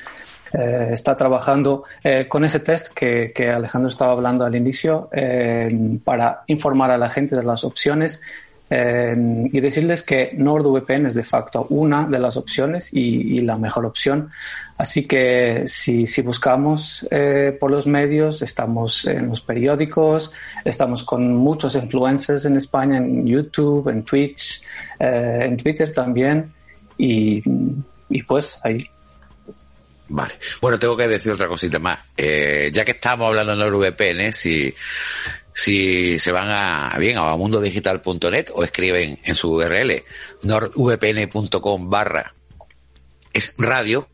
eh, 0.53 0.89
está 0.91 1.15
trabajando 1.15 1.86
eh, 2.03 2.28
con 2.28 2.43
ese 2.43 2.59
test 2.59 2.89
que, 2.93 3.32
que 3.34 3.49
Alejandro 3.49 3.89
estaba 3.89 4.11
hablando 4.11 4.43
al 4.43 4.53
inicio 4.55 5.09
eh, 5.13 5.69
para 6.03 6.43
informar 6.47 6.91
a 6.91 6.97
la 6.97 7.09
gente 7.09 7.36
de 7.36 7.43
las 7.43 7.63
opciones 7.63 8.22
eh, 8.74 9.13
y 9.51 9.59
decirles 9.59 10.01
que 10.01 10.32
NordVPN 10.34 11.07
es 11.07 11.13
de 11.13 11.24
facto 11.24 11.67
una 11.69 12.07
de 12.07 12.19
las 12.19 12.38
opciones 12.38 12.93
y, 12.93 13.36
y 13.36 13.38
la 13.39 13.57
mejor 13.57 13.86
opción. 13.86 14.32
Así 14.78 15.03
que 15.03 15.65
si, 15.67 16.07
si 16.07 16.22
buscamos 16.22 17.05
eh, 17.11 17.55
por 17.59 17.69
los 17.69 17.86
medios, 17.86 18.41
estamos 18.41 19.05
en 19.05 19.28
los 19.28 19.41
periódicos, 19.41 20.32
estamos 20.63 21.03
con 21.03 21.36
muchos 21.36 21.76
influencers 21.76 22.45
en 22.45 22.55
España, 22.55 22.97
en 22.97 23.28
YouTube, 23.28 23.89
en 23.89 24.03
Twitch, 24.03 24.63
eh, 24.99 25.39
en 25.41 25.57
Twitter 25.57 25.91
también. 25.91 26.51
Y, 26.97 27.43
y 28.09 28.24
pues 28.24 28.57
ahí. 28.63 28.89
Vale. 30.07 30.34
Bueno, 30.61 30.80
tengo 30.80 30.97
que 30.97 31.07
decir 31.07 31.32
otra 31.32 31.47
cosita 31.47 31.78
más. 31.78 31.99
Eh, 32.17 32.72
ya 32.74 32.84
que 32.84 32.91
estamos 32.91 33.28
hablando 33.28 33.55
de 33.55 33.59
NordVPN, 33.59 34.34
si, 34.34 34.74
si 35.54 36.20
se 36.20 36.32
van 36.32 36.49
a, 36.49 36.95
bien, 36.97 37.18
a 37.18 37.36
mundodigital.net 37.36 38.49
o 38.54 38.64
escriben 38.64 39.20
en 39.24 39.36
su 39.36 39.54
URL 39.54 40.04
nordvpn.com 40.43 41.89
barra 41.89 42.34
es 43.34 43.56
radio, 43.58 44.08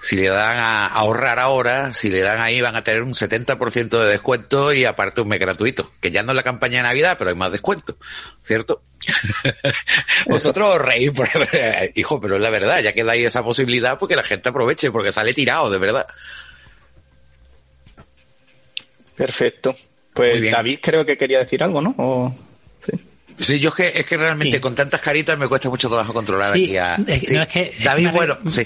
si 0.00 0.16
le 0.16 0.28
dan 0.28 0.56
a 0.56 0.86
ahorrar 0.86 1.38
ahora, 1.38 1.92
si 1.92 2.10
le 2.10 2.20
dan 2.20 2.40
ahí 2.40 2.60
van 2.60 2.76
a 2.76 2.84
tener 2.84 3.02
un 3.02 3.14
70% 3.14 3.88
de 3.88 4.06
descuento 4.08 4.72
y 4.72 4.84
aparte 4.84 5.20
un 5.20 5.28
mes 5.28 5.40
gratuito, 5.40 5.90
que 6.00 6.10
ya 6.10 6.22
no 6.22 6.32
es 6.32 6.36
la 6.36 6.42
campaña 6.42 6.78
de 6.78 6.84
Navidad, 6.84 7.16
pero 7.18 7.30
hay 7.30 7.36
más 7.36 7.52
descuento, 7.52 7.96
¿cierto? 8.42 8.82
Vosotros 10.26 10.76
os 10.76 10.82
reís, 10.82 11.10
por, 11.10 11.28
hijo, 11.94 12.20
pero 12.20 12.36
es 12.36 12.42
la 12.42 12.50
verdad, 12.50 12.80
ya 12.80 12.92
que 12.92 13.04
dais 13.04 13.26
esa 13.26 13.42
posibilidad, 13.42 13.98
porque 13.98 14.16
la 14.16 14.24
gente 14.24 14.48
aproveche, 14.48 14.90
porque 14.90 15.12
sale 15.12 15.34
tirado, 15.34 15.70
de 15.70 15.78
verdad. 15.78 16.06
Perfecto. 19.16 19.74
Pues 20.16 20.50
David 20.50 20.78
creo 20.82 21.04
que 21.06 21.16
quería 21.16 21.38
decir 21.40 21.62
algo, 21.62 21.80
¿no? 21.80 21.94
O... 21.98 22.34
Sí. 22.84 22.92
Sí, 23.38 23.60
yo 23.60 23.68
es 23.68 23.74
que, 23.74 23.86
es 24.00 24.06
que 24.06 24.16
realmente 24.16 24.56
Sí. 24.56 24.60
con 24.60 24.74
tantas 24.74 25.00
caritas 25.00 25.38
me 25.38 25.46
cuesta 25.46 25.68
mucho 25.68 25.88
trabajo 25.88 26.12
controlar 26.14 26.54
Sí, 26.54 26.64
aquí 26.64 26.76
a... 26.78 26.94
es 27.06 27.20
que- 27.20 27.26
Sí. 27.26 27.34
no, 27.34 27.42
es 27.42 27.48
que- 27.48 27.74
es 27.78 27.84
David, 27.84 28.06
que 28.06 28.12
bueno, 28.12 28.38
sí. 28.48 28.62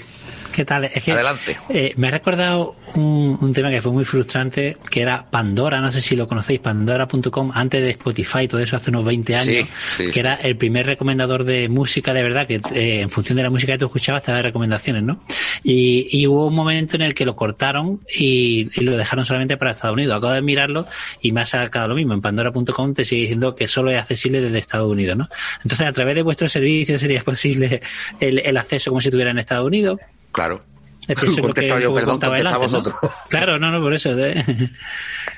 ¿Qué 0.51 0.65
tal? 0.65 0.85
Es 0.85 1.03
que 1.03 1.11
Adelante. 1.13 1.57
eh, 1.69 1.93
me 1.97 2.07
ha 2.07 2.11
recordado 2.11 2.75
un, 2.95 3.37
un 3.39 3.53
tema 3.53 3.69
que 3.69 3.81
fue 3.81 3.91
muy 3.91 4.05
frustrante, 4.05 4.77
que 4.89 5.01
era 5.01 5.25
Pandora, 5.29 5.79
no 5.81 5.91
sé 5.91 6.01
si 6.01 6.15
lo 6.15 6.27
conocéis, 6.27 6.59
pandora.com, 6.59 7.51
antes 7.53 7.81
de 7.81 7.91
Spotify, 7.91 8.47
todo 8.47 8.59
eso 8.61 8.75
hace 8.75 8.89
unos 8.89 9.05
20 9.05 9.35
años, 9.35 9.67
Sí, 9.89 10.03
sí, 10.05 10.11
que 10.11 10.19
era 10.19 10.35
el 10.35 10.57
primer 10.57 10.85
recomendador 10.85 11.43
de 11.43 11.69
música 11.69 12.13
de 12.13 12.23
verdad, 12.23 12.47
que 12.47 12.61
eh, 12.73 13.01
en 13.01 13.09
función 13.09 13.37
de 13.37 13.43
la 13.43 13.49
música 13.49 13.73
que 13.73 13.79
tú 13.79 13.85
escuchabas 13.85 14.23
te 14.23 14.31
da 14.31 14.41
recomendaciones, 14.41 15.03
¿no? 15.03 15.23
Y, 15.63 16.07
y 16.11 16.27
hubo 16.27 16.47
un 16.47 16.55
momento 16.55 16.95
en 16.95 17.03
el 17.03 17.13
que 17.13 17.25
lo 17.25 17.35
cortaron 17.35 18.01
y, 18.13 18.69
y 18.75 18.81
lo 18.83 18.97
dejaron 18.97 19.25
solamente 19.25 19.57
para 19.57 19.71
Estados 19.71 19.93
Unidos. 19.93 20.17
Acabo 20.17 20.33
de 20.33 20.41
mirarlo 20.41 20.87
y 21.21 21.31
me 21.31 21.41
ha 21.41 21.45
sacado 21.45 21.87
lo 21.89 21.95
mismo. 21.95 22.13
En 22.13 22.21
pandora.com 22.21 22.93
te 22.93 23.05
sigue 23.05 23.21
diciendo 23.23 23.55
que 23.55 23.67
solo 23.67 23.91
es 23.91 23.99
accesible 23.99 24.41
desde 24.41 24.57
Estados 24.59 24.91
Unidos, 24.91 25.17
¿no? 25.17 25.29
Entonces, 25.63 25.87
a 25.87 25.91
través 25.91 26.15
de 26.15 26.21
vuestro 26.23 26.49
servicio 26.49 26.97
sería 26.99 27.23
posible 27.23 27.81
el, 28.19 28.39
el 28.39 28.57
acceso 28.57 28.91
como 28.91 29.01
si 29.01 29.07
estuviera 29.09 29.31
en 29.31 29.37
Estados 29.39 29.65
Unidos. 29.67 29.99
Claro. 30.31 30.61
Es 31.07 31.19
que 31.19 31.25
eso 31.25 31.39
es 31.39 31.45
lo 31.45 31.53
que 31.53 31.67
yo, 31.67 31.93
perdón, 31.93 32.19
antes, 32.21 32.43
¿no? 32.43 32.59
vosotros. 32.59 32.95
Claro, 33.29 33.57
no, 33.57 33.71
no, 33.71 33.81
por 33.81 33.93
eso. 33.93 34.11
¿eh? 34.17 34.43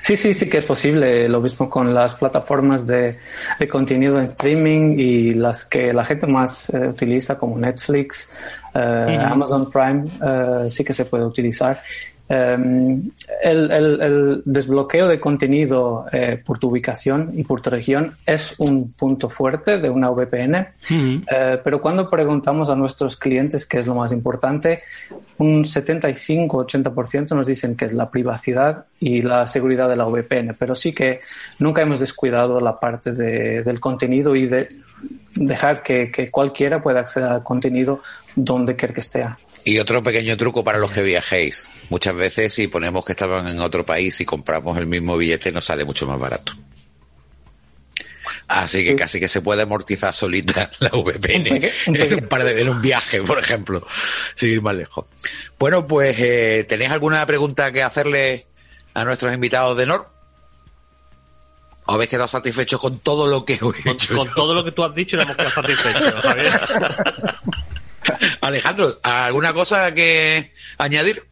Sí, 0.00 0.16
sí, 0.16 0.34
sí 0.34 0.48
que 0.48 0.58
es 0.58 0.64
posible. 0.66 1.28
Lo 1.28 1.40
mismo 1.40 1.70
con 1.70 1.94
las 1.94 2.14
plataformas 2.14 2.86
de, 2.86 3.18
de 3.58 3.68
contenido 3.68 4.18
en 4.18 4.26
streaming 4.26 4.98
y 4.98 5.34
las 5.34 5.64
que 5.64 5.94
la 5.94 6.04
gente 6.04 6.26
más 6.26 6.68
eh, 6.74 6.88
utiliza 6.88 7.38
como 7.38 7.58
Netflix, 7.58 8.30
eh, 8.74 9.18
Amazon 9.26 9.70
Prime, 9.70 10.04
eh, 10.22 10.70
sí 10.70 10.84
que 10.84 10.92
se 10.92 11.06
puede 11.06 11.24
utilizar. 11.24 11.82
Eh, 12.26 12.56
el, 13.42 13.70
el- 13.70 14.00
el 14.00 14.42
desbloqueo 14.46 15.06
de 15.06 15.20
contenido 15.20 16.06
eh, 16.10 16.40
por 16.44 16.58
tu 16.58 16.68
ubicación 16.70 17.28
y 17.34 17.44
por 17.44 17.60
tu 17.60 17.68
región 17.70 18.16
es 18.24 18.54
un 18.58 18.92
punto 18.92 19.28
fuerte 19.28 19.78
de 19.78 19.90
una 19.90 20.08
VPN. 20.10 20.66
Eh, 21.30 21.60
pero 21.62 21.80
cuando 21.82 22.08
preguntamos 22.08 22.70
a 22.70 22.76
nuestros 22.76 23.16
clientes 23.18 23.66
qué 23.66 23.78
es 23.80 23.86
lo 23.86 23.94
más 23.94 24.10
importante, 24.12 24.80
un 25.36 25.64
75-80% 25.64 27.34
nos 27.34 27.46
dicen 27.46 27.76
que 27.76 27.84
es 27.86 27.92
la 27.94 28.10
privacidad 28.10 28.86
y 29.00 29.22
la 29.22 29.46
seguridad 29.46 29.88
de 29.88 29.96
la 29.96 30.04
VPN, 30.06 30.54
pero 30.58 30.74
sí 30.74 30.92
que 30.92 31.20
nunca 31.58 31.82
hemos 31.82 32.00
descuidado 32.00 32.60
la 32.60 32.78
parte 32.78 33.12
de- 33.12 33.62
del 33.62 33.80
contenido 33.80 34.34
y 34.36 34.46
de 34.46 34.68
dejar 35.36 35.82
que, 35.82 36.10
que 36.10 36.30
cualquiera 36.30 36.82
pueda 36.82 37.00
acceder 37.00 37.28
al 37.30 37.42
contenido 37.42 38.00
donde 38.34 38.76
quiera 38.76 38.94
que 38.94 39.00
esté. 39.00 39.24
Y 39.64 39.78
otro 39.78 40.02
pequeño 40.02 40.36
truco 40.36 40.62
para 40.62 40.78
los 40.78 40.92
que 40.92 41.02
viajéis. 41.02 41.66
Muchas 41.88 42.14
veces 42.14 42.52
si 42.52 42.68
ponemos 42.68 43.04
que 43.04 43.12
estaban 43.12 43.48
en 43.48 43.60
otro 43.60 43.84
país 43.84 44.20
y 44.20 44.24
compramos 44.24 44.76
el 44.76 44.86
mismo 44.86 45.16
billete 45.16 45.50
nos 45.52 45.64
sale 45.64 45.84
mucho 45.84 46.06
más 46.06 46.18
barato. 46.18 46.52
Así 48.46 48.84
que 48.84 48.94
casi 48.94 49.18
que 49.18 49.28
se 49.28 49.40
puede 49.40 49.62
amortizar 49.62 50.14
solita 50.14 50.70
la 50.80 50.90
VPN 50.90 51.46
Un 51.86 51.94
un 51.94 51.96
en 51.96 52.14
un, 52.14 52.28
par 52.28 52.44
de, 52.44 52.60
en 52.60 52.68
un 52.68 52.82
viaje, 52.82 53.22
por 53.22 53.38
ejemplo, 53.38 53.86
sin 54.34 54.50
ir 54.50 54.60
más 54.62 54.74
lejos. 54.74 55.06
Bueno, 55.58 55.86
pues 55.86 56.16
eh, 56.18 56.66
¿tenéis 56.68 56.90
alguna 56.90 57.24
pregunta 57.24 57.72
que 57.72 57.82
hacerle 57.82 58.46
a 58.92 59.04
nuestros 59.04 59.32
invitados 59.32 59.76
de 59.78 59.86
NOR? 59.86 60.08
¿O 61.86 61.92
habéis 61.92 62.10
quedado 62.10 62.28
satisfechos 62.28 62.80
con 62.80 62.98
todo 62.98 63.26
lo 63.26 63.44
que 63.44 63.54
he 63.54 63.58
Con, 63.58 63.74
hecho? 63.86 64.16
con 64.16 64.32
todo 64.34 64.54
lo 64.54 64.64
que 64.64 64.72
tú 64.72 64.84
has 64.84 64.94
dicho, 64.94 65.16
le 65.16 65.22
hemos 65.24 65.36
quedado 65.36 65.50
satisfechos, 65.54 66.14
Javier. 66.22 66.52
Alejandro, 68.44 68.98
¿alguna 69.02 69.52
cosa 69.54 69.92
que 69.94 70.52
añadir? 70.78 71.22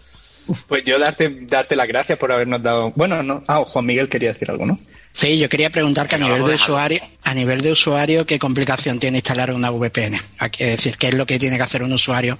Pues 0.66 0.82
yo 0.84 0.98
darte, 0.98 1.30
darte 1.42 1.76
las 1.76 1.86
gracias 1.86 2.18
por 2.18 2.32
habernos 2.32 2.62
dado. 2.62 2.92
Bueno, 2.96 3.22
no. 3.22 3.44
Ah, 3.46 3.62
Juan 3.66 3.86
Miguel 3.86 4.08
quería 4.08 4.32
decir 4.32 4.50
algo, 4.50 4.66
¿no? 4.66 4.78
Sí, 5.12 5.38
yo 5.38 5.48
quería 5.50 5.68
preguntar 5.68 6.08
que 6.08 6.14
a 6.14 6.18
Venga, 6.18 6.30
nivel 6.34 6.48
de 6.48 6.54
usuario, 6.54 7.00
a 7.24 7.34
nivel 7.34 7.60
de 7.60 7.70
usuario, 7.70 8.24
¿qué 8.24 8.38
complicación 8.38 8.98
tiene 8.98 9.18
instalar 9.18 9.52
una 9.52 9.70
VPN? 9.70 10.14
Es 10.58 10.58
decir, 10.58 10.96
¿qué 10.96 11.08
es 11.08 11.14
lo 11.14 11.26
que 11.26 11.38
tiene 11.38 11.58
que 11.58 11.62
hacer 11.62 11.82
un 11.82 11.92
usuario, 11.92 12.38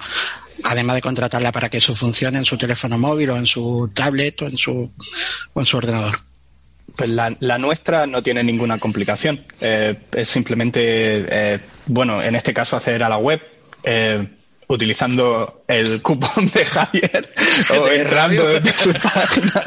además 0.65 0.97
de 0.97 1.03
contratarla 1.03 1.53
para 1.53 1.69
que 1.69 1.77
eso 1.77 1.95
funcione 1.95 2.39
en 2.39 2.47
su 2.47 2.57
teléfono 2.57 2.99
móvil 2.99 3.29
o 3.31 3.37
en 3.37 3.45
su 3.45 3.91
tablet 3.95 4.41
o 4.41 4.47
en 4.47 4.57
su, 4.57 4.91
o 5.53 5.61
en 5.61 5.67
su 5.67 5.77
ordenador? 5.77 6.19
Pues 6.97 7.11
la, 7.11 7.37
la 7.41 7.59
nuestra 7.59 8.07
no 8.07 8.23
tiene 8.23 8.43
ninguna 8.43 8.79
complicación. 8.79 9.45
Eh, 9.61 9.95
es 10.13 10.29
simplemente, 10.29 10.81
eh, 10.81 11.61
bueno, 11.87 12.23
en 12.23 12.35
este 12.37 12.55
caso 12.55 12.77
acceder 12.77 13.03
a 13.03 13.11
la 13.11 13.19
web 13.19 13.41
eh, 13.85 14.27
utilizando 14.75 15.65
el 15.69 16.03
cupón 16.03 16.47
de 16.53 16.65
Javier 16.65 17.33
o 17.71 17.85
De 17.85 18.01
entrando 18.01 18.43
radio. 18.43 18.61
desde 18.61 18.73
su 18.73 18.93
página. 18.93 19.65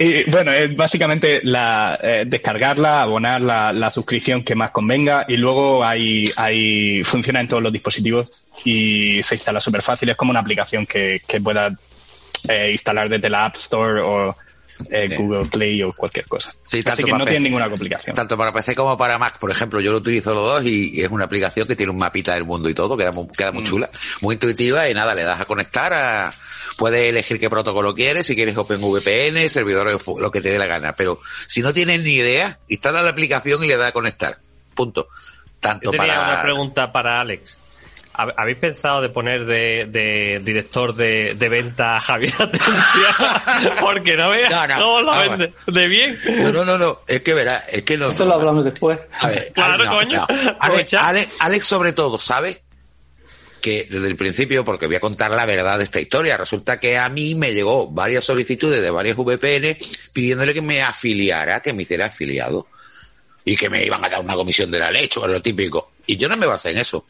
y 0.00 0.30
bueno, 0.30 0.52
es 0.52 0.74
básicamente 0.76 1.40
la, 1.42 1.98
eh, 2.02 2.24
descargarla, 2.26 3.02
abonar 3.02 3.40
la, 3.40 3.72
la 3.72 3.90
suscripción 3.90 4.44
que 4.44 4.54
más 4.54 4.70
convenga 4.70 5.24
y 5.28 5.36
luego 5.36 5.84
hay, 5.84 6.30
hay, 6.36 7.02
funciona 7.04 7.40
en 7.40 7.48
todos 7.48 7.62
los 7.62 7.72
dispositivos 7.72 8.30
y 8.64 9.22
se 9.22 9.34
instala 9.34 9.60
súper 9.60 9.82
fácil. 9.82 10.08
Es 10.08 10.16
como 10.16 10.30
una 10.30 10.40
aplicación 10.40 10.86
que, 10.86 11.22
que 11.26 11.40
pueda 11.40 11.70
eh, 12.48 12.70
instalar 12.72 13.08
desde 13.08 13.30
la 13.30 13.46
App 13.46 13.56
Store 13.56 14.00
o 14.02 14.36
eh, 14.90 15.08
Sí. 15.10 15.16
Google 15.16 15.46
Play 15.46 15.82
o 15.82 15.92
cualquier 15.92 16.26
cosa. 16.26 16.50
Sí, 16.64 16.78
Así 16.78 16.82
tanto 16.82 16.96
que 17.04 17.10
para 17.10 17.18
no 17.18 17.24
PC. 17.24 17.30
tiene 17.34 17.44
ninguna 17.48 17.68
complicación. 17.68 18.14
Tanto 18.16 18.36
para 18.36 18.52
PC 18.52 18.74
como 18.74 18.96
para 18.98 19.18
Mac, 19.18 19.38
por 19.38 19.50
ejemplo, 19.50 19.80
yo 19.80 19.92
lo 19.92 19.98
utilizo 19.98 20.34
los 20.34 20.44
dos 20.44 20.64
y 20.64 21.00
es 21.02 21.10
una 21.10 21.24
aplicación 21.24 21.66
que 21.66 21.76
tiene 21.76 21.90
un 21.92 21.98
mapita 21.98 22.34
del 22.34 22.44
mundo 22.44 22.68
y 22.68 22.74
todo, 22.74 22.96
queda 22.96 23.12
muy, 23.12 23.28
queda 23.28 23.52
muy 23.52 23.62
Mm. 23.62 23.66
chula, 23.66 23.90
muy 24.20 24.34
intuitiva 24.34 24.88
y 24.88 24.94
nada, 24.94 25.14
le 25.14 25.22
das 25.24 25.40
a 25.40 25.44
conectar 25.44 25.92
a, 25.92 26.32
puedes 26.78 27.08
elegir 27.10 27.38
qué 27.38 27.48
protocolo 27.48 27.94
quieres, 27.94 28.26
si 28.26 28.34
quieres 28.34 28.56
OpenVPN, 28.56 29.48
servidores, 29.48 29.96
lo 30.18 30.30
que 30.30 30.40
te 30.40 30.50
dé 30.50 30.58
la 30.58 30.66
gana, 30.66 30.94
pero 30.96 31.20
si 31.46 31.62
no 31.62 31.72
tienes 31.72 32.00
ni 32.00 32.14
idea, 32.14 32.58
instala 32.68 33.02
la 33.02 33.10
aplicación 33.10 33.62
y 33.64 33.68
le 33.68 33.76
das 33.76 33.88
a 33.88 33.92
conectar. 33.92 34.38
Punto. 34.74 35.08
Tanto 35.60 35.84
Yo 35.84 35.90
tenía 35.92 36.14
para... 36.14 36.32
una 36.34 36.42
pregunta 36.42 36.92
para 36.92 37.20
Alex. 37.20 37.56
¿Hab- 38.14 38.32
¿Habéis 38.36 38.58
pensado 38.58 39.02
de 39.02 39.08
poner 39.08 39.44
de, 39.44 39.86
de 39.88 40.40
director 40.42 40.94
de, 40.94 41.34
de 41.34 41.48
venta 41.48 41.96
a 41.96 42.00
Javier 42.00 42.32
Atencia? 42.38 43.74
Porque 43.80 44.16
no 44.16 44.30
veas 44.30 44.50
No, 44.50 44.66
no, 44.68 44.74
cómo 44.78 45.00
lo 45.00 45.06
vamos 45.08 45.28
vende 45.38 45.52
de 45.66 45.88
bien. 45.88 46.18
No, 46.42 46.52
no, 46.52 46.64
no, 46.64 46.78
no, 46.78 47.00
es 47.08 47.22
que 47.22 47.34
verá, 47.34 47.64
es 47.70 47.82
que 47.82 47.96
no. 47.98 48.08
Eso 48.08 48.24
lo 48.24 48.34
hablamos 48.34 48.64
después. 48.64 49.06
A 49.20 49.28
ver, 49.28 49.52
Claro, 49.54 49.84
coño. 49.84 50.18
no. 50.18 50.26
Ale- 50.28 50.56
Aprovecha. 50.60 51.06
Ale- 51.08 51.28
Alex, 51.40 51.66
sobre 51.66 51.92
todo, 51.92 52.18
sabe 52.18 52.62
que 53.60 53.86
desde 53.90 54.08
el 54.08 54.16
principio, 54.16 54.64
porque 54.64 54.86
voy 54.86 54.96
a 54.96 55.00
contar 55.00 55.30
la 55.30 55.46
verdad 55.46 55.78
de 55.78 55.84
esta 55.84 55.98
historia, 56.00 56.36
resulta 56.36 56.78
que 56.78 56.98
a 56.98 57.08
mí 57.08 57.34
me 57.34 57.52
llegó 57.54 57.88
varias 57.88 58.22
solicitudes 58.24 58.80
de 58.82 58.90
varias 58.90 59.16
VPN 59.16 59.76
pidiéndole 60.12 60.52
que 60.52 60.60
me 60.62 60.82
afiliara, 60.82 61.60
que 61.60 61.72
me 61.72 61.82
hiciera 61.84 62.06
afiliado 62.06 62.68
y 63.44 63.56
que 63.56 63.70
me 63.70 63.82
iban 63.84 64.04
a 64.04 64.08
dar 64.10 64.20
una 64.20 64.34
comisión 64.34 64.70
de 64.70 64.78
la 64.78 64.90
leche 64.90 65.18
o 65.18 65.26
lo 65.26 65.40
típico. 65.40 65.92
Y 66.06 66.16
yo 66.18 66.28
no 66.28 66.36
me 66.36 66.44
basé 66.46 66.70
en 66.72 66.78
eso. 66.78 67.06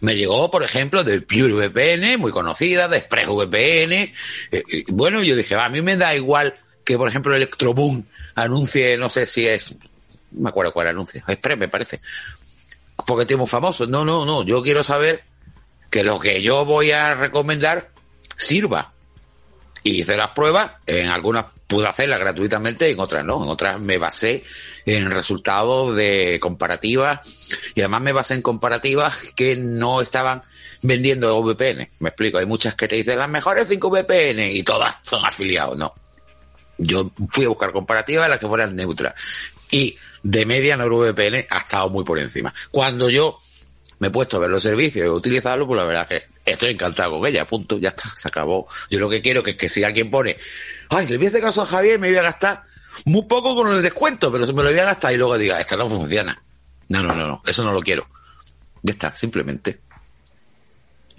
Me 0.00 0.14
llegó, 0.14 0.50
por 0.50 0.62
ejemplo, 0.62 1.04
de 1.04 1.20
PureVPN, 1.20 2.20
muy 2.20 2.32
conocida, 2.32 2.88
de 2.88 2.98
ExpressVPN. 2.98 3.92
Eh, 4.52 4.84
bueno, 4.88 5.22
yo 5.22 5.34
dije, 5.34 5.54
a 5.54 5.68
mí 5.68 5.80
me 5.82 5.96
da 5.96 6.14
igual 6.14 6.54
que, 6.84 6.96
por 6.96 7.08
ejemplo, 7.08 7.34
Electroboom 7.34 8.04
anuncie, 8.34 8.96
no 8.96 9.08
sé 9.08 9.26
si 9.26 9.46
es, 9.46 9.72
no 10.30 10.42
me 10.42 10.48
acuerdo 10.50 10.72
cuál 10.72 10.88
anuncio, 10.88 11.22
Express 11.26 11.58
me 11.58 11.68
parece, 11.68 12.00
porque 13.06 13.22
estoy 13.22 13.36
muy 13.36 13.46
famoso. 13.46 13.86
No, 13.86 14.04
no, 14.04 14.24
no, 14.24 14.44
yo 14.44 14.62
quiero 14.62 14.82
saber 14.82 15.24
que 15.90 16.04
lo 16.04 16.18
que 16.18 16.42
yo 16.42 16.64
voy 16.64 16.90
a 16.90 17.14
recomendar 17.14 17.90
sirva. 18.36 18.92
Y 19.82 20.00
hice 20.00 20.16
las 20.16 20.30
pruebas, 20.30 20.72
en 20.86 21.08
algunas 21.08 21.46
pude 21.68 21.86
hacerlas 21.86 22.18
gratuitamente, 22.18 22.90
en 22.90 22.98
otras 22.98 23.24
no, 23.24 23.44
en 23.44 23.48
otras 23.48 23.80
me 23.80 23.98
basé 23.98 24.42
en 24.86 25.10
resultados 25.10 25.94
de 25.94 26.40
comparativas 26.40 27.20
y 27.74 27.80
además 27.82 28.00
me 28.00 28.12
basé 28.12 28.34
en 28.34 28.42
comparativas 28.42 29.16
que 29.36 29.54
no 29.54 30.00
estaban 30.00 30.42
vendiendo 30.82 31.40
VPN. 31.42 31.90
Me 31.98 32.08
explico, 32.08 32.38
hay 32.38 32.46
muchas 32.46 32.74
que 32.74 32.88
te 32.88 32.96
dicen 32.96 33.18
las 33.18 33.28
mejores 33.28 33.66
5 33.68 33.90
VPN 33.90 34.50
y 34.50 34.62
todas 34.62 34.96
son 35.02 35.24
afiliados, 35.24 35.76
no. 35.76 35.94
Yo 36.78 37.10
fui 37.30 37.44
a 37.44 37.48
buscar 37.48 37.72
comparativas 37.72 38.30
las 38.30 38.38
que 38.38 38.48
fueran 38.48 38.74
neutras 38.74 39.14
y 39.70 39.96
de 40.22 40.46
media 40.46 40.76
NordVPN 40.76 41.46
ha 41.50 41.58
estado 41.58 41.90
muy 41.90 42.04
por 42.04 42.18
encima. 42.18 42.52
Cuando 42.70 43.10
yo 43.10 43.38
me 43.98 44.08
he 44.08 44.10
puesto 44.10 44.38
a 44.38 44.40
ver 44.40 44.48
los 44.48 44.62
servicios 44.62 45.04
y 45.04 45.08
utilizarlos, 45.08 45.66
pues 45.66 45.76
la 45.76 45.84
verdad 45.84 46.08
que 46.08 46.22
estoy 46.52 46.70
encantado 46.70 47.18
con 47.18 47.26
ella, 47.26 47.46
punto, 47.46 47.78
ya 47.78 47.90
está, 47.90 48.12
se 48.16 48.28
acabó. 48.28 48.66
Yo 48.90 48.98
lo 48.98 49.08
que 49.08 49.22
quiero 49.22 49.42
que 49.42 49.52
es 49.52 49.56
que 49.56 49.68
si 49.68 49.84
alguien 49.84 50.10
pone, 50.10 50.36
ay, 50.90 51.06
le 51.06 51.16
voy 51.16 51.26
a 51.26 51.28
hacer 51.28 51.40
caso 51.40 51.62
a 51.62 51.66
Javier, 51.66 51.98
me 51.98 52.08
voy 52.08 52.16
a 52.16 52.22
gastar 52.22 52.64
muy 53.04 53.24
poco 53.24 53.54
con 53.54 53.72
el 53.72 53.82
descuento, 53.82 54.30
pero 54.32 54.46
se 54.46 54.52
me 54.52 54.62
lo 54.62 54.70
voy 54.70 54.78
a 54.78 54.84
gastar 54.84 55.12
y 55.12 55.16
luego 55.16 55.38
diga, 55.38 55.60
esta 55.60 55.76
no 55.76 55.88
funciona. 55.88 56.40
No, 56.88 57.02
no, 57.02 57.14
no, 57.14 57.26
no, 57.26 57.42
eso 57.46 57.64
no 57.64 57.72
lo 57.72 57.80
quiero. 57.80 58.08
Ya 58.82 58.92
está, 58.92 59.14
simplemente. 59.14 59.80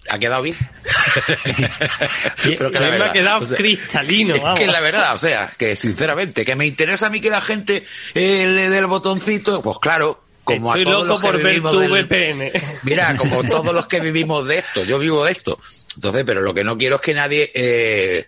¿Ha 0.10 0.18
quedado 0.18 0.42
bien? 0.42 0.58
pero 2.44 2.72
que 2.72 2.80
la 2.80 2.90
verdad, 2.90 3.06
me 3.06 3.10
ha 3.10 3.14
quedado 3.14 3.56
cristalino, 3.56 4.36
vamos. 4.42 4.60
Es 4.60 4.66
que 4.66 4.72
la 4.72 4.80
verdad, 4.80 5.14
o 5.14 5.18
sea, 5.18 5.52
que 5.58 5.76
sinceramente, 5.76 6.46
que 6.46 6.56
me 6.56 6.66
interesa 6.66 7.08
a 7.08 7.10
mí 7.10 7.20
que 7.22 7.30
la 7.30 7.42
gente 7.42 7.86
eh, 8.16 8.46
le 8.48 8.70
dé 8.70 8.78
el 8.80 8.88
botoncito, 8.88 9.62
pues 9.62 9.78
claro, 9.80 10.24
como 10.56 10.76
Estoy 10.76 10.82
a 10.82 10.86
todos 10.96 11.08
loco 11.08 11.14
los 11.14 11.22
que 11.22 11.28
por 11.28 11.38
ver 11.38 11.46
vivimos 11.54 11.72
tu 11.72 11.80
del- 11.80 11.92
VPN. 11.92 12.52
Mira, 12.84 13.18
como 13.18 13.44
todos 13.44 13.74
los 13.74 13.88
que 13.88 14.00
vivimos 14.00 14.48
de 14.48 14.58
esto, 14.60 14.84
yo 14.84 15.00
vivo 15.00 15.26
de 15.26 15.32
esto. 15.32 15.58
Entonces, 15.96 16.24
pero 16.26 16.42
lo 16.42 16.54
que 16.54 16.64
no 16.64 16.78
quiero 16.78 16.96
es 16.96 17.02
que 17.02 17.14
nadie 17.14 17.52
eh, 17.54 18.28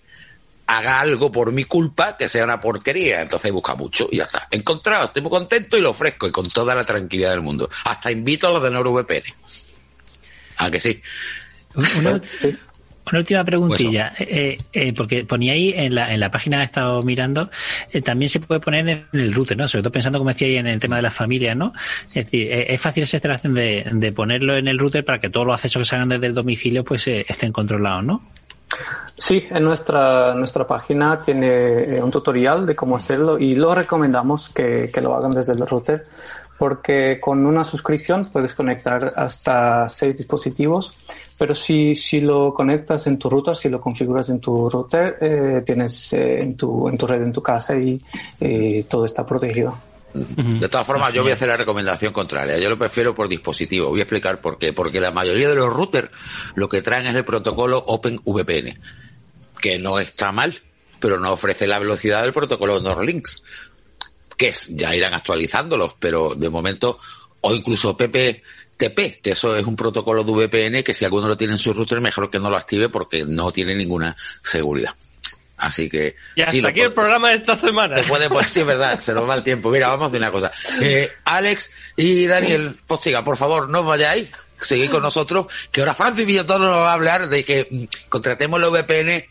haga 0.68 1.00
algo 1.02 1.32
por 1.32 1.52
mi 1.52 1.64
culpa 1.66 2.18
que 2.18 2.28
sea 2.30 2.44
una 2.44 2.60
porquería. 2.60 3.22
Entonces 3.22 3.52
busca 3.52 3.76
mucho 3.76 4.08
y 4.12 4.18
ya 4.18 4.24
está. 4.26 4.48
Encontrado, 4.52 5.06
estoy 5.06 5.22
muy 5.22 5.32
contento 5.32 5.78
y 5.78 5.82
lo 5.82 5.92
ofrezco 5.92 6.28
y 6.28 6.32
con 6.32 6.50
toda 6.50 6.74
la 6.76 6.84
tranquilidad 6.84 7.32
del 7.32 7.42
mundo. 7.42 7.70
Hasta 7.86 8.12
invito 8.12 8.48
a 8.48 8.52
los 8.52 8.64
de 8.64 8.72
NordVPN. 8.72 9.24
¿A 10.58 10.70
que 10.72 10.80
sí? 10.80 11.02
Una, 11.76 12.16
una 13.12 13.20
última 13.20 13.44
preguntilla, 13.44 14.14
eh, 14.18 14.58
eh, 14.74 14.94
porque 14.94 15.26
ponía 15.26 15.54
ahí 15.54 15.74
en 15.76 15.96
la, 15.96 16.14
en 16.14 16.20
la 16.20 16.32
página 16.32 16.58
que 16.58 16.64
he 16.64 16.66
estado 16.66 17.02
mirando, 17.02 17.50
eh, 17.92 18.02
también 18.02 18.30
se 18.30 18.40
puede 18.40 18.60
poner 18.60 18.88
en 18.88 19.20
el 19.20 19.34
router, 19.34 19.58
¿no? 19.58 19.68
Sobre 19.68 19.84
todo 19.84 19.92
pensando, 19.92 20.20
como 20.20 20.30
decía 20.30 20.48
ahí, 20.48 20.58
en 20.58 20.68
el 20.68 20.80
tema 20.80 20.96
de 20.96 21.02
las 21.04 21.14
familias, 21.14 21.56
¿no? 21.56 21.74
Es 22.10 22.26
decir, 22.26 22.52
eh, 22.52 22.74
es 22.74 22.82
fácil 22.82 23.04
esa 23.04 23.18
instalación 23.18 23.54
de, 23.54 23.86
de 23.92 24.12
ponerlo 24.12 24.58
en 24.58 24.68
el 24.68 24.80
router 24.80 25.04
para 25.06 25.20
que 25.20 25.30
todos 25.30 25.46
los 25.46 25.56
accesos 25.56 25.82
que 25.82 25.86
se 25.86 25.96
hagan 25.96 26.10
desde 26.10 26.28
el 26.28 26.34
domicilio 26.34 26.84
pues 26.84 27.08
eh, 27.08 27.26
estén 27.28 27.52
controlados, 27.52 28.04
¿no? 28.04 28.22
Sí, 29.16 29.46
en 29.52 29.64
nuestra, 29.64 30.34
nuestra 30.34 30.66
página 30.66 31.22
tiene 31.22 31.48
eh, 31.48 32.02
un 32.02 32.10
tutorial 32.10 32.66
de 32.66 32.76
cómo 32.76 32.96
hacerlo 32.96 33.38
y 33.38 33.56
lo 33.56 33.76
recomendamos 33.76 34.50
que, 34.50 34.90
que 34.94 35.02
lo 35.02 35.16
hagan 35.16 35.32
desde 35.32 35.54
el 35.54 35.68
router 35.68 36.04
porque 36.62 37.20
con 37.20 37.44
una 37.48 37.64
suscripción 37.64 38.26
puedes 38.26 38.54
conectar 38.54 39.14
hasta 39.16 39.90
seis 39.90 40.16
dispositivos, 40.16 40.92
pero 41.36 41.56
si, 41.56 41.96
si 41.96 42.22
lo 42.22 42.54
conectas 42.54 43.08
en 43.08 43.18
tu 43.18 43.32
router, 43.32 43.56
si 43.56 43.68
lo 43.68 43.82
configuras 43.82 44.30
en 44.30 44.40
tu 44.40 44.70
router, 44.70 45.18
eh, 45.22 45.64
tienes 45.66 46.14
eh, 46.14 46.40
en, 46.40 46.56
tu, 46.56 46.88
en 46.88 47.00
tu 47.00 47.08
red, 47.08 47.24
en 47.24 47.34
tu 47.34 47.42
casa 47.42 47.76
y 47.76 48.00
eh, 48.40 48.86
todo 48.88 49.06
está 49.06 49.26
protegido. 49.26 49.76
De 50.14 50.70
todas 50.70 50.86
formas, 50.86 51.12
yo 51.14 51.24
voy 51.24 51.32
a 51.32 51.34
hacer 51.34 51.48
la 51.48 51.58
recomendación 51.58 52.14
contraria. 52.14 52.60
Yo 52.60 52.70
lo 52.70 52.78
prefiero 52.78 53.16
por 53.16 53.28
dispositivo. 53.28 53.90
Voy 53.90 54.02
a 54.02 54.04
explicar 54.04 54.40
por 54.40 54.60
qué. 54.60 54.72
Porque 54.72 55.02
la 55.02 55.10
mayoría 55.10 55.50
de 55.50 55.56
los 55.56 55.74
routers 55.74 56.12
lo 56.54 56.70
que 56.70 56.84
traen 56.84 57.08
es 57.08 57.16
el 57.16 57.26
protocolo 57.26 57.84
OpenVPN, 57.88 58.78
que 59.60 59.80
no 59.80 59.98
está 59.98 60.32
mal, 60.32 60.62
pero 61.00 61.20
no 61.20 61.32
ofrece 61.32 61.66
la 61.66 61.80
velocidad 61.80 62.22
del 62.22 62.34
protocolo 62.34 62.80
Nordlinks, 62.80 63.44
que 64.42 64.48
es, 64.48 64.76
ya 64.76 64.96
irán 64.96 65.14
actualizándolos, 65.14 65.98
pero 66.00 66.34
de 66.34 66.50
momento, 66.50 66.98
o 67.42 67.54
incluso 67.54 67.96
PPTP, 67.96 69.22
que 69.22 69.32
eso 69.34 69.56
es 69.56 69.68
un 69.68 69.76
protocolo 69.76 70.24
de 70.24 70.32
VPN 70.32 70.82
que 70.82 70.96
si 70.96 71.06
alguno 71.06 71.28
lo 71.28 71.38
tiene 71.38 71.54
en 71.54 71.60
su 71.60 71.72
router, 71.72 72.02
mejor 72.02 72.32
que 72.32 72.40
no 72.40 72.50
lo 72.50 72.58
active 72.58 72.90
porque 72.90 73.24
no 73.24 73.52
tiene 73.52 73.76
ninguna 73.76 74.18
seguridad. 74.42 74.96
Así 75.58 75.92
que... 75.92 76.16
Y 76.34 76.42
hasta 76.42 76.54
sí, 76.54 76.66
aquí 76.66 76.82
el 76.82 76.92
programa 76.92 77.30
de 77.30 77.36
esta 77.36 77.56
semana. 77.56 77.94
te 77.94 78.02
puede, 78.02 78.30
pues 78.30 78.48
sí, 78.48 78.62
es 78.62 78.66
verdad, 78.66 79.00
se 79.00 79.14
nos 79.14 79.30
va 79.30 79.36
el 79.36 79.44
tiempo. 79.44 79.70
Mira, 79.70 79.90
vamos 79.90 80.12
de 80.12 80.18
una 80.18 80.32
cosa. 80.32 80.52
Eh, 80.82 81.12
Alex 81.26 81.94
y 81.98 82.26
Daniel 82.26 82.80
Postiga, 82.88 83.24
por 83.24 83.38
favor, 83.38 83.70
no 83.70 83.82
os 83.82 83.86
vayáis. 83.86 84.28
Seguid 84.60 84.90
con 84.90 85.04
nosotros, 85.04 85.46
que 85.72 85.82
ahora 85.82 85.94
Francis 85.94 86.26
Villatoro 86.26 86.64
nos 86.64 86.78
va 86.78 86.90
a 86.90 86.94
hablar 86.94 87.30
de 87.30 87.46
que 87.46 87.68
mm, 87.70 88.10
contratemos 88.10 88.60
el 88.60 88.70
VPN 88.72 89.24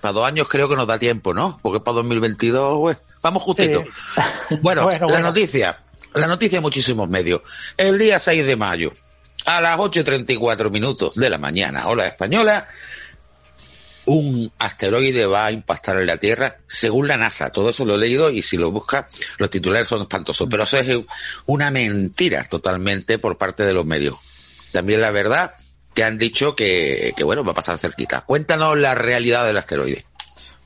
para 0.00 0.12
dos 0.12 0.24
años, 0.24 0.46
creo 0.46 0.68
que 0.68 0.76
nos 0.76 0.86
da 0.86 1.00
tiempo, 1.00 1.34
¿no? 1.34 1.58
Porque 1.62 1.80
para 1.80 1.96
2022, 1.96 2.78
pues, 2.78 2.98
vamos 3.22 3.42
justito. 3.42 3.84
Bueno, 4.60 4.84
Bueno, 4.84 5.06
la 5.06 5.12
bueno. 5.14 5.28
noticia, 5.28 5.78
la 6.14 6.26
noticia 6.26 6.58
de 6.58 6.62
muchísimos 6.62 7.08
medios. 7.08 7.40
El 7.76 7.98
día 7.98 8.18
6 8.18 8.44
de 8.44 8.56
mayo, 8.56 8.92
a 9.46 9.60
las 9.60 9.78
8.34 9.78 10.70
minutos 10.70 11.14
de 11.16 11.30
la 11.30 11.38
mañana, 11.38 11.88
hora 11.88 12.06
española, 12.06 12.66
un 14.04 14.52
asteroide 14.58 15.26
va 15.26 15.46
a 15.46 15.52
impactar 15.52 15.96
en 16.00 16.06
la 16.06 16.16
Tierra, 16.16 16.58
según 16.66 17.06
la 17.08 17.16
NASA. 17.16 17.50
Todo 17.50 17.70
eso 17.70 17.84
lo 17.84 17.94
he 17.94 17.98
leído 17.98 18.30
y 18.30 18.42
si 18.42 18.56
lo 18.56 18.70
buscas, 18.72 19.06
los 19.38 19.48
titulares 19.48 19.86
son 19.88 20.02
espantosos. 20.02 20.48
Pero 20.50 20.64
eso 20.64 20.78
es 20.78 20.98
una 21.46 21.70
mentira 21.70 22.44
totalmente 22.44 23.18
por 23.18 23.38
parte 23.38 23.64
de 23.64 23.72
los 23.72 23.86
medios. 23.86 24.18
También 24.72 25.00
la 25.00 25.12
verdad 25.12 25.54
que 25.94 26.02
han 26.04 26.18
dicho 26.18 26.56
que, 26.56 27.12
que 27.16 27.22
bueno, 27.24 27.44
va 27.44 27.52
a 27.52 27.54
pasar 27.54 27.78
cerquita. 27.78 28.22
Cuéntanos 28.22 28.76
la 28.78 28.94
realidad 28.94 29.46
del 29.46 29.58
asteroide. 29.58 30.04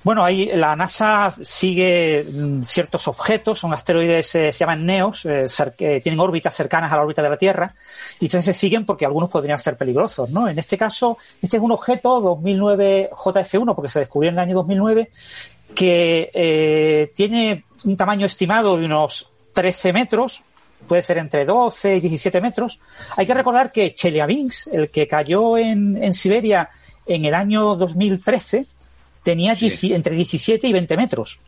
Bueno, 0.06 0.22
ahí 0.22 0.48
la 0.54 0.76
NASA 0.76 1.34
sigue 1.42 2.24
mm, 2.30 2.62
ciertos 2.62 3.08
objetos, 3.08 3.58
son 3.58 3.74
asteroides, 3.74 4.36
eh, 4.36 4.52
se 4.52 4.58
llaman 4.60 4.86
NEOS, 4.86 5.26
eh, 5.26 5.46
que 5.76 6.00
tienen 6.00 6.20
órbitas 6.20 6.54
cercanas 6.54 6.92
a 6.92 6.94
la 6.96 7.02
órbita 7.02 7.22
de 7.22 7.30
la 7.30 7.36
Tierra, 7.36 7.74
y 8.20 8.26
entonces 8.26 8.54
se 8.54 8.60
siguen 8.60 8.86
porque 8.86 9.04
algunos 9.04 9.28
podrían 9.28 9.58
ser 9.58 9.76
peligrosos, 9.76 10.30
¿no? 10.30 10.48
En 10.48 10.60
este 10.60 10.78
caso, 10.78 11.18
este 11.42 11.56
es 11.56 11.62
un 11.64 11.72
objeto 11.72 12.20
2009 12.20 13.10
JF1, 13.16 13.74
porque 13.74 13.88
se 13.88 13.98
descubrió 13.98 14.28
en 14.28 14.36
el 14.36 14.38
año 14.38 14.54
2009, 14.54 15.10
que 15.74 16.30
eh, 16.32 17.12
tiene 17.16 17.64
un 17.82 17.96
tamaño 17.96 18.26
estimado 18.26 18.78
de 18.78 18.86
unos 18.86 19.32
13 19.54 19.92
metros, 19.92 20.44
puede 20.86 21.02
ser 21.02 21.18
entre 21.18 21.44
12 21.44 21.96
y 21.96 22.00
17 22.00 22.40
metros. 22.40 22.78
Hay 23.16 23.26
que 23.26 23.34
recordar 23.34 23.72
que 23.72 23.92
Chelyabinsk, 23.92 24.68
el 24.72 24.88
que 24.88 25.08
cayó 25.08 25.58
en, 25.58 26.00
en 26.00 26.14
Siberia 26.14 26.70
en 27.06 27.24
el 27.24 27.34
año 27.34 27.74
2013, 27.74 28.66
tenía 29.26 29.56
entre 29.58 30.14
17 30.14 30.68
y 30.68 30.72
20 30.72 30.96
metros. 30.96 31.40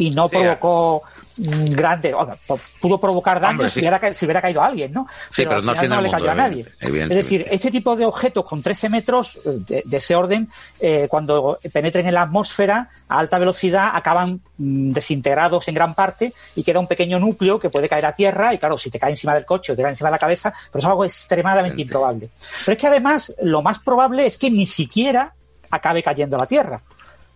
Y 0.00 0.10
no 0.10 0.28
provocó 0.28 1.02
mm, 1.38 1.64
grande, 1.72 2.14
o 2.14 2.24
sea, 2.24 2.36
po- 2.46 2.60
pudo 2.80 3.00
provocar 3.00 3.40
daño 3.40 3.50
Hombre, 3.50 3.68
si, 3.68 3.80
hubiera, 3.80 3.98
ca- 3.98 4.14
si 4.14 4.24
hubiera 4.26 4.40
caído 4.40 4.62
a 4.62 4.66
alguien, 4.66 4.92
¿no? 4.92 5.08
Sí, 5.28 5.42
pero 5.44 5.60
no 5.60 5.74
final 5.74 6.04
le 6.04 6.08
cayó 6.12 6.30
a 6.30 6.34
nadie. 6.36 6.60
Es 6.60 6.88
evidentemente. 6.88 7.14
decir, 7.16 7.46
este 7.50 7.72
tipo 7.72 7.96
de 7.96 8.06
objetos 8.06 8.44
con 8.44 8.62
13 8.62 8.88
metros 8.90 9.40
eh, 9.44 9.58
de, 9.66 9.82
de 9.84 9.96
ese 9.96 10.14
orden, 10.14 10.48
eh, 10.78 11.08
cuando 11.10 11.58
penetren 11.72 12.06
en 12.06 12.14
la 12.14 12.22
atmósfera 12.22 12.88
a 13.08 13.18
alta 13.18 13.40
velocidad, 13.40 13.90
acaban 13.92 14.40
mm, 14.56 14.92
desintegrados 14.92 15.66
en 15.66 15.74
gran 15.74 15.96
parte 15.96 16.32
y 16.54 16.62
queda 16.62 16.78
un 16.78 16.86
pequeño 16.86 17.18
núcleo 17.18 17.58
que 17.58 17.68
puede 17.68 17.88
caer 17.88 18.06
a 18.06 18.12
tierra. 18.12 18.54
Y 18.54 18.58
claro, 18.58 18.78
si 18.78 18.90
te 18.90 19.00
cae 19.00 19.10
encima 19.10 19.34
del 19.34 19.44
coche 19.44 19.72
o 19.72 19.76
te 19.76 19.82
cae 19.82 19.90
encima 19.90 20.10
de 20.10 20.14
la 20.14 20.18
cabeza, 20.20 20.54
pero 20.70 20.78
es 20.78 20.86
algo 20.86 21.04
extremadamente 21.04 21.82
improbable. 21.82 22.30
Pero 22.64 22.72
es 22.74 22.78
que 22.80 22.86
además, 22.86 23.34
lo 23.42 23.62
más 23.62 23.80
probable 23.80 24.26
es 24.26 24.38
que 24.38 24.48
ni 24.48 24.64
siquiera 24.64 25.34
acabe 25.70 26.02
cayendo 26.02 26.36
a 26.36 26.40
la 26.40 26.46
Tierra 26.46 26.80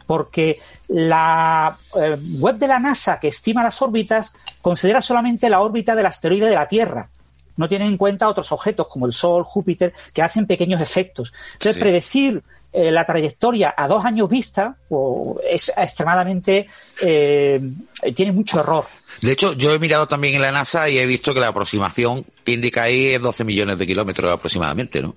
porque 0.06 0.58
la 0.88 1.78
eh, 1.94 2.16
web 2.38 2.56
de 2.56 2.68
la 2.68 2.78
NASA 2.78 3.18
que 3.20 3.28
estima 3.28 3.62
las 3.62 3.80
órbitas 3.80 4.34
considera 4.60 5.00
solamente 5.00 5.48
la 5.48 5.60
órbita 5.60 5.94
del 5.94 6.06
asteroide 6.06 6.46
de 6.46 6.54
la 6.56 6.68
Tierra. 6.68 7.08
No 7.56 7.68
tiene 7.68 7.86
en 7.86 7.96
cuenta 7.96 8.28
otros 8.28 8.50
objetos 8.52 8.88
como 8.88 9.06
el 9.06 9.12
Sol, 9.12 9.44
Júpiter, 9.44 9.92
que 10.12 10.22
hacen 10.22 10.46
pequeños 10.46 10.80
efectos. 10.80 11.32
Entonces, 11.54 11.74
Sí. 11.74 11.80
predecir 11.80 12.42
eh, 12.72 12.90
la 12.90 13.04
trayectoria 13.04 13.74
a 13.76 13.86
dos 13.86 14.02
años 14.04 14.30
vista 14.30 14.74
o 14.88 15.38
es 15.46 15.70
extremadamente 15.76 16.66
eh, 17.02 17.60
eh, 18.02 18.12
tiene 18.14 18.32
mucho 18.32 18.60
error. 18.60 18.86
De 19.22 19.30
hecho, 19.30 19.52
yo 19.52 19.72
he 19.72 19.78
mirado 19.78 20.08
también 20.08 20.34
en 20.34 20.42
la 20.42 20.50
NASA 20.50 20.88
y 20.88 20.98
he 20.98 21.06
visto 21.06 21.32
que 21.32 21.38
la 21.38 21.46
aproximación 21.46 22.26
que 22.42 22.50
indica 22.50 22.82
ahí 22.82 23.06
es 23.06 23.22
12 23.22 23.44
millones 23.44 23.78
de 23.78 23.86
kilómetros 23.86 24.32
aproximadamente, 24.32 25.00
¿no? 25.00 25.14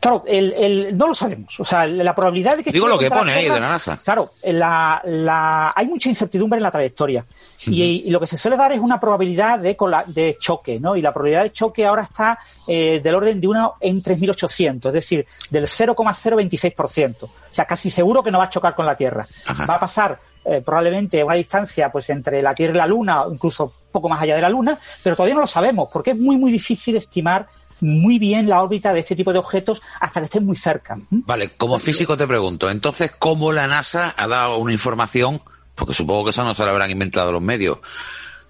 Claro, 0.00 0.24
el, 0.26 0.54
el, 0.54 0.96
no 0.96 1.08
lo 1.08 1.14
sabemos. 1.14 1.60
O 1.60 1.64
sea, 1.64 1.86
la 1.86 2.14
probabilidad 2.14 2.56
de 2.56 2.64
que... 2.64 2.72
Digo 2.72 2.88
lo 2.88 2.98
que 2.98 3.10
pone 3.10 3.32
ahí 3.32 3.44
de 3.44 3.60
la 3.60 3.68
NASA. 3.68 3.98
Claro, 4.02 4.32
la, 4.42 5.02
la, 5.04 5.74
hay 5.76 5.86
mucha 5.86 6.08
incertidumbre 6.08 6.56
en 6.56 6.62
la 6.62 6.70
trayectoria. 6.70 7.26
y, 7.66 7.82
y, 8.06 8.10
lo 8.10 8.18
que 8.18 8.26
se 8.26 8.38
suele 8.38 8.56
dar 8.56 8.72
es 8.72 8.80
una 8.80 8.98
probabilidad 8.98 9.58
de, 9.58 9.76
de 10.06 10.38
choque, 10.40 10.80
¿no? 10.80 10.96
Y 10.96 11.02
la 11.02 11.12
probabilidad 11.12 11.42
de 11.42 11.52
choque 11.52 11.84
ahora 11.84 12.04
está 12.04 12.38
eh, 12.66 13.00
del 13.04 13.14
orden 13.14 13.38
de 13.38 13.48
una 13.48 13.72
en 13.80 14.02
3.800, 14.02 14.86
es 14.86 14.94
decir, 14.94 15.26
del 15.50 15.64
0,026%. 15.64 17.24
O 17.24 17.30
sea, 17.50 17.66
casi 17.66 17.90
seguro 17.90 18.22
que 18.22 18.30
no 18.30 18.38
va 18.38 18.44
a 18.44 18.48
chocar 18.48 18.74
con 18.74 18.86
la 18.86 18.96
Tierra. 18.96 19.28
Ajá. 19.44 19.66
Va 19.66 19.74
a 19.74 19.80
pasar 19.80 20.18
eh, 20.48 20.62
probablemente 20.64 21.22
una 21.24 21.34
distancia 21.34 21.90
pues 21.90 22.08
entre 22.10 22.40
la 22.42 22.54
Tierra 22.54 22.74
y 22.74 22.78
la 22.78 22.86
Luna, 22.86 23.22
o 23.22 23.32
incluso 23.32 23.72
poco 23.90 24.08
más 24.08 24.22
allá 24.22 24.36
de 24.36 24.42
la 24.42 24.48
Luna, 24.48 24.78
pero 25.02 25.16
todavía 25.16 25.34
no 25.34 25.40
lo 25.40 25.46
sabemos, 25.46 25.88
porque 25.92 26.12
es 26.12 26.18
muy, 26.18 26.36
muy 26.36 26.52
difícil 26.52 26.96
estimar 26.96 27.48
muy 27.80 28.18
bien 28.18 28.48
la 28.48 28.62
órbita 28.62 28.92
de 28.92 29.00
este 29.00 29.16
tipo 29.16 29.32
de 29.32 29.38
objetos 29.38 29.82
hasta 30.00 30.20
que 30.20 30.26
estén 30.26 30.46
muy 30.46 30.56
cerca. 30.56 30.96
Vale, 31.10 31.50
como 31.56 31.78
físico 31.78 32.16
te 32.16 32.26
pregunto, 32.26 32.70
entonces, 32.70 33.12
¿cómo 33.18 33.52
la 33.52 33.66
NASA 33.66 34.14
ha 34.16 34.28
dado 34.28 34.58
una 34.58 34.72
información, 34.72 35.42
porque 35.74 35.94
supongo 35.94 36.24
que 36.24 36.30
eso 36.30 36.44
no 36.44 36.54
se 36.54 36.64
lo 36.64 36.70
habrán 36.70 36.90
inventado 36.90 37.32
los 37.32 37.42
medios, 37.42 37.78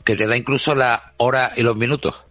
que 0.05 0.17
te 0.17 0.27
da 0.27 0.37
incluso 0.37 0.75
la 0.75 1.15
hora 1.17 1.51
y 1.57 1.63
los 1.63 1.77
minutos? 1.77 2.26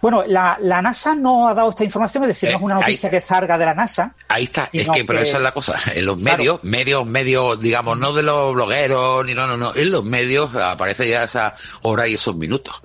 Bueno, 0.00 0.24
la, 0.26 0.58
la, 0.60 0.82
NASA 0.82 1.14
no 1.14 1.48
ha 1.48 1.54
dado 1.54 1.70
esta 1.70 1.84
información, 1.84 2.24
es 2.24 2.28
decir, 2.28 2.48
eh, 2.48 2.52
no 2.52 2.58
es 2.58 2.64
una 2.64 2.74
noticia 2.76 3.08
ahí, 3.08 3.10
que 3.10 3.20
salga 3.20 3.56
de 3.58 3.64
la 3.66 3.74
NASA. 3.74 4.14
Ahí 4.28 4.44
está, 4.44 4.68
es 4.72 4.88
que, 4.88 5.04
pero 5.04 5.20
que, 5.20 5.28
esa 5.28 5.36
es 5.36 5.42
la 5.42 5.52
cosa. 5.52 5.78
En 5.94 6.06
los 6.06 6.18
medios, 6.18 6.60
claro. 6.60 6.70
medios, 6.70 7.06
medios, 7.06 7.60
digamos, 7.60 7.98
no 7.98 8.12
de 8.12 8.22
los 8.22 8.54
blogueros, 8.54 9.24
ni 9.24 9.34
no, 9.34 9.46
no, 9.46 9.56
no, 9.56 9.74
en 9.74 9.90
los 9.90 10.04
medios 10.04 10.54
aparece 10.54 11.08
ya 11.08 11.24
esa 11.24 11.54
hora 11.82 12.08
y 12.08 12.14
esos 12.14 12.36
minutos. 12.36 12.82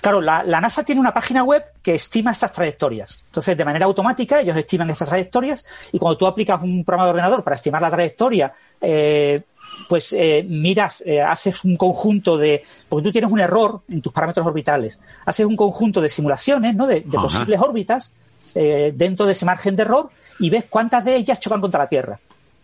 Claro, 0.00 0.20
la, 0.20 0.42
la, 0.42 0.60
NASA 0.60 0.82
tiene 0.84 1.00
una 1.00 1.12
página 1.12 1.44
web 1.44 1.62
que 1.82 1.94
estima 1.94 2.32
estas 2.32 2.52
trayectorias. 2.52 3.20
Entonces, 3.26 3.56
de 3.56 3.64
manera 3.64 3.84
automática, 3.84 4.40
ellos 4.40 4.56
estiman 4.56 4.88
estas 4.90 5.08
trayectorias 5.08 5.64
y 5.92 5.98
cuando 5.98 6.16
tú 6.16 6.26
aplicas 6.26 6.62
un 6.62 6.84
programa 6.84 7.04
de 7.04 7.10
ordenador 7.10 7.44
para 7.44 7.56
estimar 7.56 7.82
la 7.82 7.90
trayectoria, 7.90 8.52
eh, 8.80 9.42
pues 9.88 10.12
eh, 10.12 10.44
miras, 10.48 11.02
eh, 11.06 11.20
haces 11.20 11.64
un 11.64 11.76
conjunto 11.76 12.36
de, 12.36 12.62
porque 12.88 13.04
tú 13.04 13.12
tienes 13.12 13.30
un 13.30 13.40
error 13.40 13.80
en 13.88 14.02
tus 14.02 14.12
parámetros 14.12 14.46
orbitales, 14.46 15.00
haces 15.24 15.46
un 15.46 15.56
conjunto 15.56 16.00
de 16.00 16.08
simulaciones, 16.08 16.74
¿no? 16.74 16.86
De, 16.86 17.00
de 17.00 17.18
posibles 17.18 17.60
órbitas 17.60 18.12
eh, 18.58 18.90
dentro 18.96 19.26
de 19.26 19.32
ese 19.32 19.44
margen 19.44 19.76
de 19.76 19.82
error 19.82 20.08
y 20.38 20.48
ves 20.48 20.64
cuántas 20.70 21.04
de 21.04 21.14
ellas 21.14 21.38
chocan 21.38 21.60
contra 21.60 21.80
la 21.80 21.88
Tierra. 21.88 22.18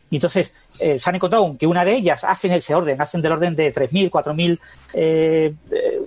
Y 0.09 0.17
entonces 0.17 0.51
eh, 0.81 0.99
se 0.99 1.11
han 1.11 1.17
encontrado 1.17 1.55
que 1.59 1.67
una 1.67 1.85
de 1.85 1.95
ellas 1.95 2.25
hacen 2.25 2.51
ese 2.53 2.75
orden, 2.75 2.99
hacen 2.99 3.21
del 3.21 3.33
orden 3.33 3.55
de 3.55 3.75
3.000, 3.75 4.11
4.000 4.11 4.59
eh, 4.95 5.55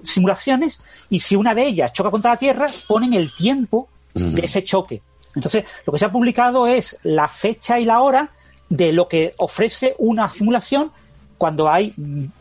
simulaciones 0.03 0.81
y 1.11 1.19
si 1.19 1.35
una 1.35 1.53
de 1.53 1.67
ellas 1.67 1.93
choca 1.93 2.09
contra 2.09 2.31
la 2.31 2.37
Tierra, 2.37 2.67
ponen 2.87 3.13
el 3.13 3.35
tiempo 3.35 3.87
de 4.13 4.41
ese 4.41 4.63
choque. 4.63 5.03
Entonces, 5.35 5.65
lo 5.85 5.93
que 5.93 5.99
se 5.99 6.05
ha 6.05 6.11
publicado 6.11 6.65
es 6.65 6.99
la 7.03 7.27
fecha 7.27 7.79
y 7.79 7.85
la 7.85 8.01
hora 8.01 8.31
de 8.70 8.91
lo 8.91 9.07
que 9.07 9.34
ofrece 9.38 9.95
una 9.97 10.30
simulación 10.30 10.91
cuando 11.38 11.70
hay 11.70 11.93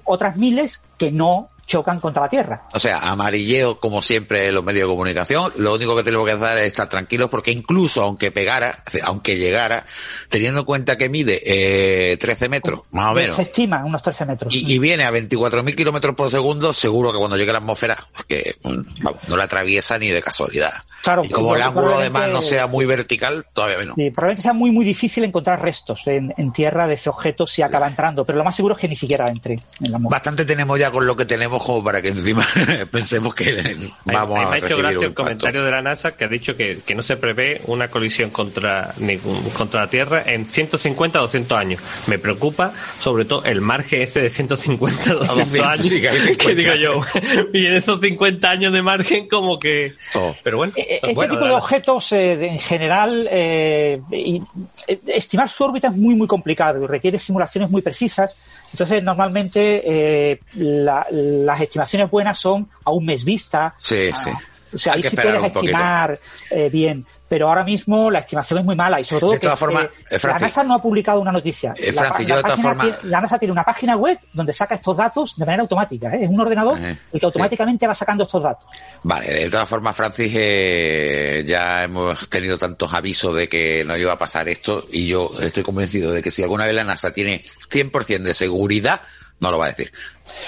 otras 0.04 0.36
miles 0.36 0.82
que 0.98 1.10
no 1.10 1.48
chocan 1.66 2.00
contra 2.00 2.22
la 2.22 2.28
Tierra. 2.28 2.62
O 2.72 2.78
sea, 2.78 2.98
amarilleo 2.98 3.80
como 3.80 4.02
siempre 4.02 4.48
en 4.48 4.54
los 4.54 4.64
medios 4.64 4.84
de 4.84 4.88
comunicación. 4.88 5.52
Lo 5.56 5.74
único 5.74 5.96
que 5.96 6.02
tenemos 6.02 6.26
que 6.26 6.32
hacer 6.32 6.58
es 6.58 6.66
estar 6.66 6.88
tranquilos 6.88 7.30
porque 7.30 7.50
incluso 7.50 8.02
aunque 8.02 8.30
pegara, 8.30 8.82
aunque 9.04 9.36
llegara, 9.36 9.84
teniendo 10.28 10.60
en 10.60 10.66
cuenta 10.66 10.96
que 10.96 11.08
mide 11.08 11.40
eh, 11.44 12.16
13 12.16 12.48
metros, 12.48 12.80
más 12.90 13.12
o 13.12 13.14
menos. 13.14 13.36
Se 13.36 13.42
estima 13.42 13.84
unos 13.84 14.02
13 14.02 14.26
metros. 14.26 14.54
Y, 14.54 14.74
y 14.74 14.78
viene 14.78 15.04
a 15.04 15.10
24.000 15.10 15.74
kilómetros 15.74 16.14
por 16.14 16.30
segundo, 16.30 16.72
seguro 16.72 17.12
que 17.12 17.18
cuando 17.18 17.36
llegue 17.36 17.50
a 17.50 17.54
la 17.54 17.58
atmósfera, 17.60 18.06
que 18.28 18.56
vamos, 18.62 18.86
no 19.28 19.36
la 19.36 19.44
atraviesa 19.44 19.98
ni 19.98 20.08
de 20.08 20.22
casualidad. 20.22 20.72
Claro, 21.02 21.22
y 21.24 21.28
como 21.28 21.54
el 21.54 21.62
ángulo 21.62 21.96
además 21.96 22.30
no 22.30 22.40
sea 22.40 22.66
muy 22.66 22.86
vertical, 22.86 23.46
todavía 23.52 23.78
menos. 23.78 23.94
Sí, 23.94 24.10
probablemente 24.10 24.42
sea 24.42 24.54
muy 24.54 24.70
muy 24.70 24.84
difícil 24.84 25.24
encontrar 25.24 25.60
restos 25.60 26.06
en, 26.06 26.32
en, 26.38 26.52
tierra 26.52 26.86
de 26.86 26.94
ese 26.94 27.10
objeto 27.10 27.46
si 27.46 27.60
acaba 27.60 27.86
entrando, 27.86 28.24
pero 28.24 28.38
lo 28.38 28.44
más 28.44 28.56
seguro 28.56 28.74
es 28.74 28.80
que 28.80 28.88
ni 28.88 28.96
siquiera 28.96 29.28
entre 29.28 29.54
en 29.54 29.90
la 29.90 29.98
atmósfera. 29.98 30.18
Bastante 30.18 30.44
tenemos 30.46 30.78
ya 30.78 30.90
con 30.90 31.06
lo 31.06 31.14
que 31.14 31.26
tenemos 31.26 31.53
como 31.62 31.84
para 31.84 32.02
que 32.02 32.08
encima 32.08 32.46
pensemos 32.90 33.34
que 33.34 33.76
vamos 34.04 34.38
hay, 34.38 34.44
a 34.44 34.48
me 34.48 34.56
ha 34.56 34.58
hecho 34.58 34.76
gracia 34.78 35.06
el 35.06 35.14
comentario 35.14 35.64
de 35.64 35.70
la 35.70 35.82
NASA 35.82 36.12
que 36.12 36.24
ha 36.24 36.28
dicho 36.28 36.56
que, 36.56 36.80
que 36.84 36.94
no 36.94 37.02
se 37.02 37.16
prevé 37.16 37.60
una 37.66 37.88
colisión 37.88 38.30
contra, 38.30 38.94
ningún, 38.98 39.42
contra 39.50 39.82
la 39.82 39.90
Tierra 39.90 40.22
en 40.26 40.46
150 40.46 41.18
o 41.18 41.22
200 41.22 41.58
años. 41.58 41.80
Me 42.06 42.18
preocupa 42.18 42.72
sobre 42.98 43.24
todo 43.24 43.44
el 43.44 43.60
margen 43.60 44.02
ese 44.02 44.22
de 44.22 44.30
150 44.30 45.14
o 45.14 45.18
200 45.18 45.60
años. 45.60 45.86
Sí, 45.86 46.00
que, 46.00 46.36
que, 46.38 46.54
digo 46.54 46.74
yo, 46.74 47.02
y 47.52 47.66
en 47.66 47.74
esos 47.74 48.00
50 48.00 48.50
años 48.50 48.72
de 48.72 48.82
margen 48.82 49.28
como 49.28 49.58
que... 49.58 49.94
Oh. 50.14 50.34
Pero 50.42 50.58
bueno. 50.58 50.72
Este 50.76 51.14
bueno, 51.14 51.34
tipo 51.34 51.46
de 51.46 51.54
objetos 51.54 52.12
eh, 52.12 52.46
en 52.46 52.58
general, 52.58 53.28
eh, 53.30 54.00
y, 54.10 54.42
eh, 54.86 55.00
estimar 55.06 55.48
su 55.48 55.64
órbita 55.64 55.88
es 55.88 55.96
muy 55.96 56.14
muy 56.14 56.26
complicado 56.26 56.82
y 56.82 56.86
requiere 56.86 57.18
simulaciones 57.18 57.70
muy 57.70 57.82
precisas. 57.82 58.36
Entonces, 58.72 59.02
normalmente 59.02 59.82
eh, 59.84 60.40
la, 60.54 61.06
las 61.44 61.60
estimaciones 61.60 62.10
buenas 62.10 62.38
son 62.38 62.68
a 62.84 62.90
un 62.90 63.04
mes 63.04 63.24
vista. 63.24 63.74
Sí, 63.78 64.08
a, 64.12 64.16
sí. 64.16 64.30
O 64.74 64.78
sea, 64.78 64.94
ahí 64.94 65.02
sí 65.02 65.14
puedes 65.16 65.42
estimar 65.42 66.18
eh, 66.50 66.68
bien. 66.70 67.06
Pero 67.28 67.48
ahora 67.48 67.64
mismo 67.64 68.10
la 68.10 68.18
estimación 68.18 68.60
es 68.60 68.64
muy 68.64 68.76
mala 68.76 69.00
y 69.00 69.04
sobre 69.04 69.20
todo 69.20 69.32
de 69.32 69.38
todas 69.38 69.58
que 69.58 69.64
formas, 69.64 69.84
eh, 70.10 70.18
la 70.22 70.38
NASA 70.38 70.62
no 70.62 70.74
ha 70.74 70.78
publicado 70.78 71.20
una 71.20 71.32
noticia. 71.32 71.74
Eh, 71.76 71.90
la, 71.90 72.04
Francis, 72.04 72.28
la, 72.28 72.42
tiene, 72.42 72.94
la, 73.04 73.20
NASA 73.20 73.38
tiene 73.38 73.52
una 73.52 73.64
página 73.64 73.96
web 73.96 74.18
donde 74.32 74.52
saca 74.52 74.74
estos 74.74 74.96
datos 74.96 75.34
de 75.36 75.46
manera 75.46 75.62
automática. 75.62 76.14
¿eh? 76.14 76.24
Es 76.24 76.28
un 76.28 76.38
ordenador 76.38 76.78
eh, 76.78 76.96
el 77.12 77.18
que 77.18 77.26
automáticamente 77.26 77.86
sí. 77.86 77.88
va 77.88 77.94
sacando 77.94 78.24
estos 78.24 78.42
datos. 78.42 78.68
Vale, 79.02 79.26
de 79.26 79.50
todas 79.50 79.68
formas, 79.68 79.96
Francis, 79.96 80.32
eh, 80.34 81.44
ya 81.46 81.82
hemos 81.84 82.28
tenido 82.28 82.58
tantos 82.58 82.92
avisos 82.92 83.34
de 83.34 83.48
que 83.48 83.84
no 83.84 83.96
iba 83.96 84.12
a 84.12 84.18
pasar 84.18 84.48
esto 84.50 84.84
y 84.92 85.06
yo 85.06 85.32
estoy 85.40 85.62
convencido 85.62 86.12
de 86.12 86.22
que 86.22 86.30
si 86.30 86.42
alguna 86.42 86.66
vez 86.66 86.74
la 86.74 86.84
NASA 86.84 87.12
tiene 87.12 87.42
100% 87.70 88.18
de 88.18 88.34
seguridad, 88.34 89.00
no 89.40 89.50
lo 89.50 89.58
va 89.58 89.66
a 89.66 89.68
decir. 89.70 89.92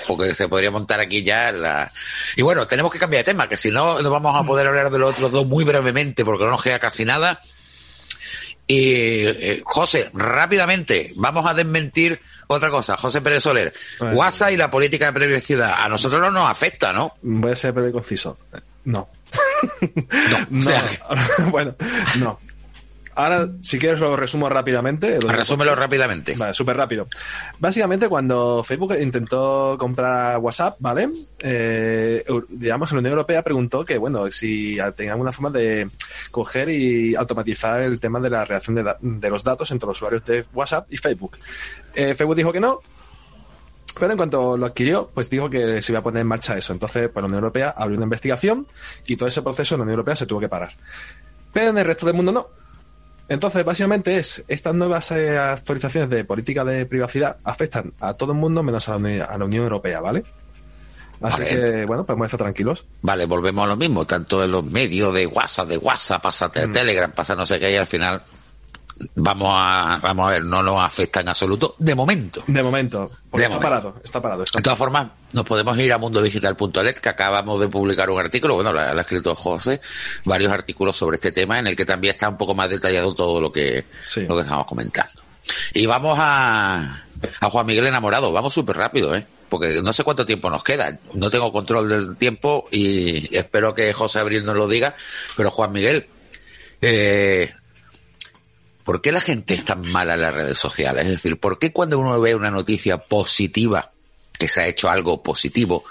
Porque 0.06 0.34
se 0.34 0.48
podría 0.48 0.70
montar 0.70 1.00
aquí 1.00 1.22
ya 1.22 1.52
la... 1.52 1.92
Y 2.36 2.42
bueno, 2.42 2.66
tenemos 2.66 2.92
que 2.92 2.98
cambiar 2.98 3.24
de 3.24 3.32
tema, 3.32 3.48
que 3.48 3.56
si 3.56 3.70
no, 3.70 4.00
no 4.00 4.10
vamos 4.10 4.34
a 4.34 4.44
poder 4.44 4.66
hablar 4.66 4.90
de 4.90 4.98
los 4.98 5.14
otros 5.14 5.32
dos 5.32 5.46
muy 5.46 5.64
brevemente, 5.64 6.24
porque 6.24 6.44
no 6.44 6.50
nos 6.50 6.62
queda 6.62 6.78
casi 6.78 7.04
nada. 7.04 7.38
Y, 8.66 9.24
eh, 9.26 9.62
José, 9.64 10.10
rápidamente, 10.12 11.12
vamos 11.16 11.46
a 11.46 11.54
desmentir 11.54 12.20
otra 12.48 12.70
cosa. 12.70 12.96
José 12.96 13.20
Pérez 13.20 13.42
Soler, 13.42 13.72
bueno. 14.00 14.16
WhatsApp 14.16 14.52
y 14.52 14.56
la 14.56 14.70
política 14.70 15.06
de 15.06 15.12
privacidad, 15.12 15.74
a 15.76 15.88
nosotros 15.88 16.20
no 16.20 16.30
nos 16.30 16.50
afecta, 16.50 16.92
¿no? 16.92 17.14
Voy 17.22 17.52
a 17.52 17.56
ser 17.56 17.72
breve 17.72 17.90
y 17.90 17.92
conciso. 17.92 18.38
No. 18.84 19.08
no, 19.80 20.46
no. 20.50 20.60
O 20.60 20.62
sea... 20.62 20.84
bueno, 21.50 21.76
no. 22.18 22.36
Ahora, 23.16 23.48
si 23.62 23.78
quieres, 23.78 23.98
lo 23.98 24.14
resumo 24.14 24.48
rápidamente. 24.50 25.18
Resúmelo 25.20 25.74
rápidamente. 25.74 26.34
Vale, 26.36 26.52
súper 26.52 26.76
rápido. 26.76 27.08
Básicamente, 27.58 28.08
cuando 28.08 28.62
Facebook 28.62 28.94
intentó 29.00 29.76
comprar 29.78 30.38
WhatsApp, 30.38 30.76
¿vale? 30.80 31.08
Eh, 31.38 32.24
digamos 32.50 32.90
que 32.90 32.94
la 32.94 32.98
Unión 32.98 33.12
Europea 33.12 33.42
preguntó 33.42 33.86
que, 33.86 33.96
bueno, 33.96 34.30
si 34.30 34.76
tenía 34.94 35.12
alguna 35.12 35.32
forma 35.32 35.50
de 35.50 35.88
coger 36.30 36.68
y 36.68 37.14
automatizar 37.14 37.80
el 37.80 37.98
tema 38.00 38.20
de 38.20 38.28
la 38.28 38.44
relación 38.44 38.76
de, 38.76 38.84
de 39.00 39.30
los 39.30 39.42
datos 39.42 39.70
entre 39.70 39.86
los 39.86 39.96
usuarios 39.96 40.22
de 40.26 40.44
WhatsApp 40.52 40.92
y 40.92 40.98
Facebook. 40.98 41.38
Eh, 41.94 42.14
Facebook 42.14 42.36
dijo 42.36 42.52
que 42.52 42.60
no, 42.60 42.80
pero 43.98 44.12
en 44.12 44.18
cuanto 44.18 44.58
lo 44.58 44.66
adquirió, 44.66 45.10
pues 45.14 45.30
dijo 45.30 45.48
que 45.48 45.80
se 45.80 45.92
iba 45.92 46.00
a 46.00 46.02
poner 46.02 46.20
en 46.20 46.26
marcha 46.26 46.56
eso. 46.56 46.72
Entonces, 46.74 47.08
pues 47.08 47.22
la 47.22 47.26
Unión 47.28 47.42
Europea 47.42 47.74
abrió 47.76 47.96
una 47.96 48.04
investigación 48.04 48.66
y 49.06 49.16
todo 49.16 49.26
ese 49.26 49.40
proceso 49.40 49.74
en 49.74 49.80
la 49.80 49.82
Unión 49.84 49.94
Europea 49.94 50.16
se 50.16 50.26
tuvo 50.26 50.40
que 50.40 50.48
parar. 50.48 50.72
Pero 51.52 51.70
en 51.70 51.78
el 51.78 51.84
resto 51.86 52.04
del 52.04 52.14
mundo 52.14 52.32
no. 52.32 52.48
Entonces, 53.28 53.64
básicamente 53.64 54.16
es 54.16 54.44
estas 54.46 54.74
nuevas 54.74 55.10
eh, 55.10 55.36
actualizaciones 55.36 56.10
de 56.10 56.24
política 56.24 56.64
de 56.64 56.86
privacidad 56.86 57.38
afectan 57.42 57.92
a 58.00 58.14
todo 58.14 58.32
el 58.32 58.38
mundo 58.38 58.62
menos 58.62 58.88
a 58.88 58.98
la, 58.98 59.24
a 59.24 59.38
la 59.38 59.44
Unión 59.44 59.64
Europea, 59.64 60.00
¿vale? 60.00 60.24
Así 61.20 61.42
vale. 61.42 61.54
que, 61.54 61.84
bueno, 61.86 62.04
podemos 62.04 62.26
estar 62.26 62.38
tranquilos. 62.38 62.86
Vale, 63.02 63.24
volvemos 63.24 63.64
a 63.64 63.68
lo 63.68 63.76
mismo, 63.76 64.06
tanto 64.06 64.44
en 64.44 64.52
los 64.52 64.64
medios 64.64 65.14
de 65.14 65.26
WhatsApp, 65.26 65.68
de 65.68 65.78
WhatsApp, 65.78 66.22
pasa 66.22 66.48
mm. 66.48 66.72
Telegram, 66.72 67.10
pasa 67.10 67.34
no 67.34 67.46
sé 67.46 67.58
qué, 67.58 67.72
y 67.72 67.76
al 67.76 67.86
final 67.86 68.22
vamos 69.14 69.48
a, 69.50 69.98
vamos 70.02 70.28
a 70.28 70.32
ver, 70.32 70.44
no 70.44 70.62
nos 70.62 70.82
afecta 70.82 71.20
en 71.20 71.28
absoluto, 71.28 71.74
de 71.78 71.94
momento. 71.94 72.42
De 72.46 72.62
momento. 72.62 73.10
De 73.32 73.44
está 73.44 73.48
momento. 73.48 73.60
parado, 73.60 73.94
está 74.02 74.22
parado. 74.22 74.44
Está 74.44 74.58
de 74.58 74.62
todas 74.62 74.78
formas, 74.78 75.08
nos 75.32 75.44
podemos 75.44 75.78
ir 75.78 75.92
a 75.92 75.98
mundodigital.net, 75.98 76.94
que 76.96 77.08
acabamos 77.08 77.60
de 77.60 77.68
publicar 77.68 78.10
un 78.10 78.18
artículo, 78.18 78.54
bueno, 78.54 78.72
lo 78.72 78.80
ha 78.80 79.00
escrito 79.00 79.34
José, 79.34 79.80
varios 80.24 80.52
artículos 80.52 80.96
sobre 80.96 81.16
este 81.16 81.32
tema, 81.32 81.58
en 81.58 81.66
el 81.66 81.76
que 81.76 81.84
también 81.84 82.14
está 82.14 82.28
un 82.28 82.36
poco 82.36 82.54
más 82.54 82.70
detallado 82.70 83.14
todo 83.14 83.40
lo 83.40 83.52
que, 83.52 83.84
sí. 84.00 84.26
lo 84.26 84.36
que 84.36 84.42
estamos 84.42 84.66
comentando. 84.66 85.22
Y 85.74 85.86
vamos 85.86 86.16
a, 86.18 87.04
a 87.40 87.50
Juan 87.50 87.66
Miguel 87.66 87.86
enamorado, 87.86 88.32
vamos 88.32 88.54
súper 88.54 88.76
rápido, 88.76 89.14
eh 89.14 89.26
porque 89.48 89.80
no 89.82 89.92
sé 89.92 90.04
cuánto 90.04 90.26
tiempo 90.26 90.50
nos 90.50 90.64
queda. 90.64 90.98
No 91.14 91.30
tengo 91.30 91.52
control 91.52 91.88
del 91.88 92.16
tiempo 92.16 92.66
y 92.70 93.34
espero 93.36 93.74
que 93.74 93.92
José 93.92 94.18
Abril 94.18 94.44
nos 94.44 94.56
lo 94.56 94.68
diga. 94.68 94.94
Pero 95.36 95.50
Juan 95.50 95.72
Miguel, 95.72 96.08
eh, 96.80 97.54
¿por 98.86 99.02
qué 99.02 99.12
la 99.12 99.20
gente 99.20 99.52
es 99.52 99.64
tan 99.66 99.82
mala 99.82 100.14
en 100.14 100.22
las 100.22 100.32
redes 100.32 100.58
sociales? 100.58 101.04
Es 101.04 101.10
decir, 101.10 101.38
¿por 101.38 101.58
qué 101.58 101.72
cuando 101.72 101.98
uno 101.98 102.18
ve 102.20 102.34
una 102.34 102.50
noticia 102.50 102.96
positiva 102.96 103.90
que 104.38 104.48
se 104.48 104.60
ha 104.60 104.66
hecho 104.68 104.90
algo 104.90 105.22
positivo. 105.22 105.82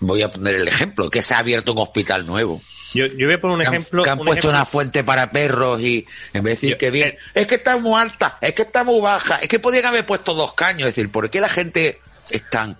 Voy 0.00 0.22
a 0.22 0.30
poner 0.30 0.54
el 0.56 0.66
ejemplo, 0.68 1.10
que 1.10 1.22
se 1.22 1.34
ha 1.34 1.38
abierto 1.40 1.72
un 1.72 1.78
hospital 1.80 2.26
nuevo. 2.26 2.62
Yo, 2.94 3.04
yo 3.04 3.26
voy 3.26 3.34
a 3.34 3.40
poner 3.42 3.56
un 3.58 3.62
Que 3.62 3.68
han- 3.68 3.74
ejemplo. 3.74 4.02
que 4.02 4.08
han 4.10 4.18
un 4.20 4.24
puesto 4.24 4.48
ejemplo- 4.48 4.50
una 4.56 4.64
fuente 4.64 5.04
para 5.04 5.30
perros 5.30 5.78
y 5.82 6.06
en 6.32 6.42
vez 6.44 6.44
de 6.44 6.50
decir 6.54 6.70
Yo- 6.70 6.78
que 6.78 6.90
bien, 6.90 7.08
eh, 7.08 7.18
es 7.34 7.46
que 7.46 7.56
está 7.56 7.76
muy 7.76 8.00
alta, 8.00 8.38
es 8.40 8.54
que 8.54 8.62
está 8.62 8.84
muy 8.84 9.00
baja, 9.02 9.36
es 9.36 9.48
que 9.48 9.58
podían 9.58 9.84
haber 9.84 10.06
puesto 10.06 10.32
dos 10.32 10.54
caños. 10.54 10.88
Es 10.88 10.96
decir, 10.96 11.10
¿por 11.12 11.28
qué 11.28 11.42
la 11.42 11.50
gente 11.50 12.00
es 12.30 12.48
tan 12.48 12.78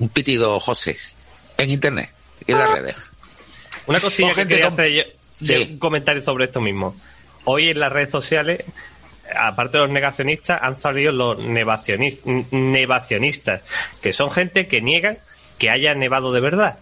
un 0.00 0.08
pitido, 0.08 0.58
José, 0.58 0.98
en 1.56 1.70
internet 1.70 2.10
y 2.46 2.50
en 2.52 2.58
las 2.58 2.72
redes? 2.72 2.96
Una 3.86 4.00
cosilla 4.00 4.34
que 4.34 4.48
quería 4.48 4.66
hacer 4.66 4.90
yo, 4.92 5.02
Sí. 5.40 5.54
yo 5.54 5.60
un 5.72 5.78
comentario 5.78 6.20
sobre 6.20 6.46
esto 6.46 6.60
mismo. 6.60 6.96
Hoy 7.44 7.70
en 7.70 7.80
las 7.80 7.92
redes 7.92 8.10
sociales, 8.10 8.60
aparte 9.38 9.78
de 9.78 9.84
los 9.84 9.92
negacionistas, 9.92 10.58
han 10.62 10.76
salido 10.76 11.12
los 11.12 11.38
nevacionistas, 12.52 13.62
que 14.02 14.12
son 14.12 14.30
gente 14.30 14.66
que 14.66 14.80
niegan 14.80 15.18
que 15.58 15.70
haya 15.70 15.94
nevado 15.94 16.32
de 16.32 16.40
verdad. 16.40 16.78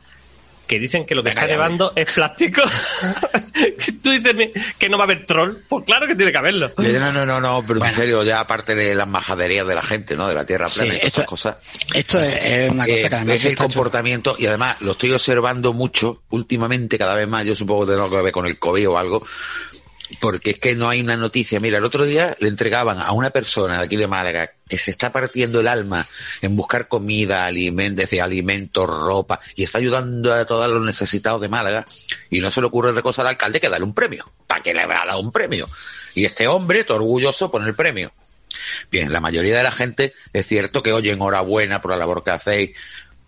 Que 0.67 0.79
dicen 0.79 1.05
que 1.05 1.15
lo 1.15 1.23
que 1.23 1.31
Venga, 1.31 1.43
está 1.43 1.53
nevando 1.55 1.93
es 1.97 2.11
plástico. 2.13 2.63
si 3.79 3.93
tú 4.01 4.11
dices 4.11 4.35
que 4.79 4.89
no 4.89 4.97
va 4.97 5.05
a 5.05 5.07
haber 5.07 5.27
troll, 5.27 5.57
pues 5.69 5.85
claro 5.85 6.07
que 6.07 6.15
tiene 6.15 6.33
que 6.33 6.39
haberlo. 6.39 6.73
No, 6.79 7.13
no, 7.13 7.27
no, 7.27 7.41
no, 7.41 7.63
pero 7.67 7.81
Bueno. 7.81 7.93
en 7.93 8.01
serio, 8.01 8.23
ya 8.23 8.41
aparte 8.41 8.75
de 8.75 8.95
las 8.95 9.07
majaderías 9.07 9.67
de 9.67 9.75
la 9.75 9.83
gente, 9.83 10.17
¿no? 10.17 10.29
De 10.29 10.35
la 10.35 10.47
tierra 10.47 10.67
plana 10.69 10.91
Sí, 10.91 10.97
y 10.97 11.01
todas 11.01 11.13
esas 11.15 11.27
cosas. 11.27 11.57
Esto 11.95 12.19
es, 12.21 12.45
es 12.47 12.71
una 12.71 12.85
cosa 12.87 12.97
Eh, 12.97 13.09
que 13.11 13.15
además 13.17 13.37
es 13.37 13.45
el 13.45 13.57
comportamiento 13.57 14.35
y 14.39 14.47
además 14.47 14.81
lo 14.81 14.93
estoy 14.93 15.13
observando 15.13 15.75
mucho 15.75 16.23
últimamente, 16.31 16.97
cada 16.97 17.17
vez 17.17 17.29
más. 17.29 17.45
Yo 17.45 17.55
supongo 17.55 17.85
que 17.85 17.93
tengo 17.93 18.09
que 18.09 18.23
ver 18.23 18.33
con 18.33 18.47
el 18.47 18.59
COVID 18.59 18.89
o 18.89 18.99
algo, 18.99 19.27
porque 20.21 20.51
es 20.51 20.59
que 20.59 20.75
no 20.75 20.89
hay 20.89 21.01
una 21.01 21.17
noticia. 21.17 21.61
Mira, 21.61 21.79
el 21.79 21.85
otro 21.85 22.05
día 22.05 22.37
le 22.41 22.49
entregaban 22.49 23.01
a 23.01 23.13
una 23.13 23.31
persona 23.31 23.79
de 23.79 23.85
aquí 23.85 23.97
de 23.97 24.07
Málaga 24.07 24.53
que 24.69 24.79
se 24.79 24.91
está 24.91 25.13
partiendo 25.13 25.61
el 25.61 25.69
alma 25.69 26.07
en 26.41 26.57
buscar 26.57 26.89
comida, 26.89 27.45
alimentos, 27.45 28.13
alimentos, 28.15 28.89
ropa 28.89 29.41
y 29.55 29.65
está 29.65 29.79
ayudando 29.79 30.33
a 30.33 30.45
todos 30.45 30.71
los 30.71 30.85
necesitados 30.85 31.41
de 31.41 31.49
Málaga 31.49 31.85
y 32.31 32.41
no 32.41 32.51
se 32.51 32.61
le 32.61 32.67
ocurre 32.67 32.91
otra 32.91 33.03
cosa 33.03 33.23
al 33.23 33.29
alcalde 33.29 33.61
que 33.61 33.69
darle 33.69 33.85
un 33.85 33.95
premio. 33.95 34.31
¿Para 34.47 34.63
qué 34.63 34.75
le 34.75 34.83
habrá 34.83 35.05
dado 35.07 35.21
un 35.21 35.33
premio? 35.33 35.69
Y 36.15 36.25
este 36.25 36.47
hombre, 36.47 36.85
todo 36.85 36.99
orgulloso, 36.99 37.51
pone 37.51 37.67
el 37.67 37.75
premio. 37.75 38.13
Bien, 38.91 39.13
la 39.13 39.21
mayoría 39.21 39.57
de 39.57 39.63
la 39.63 39.73
gente 39.73 40.15
es 40.33 40.47
cierto 40.47 40.83
que 40.83 40.93
oye 40.93 41.13
enhorabuena 41.13 41.81
por 41.81 41.93
la 41.93 41.97
labor 41.97 42.23
que 42.23 42.31
hacéis, 42.31 42.71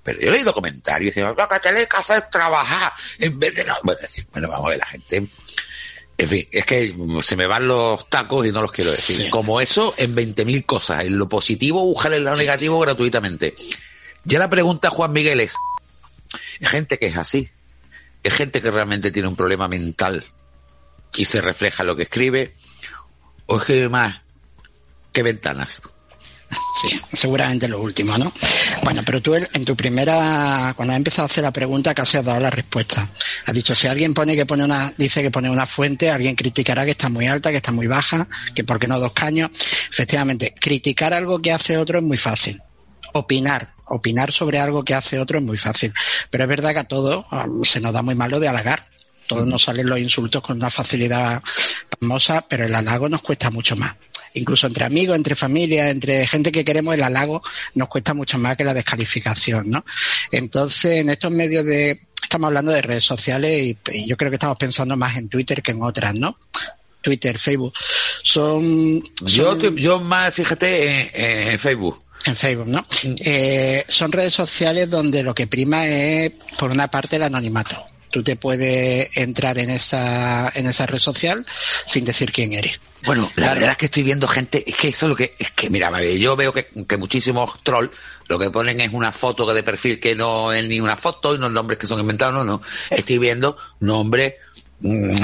pero 0.04 0.20
yo 0.20 0.28
he 0.28 0.30
leído 0.30 0.52
comentarios 0.52 1.16
y 1.16 1.20
dicen, 1.20 1.34
lo 1.34 1.48
que 1.48 1.60
tenéis 1.60 1.88
que 1.88 1.96
hacer 1.96 2.18
es 2.18 2.30
trabajar 2.30 2.92
en 3.18 3.38
vez 3.38 3.54
de 3.54 3.64
no. 3.64 3.74
Bueno, 3.82 4.00
bueno, 4.32 4.48
vamos 4.48 4.66
a 4.66 4.70
ver, 4.70 4.78
la 4.78 4.86
gente. 4.86 5.28
En 6.16 6.28
fin, 6.28 6.46
es 6.52 6.64
que 6.64 6.94
se 7.20 7.36
me 7.36 7.46
van 7.46 7.66
los 7.66 8.08
tacos 8.08 8.46
y 8.46 8.52
no 8.52 8.62
los 8.62 8.70
quiero 8.70 8.90
decir. 8.90 9.16
Sí. 9.16 9.30
Como 9.30 9.60
eso 9.60 9.94
en 9.96 10.14
20.000 10.14 10.64
cosas. 10.64 11.04
En 11.04 11.18
lo 11.18 11.28
positivo, 11.28 11.84
buscar 11.84 12.12
en 12.12 12.24
lo 12.24 12.36
negativo 12.36 12.78
gratuitamente. 12.78 13.54
Ya 14.24 14.38
la 14.38 14.48
pregunta, 14.48 14.90
Juan 14.90 15.12
Miguel, 15.12 15.40
es: 15.40 15.56
¿es 16.60 16.68
gente 16.68 16.98
que 16.98 17.06
es 17.06 17.16
así? 17.16 17.50
¿Es 18.22 18.32
gente 18.32 18.62
que 18.62 18.70
realmente 18.70 19.10
tiene 19.10 19.28
un 19.28 19.36
problema 19.36 19.68
mental 19.68 20.24
y 21.16 21.24
se 21.24 21.40
refleja 21.40 21.84
lo 21.84 21.96
que 21.96 22.04
escribe? 22.04 22.54
¿O 23.46 23.58
es 23.58 23.64
que 23.64 23.88
más 23.88 24.22
que 25.12 25.22
ventanas? 25.22 25.82
Sí, 26.80 27.00
seguramente 27.12 27.68
lo 27.68 27.80
último, 27.80 28.16
¿no? 28.18 28.32
Bueno, 28.82 29.02
pero 29.04 29.20
tú 29.22 29.34
en 29.34 29.64
tu 29.64 29.76
primera, 29.76 30.72
cuando 30.76 30.92
has 30.92 30.98
empezado 30.98 31.24
a 31.24 31.26
hacer 31.26 31.44
la 31.44 31.52
pregunta, 31.52 31.94
casi 31.94 32.18
has 32.18 32.24
dado 32.24 32.40
la 32.40 32.50
respuesta. 32.50 33.08
Has 33.46 33.54
dicho, 33.54 33.74
si 33.74 33.86
alguien 33.86 34.14
pone 34.14 34.36
que 34.36 34.46
pone 34.46 34.64
una, 34.64 34.92
dice 34.96 35.22
que 35.22 35.30
pone 35.30 35.50
una 35.50 35.66
fuente, 35.66 36.10
alguien 36.10 36.34
criticará 36.34 36.84
que 36.84 36.92
está 36.92 37.08
muy 37.08 37.26
alta, 37.26 37.50
que 37.50 37.58
está 37.58 37.72
muy 37.72 37.86
baja, 37.86 38.26
que 38.54 38.64
por 38.64 38.78
qué 38.78 38.86
no 38.86 38.98
dos 38.98 39.12
caños. 39.12 39.50
Efectivamente, 39.90 40.54
criticar 40.58 41.14
algo 41.14 41.40
que 41.40 41.52
hace 41.52 41.76
otro 41.76 41.98
es 41.98 42.04
muy 42.04 42.16
fácil. 42.16 42.62
Opinar, 43.12 43.74
opinar 43.86 44.32
sobre 44.32 44.58
algo 44.58 44.84
que 44.84 44.94
hace 44.94 45.18
otro 45.18 45.38
es 45.38 45.44
muy 45.44 45.56
fácil. 45.56 45.92
Pero 46.30 46.44
es 46.44 46.48
verdad 46.48 46.72
que 46.72 46.80
a 46.80 46.84
todos 46.84 47.24
ah, 47.30 47.46
se 47.62 47.80
nos 47.80 47.92
da 47.92 48.02
muy 48.02 48.14
malo 48.14 48.40
de 48.40 48.48
halagar. 48.48 48.86
Todos 49.26 49.46
nos 49.46 49.62
salen 49.62 49.88
los 49.88 49.98
insultos 49.98 50.42
con 50.42 50.56
una 50.56 50.70
facilidad 50.70 51.42
famosa, 51.98 52.44
pero 52.46 52.66
el 52.66 52.74
halago 52.74 53.08
nos 53.08 53.22
cuesta 53.22 53.50
mucho 53.50 53.74
más. 53.76 53.94
Incluso 54.34 54.66
entre 54.66 54.84
amigos, 54.84 55.16
entre 55.16 55.34
familia, 55.34 55.90
entre 55.90 56.26
gente 56.26 56.50
que 56.52 56.64
queremos, 56.64 56.94
el 56.94 57.02
halago 57.02 57.40
nos 57.74 57.88
cuesta 57.88 58.14
mucho 58.14 58.36
más 58.38 58.56
que 58.56 58.64
la 58.64 58.74
descalificación, 58.74 59.70
¿no? 59.70 59.84
Entonces, 60.32 60.98
en 60.98 61.10
estos 61.10 61.30
medios 61.30 61.64
de, 61.64 62.00
estamos 62.22 62.48
hablando 62.48 62.72
de 62.72 62.82
redes 62.82 63.04
sociales 63.04 63.62
y, 63.64 63.78
y 63.92 64.06
yo 64.06 64.16
creo 64.16 64.30
que 64.30 64.36
estamos 64.36 64.56
pensando 64.56 64.96
más 64.96 65.16
en 65.16 65.28
Twitter 65.28 65.62
que 65.62 65.70
en 65.70 65.82
otras, 65.82 66.14
¿no? 66.14 66.36
Twitter, 67.00 67.38
Facebook, 67.38 67.74
son, 68.22 69.02
Yo, 69.26 69.58
son- 69.60 69.76
yo 69.76 70.00
más, 70.00 70.34
fíjate, 70.34 70.84
en, 71.02 71.10
en- 71.14 71.48
en 71.50 71.58
Facebook. 71.58 72.02
en 72.24 72.34
Facebook, 72.34 72.66
¿no? 72.68 72.84
Eh, 73.24 73.84
son 73.88 74.10
redes 74.10 74.32
sociales 74.34 74.90
donde 74.90 75.22
lo 75.22 75.34
que 75.34 75.46
prima 75.46 75.86
es, 75.86 76.32
por 76.58 76.70
una 76.70 76.88
parte, 76.88 77.16
el 77.16 77.22
anonimato. 77.24 77.76
Tú 78.10 78.22
te 78.22 78.36
puedes 78.36 79.14
entrar 79.16 79.58
en 79.58 79.70
esa, 79.70 80.50
en 80.54 80.66
esa 80.66 80.86
red 80.86 80.98
social 80.98 81.44
sin 81.86 82.04
decir 82.04 82.32
quién 82.32 82.52
eres. 82.54 82.80
Bueno, 83.06 83.22
la 83.22 83.34
Claro. 83.34 83.54
verdad 83.54 83.70
es 83.72 83.76
que 83.78 83.86
estoy 83.86 84.02
viendo 84.02 84.26
gente, 84.28 84.64
es 84.66 84.76
que 84.76 84.88
eso 84.88 85.06
es 85.06 85.10
lo 85.10 85.16
que, 85.16 85.34
es 85.38 85.50
que 85.52 85.70
mira, 85.70 85.90
yo 86.14 86.36
veo 86.36 86.52
que, 86.52 86.68
que 86.88 86.96
muchísimos 86.96 87.62
trolls 87.62 87.90
lo 88.28 88.38
que 88.38 88.50
ponen 88.50 88.80
es 88.80 88.92
una 88.92 89.12
foto 89.12 89.52
de 89.52 89.62
perfil 89.62 90.00
que 90.00 90.14
no 90.14 90.52
es 90.52 90.64
ni 90.64 90.80
una 90.80 90.96
foto 90.96 91.34
y 91.34 91.38
unos 91.38 91.52
nombres 91.52 91.78
que 91.78 91.86
son 91.86 92.00
inventados, 92.00 92.34
no, 92.34 92.44
no. 92.44 92.62
Estoy 92.90 93.18
viendo 93.18 93.56
nombres 93.80 94.34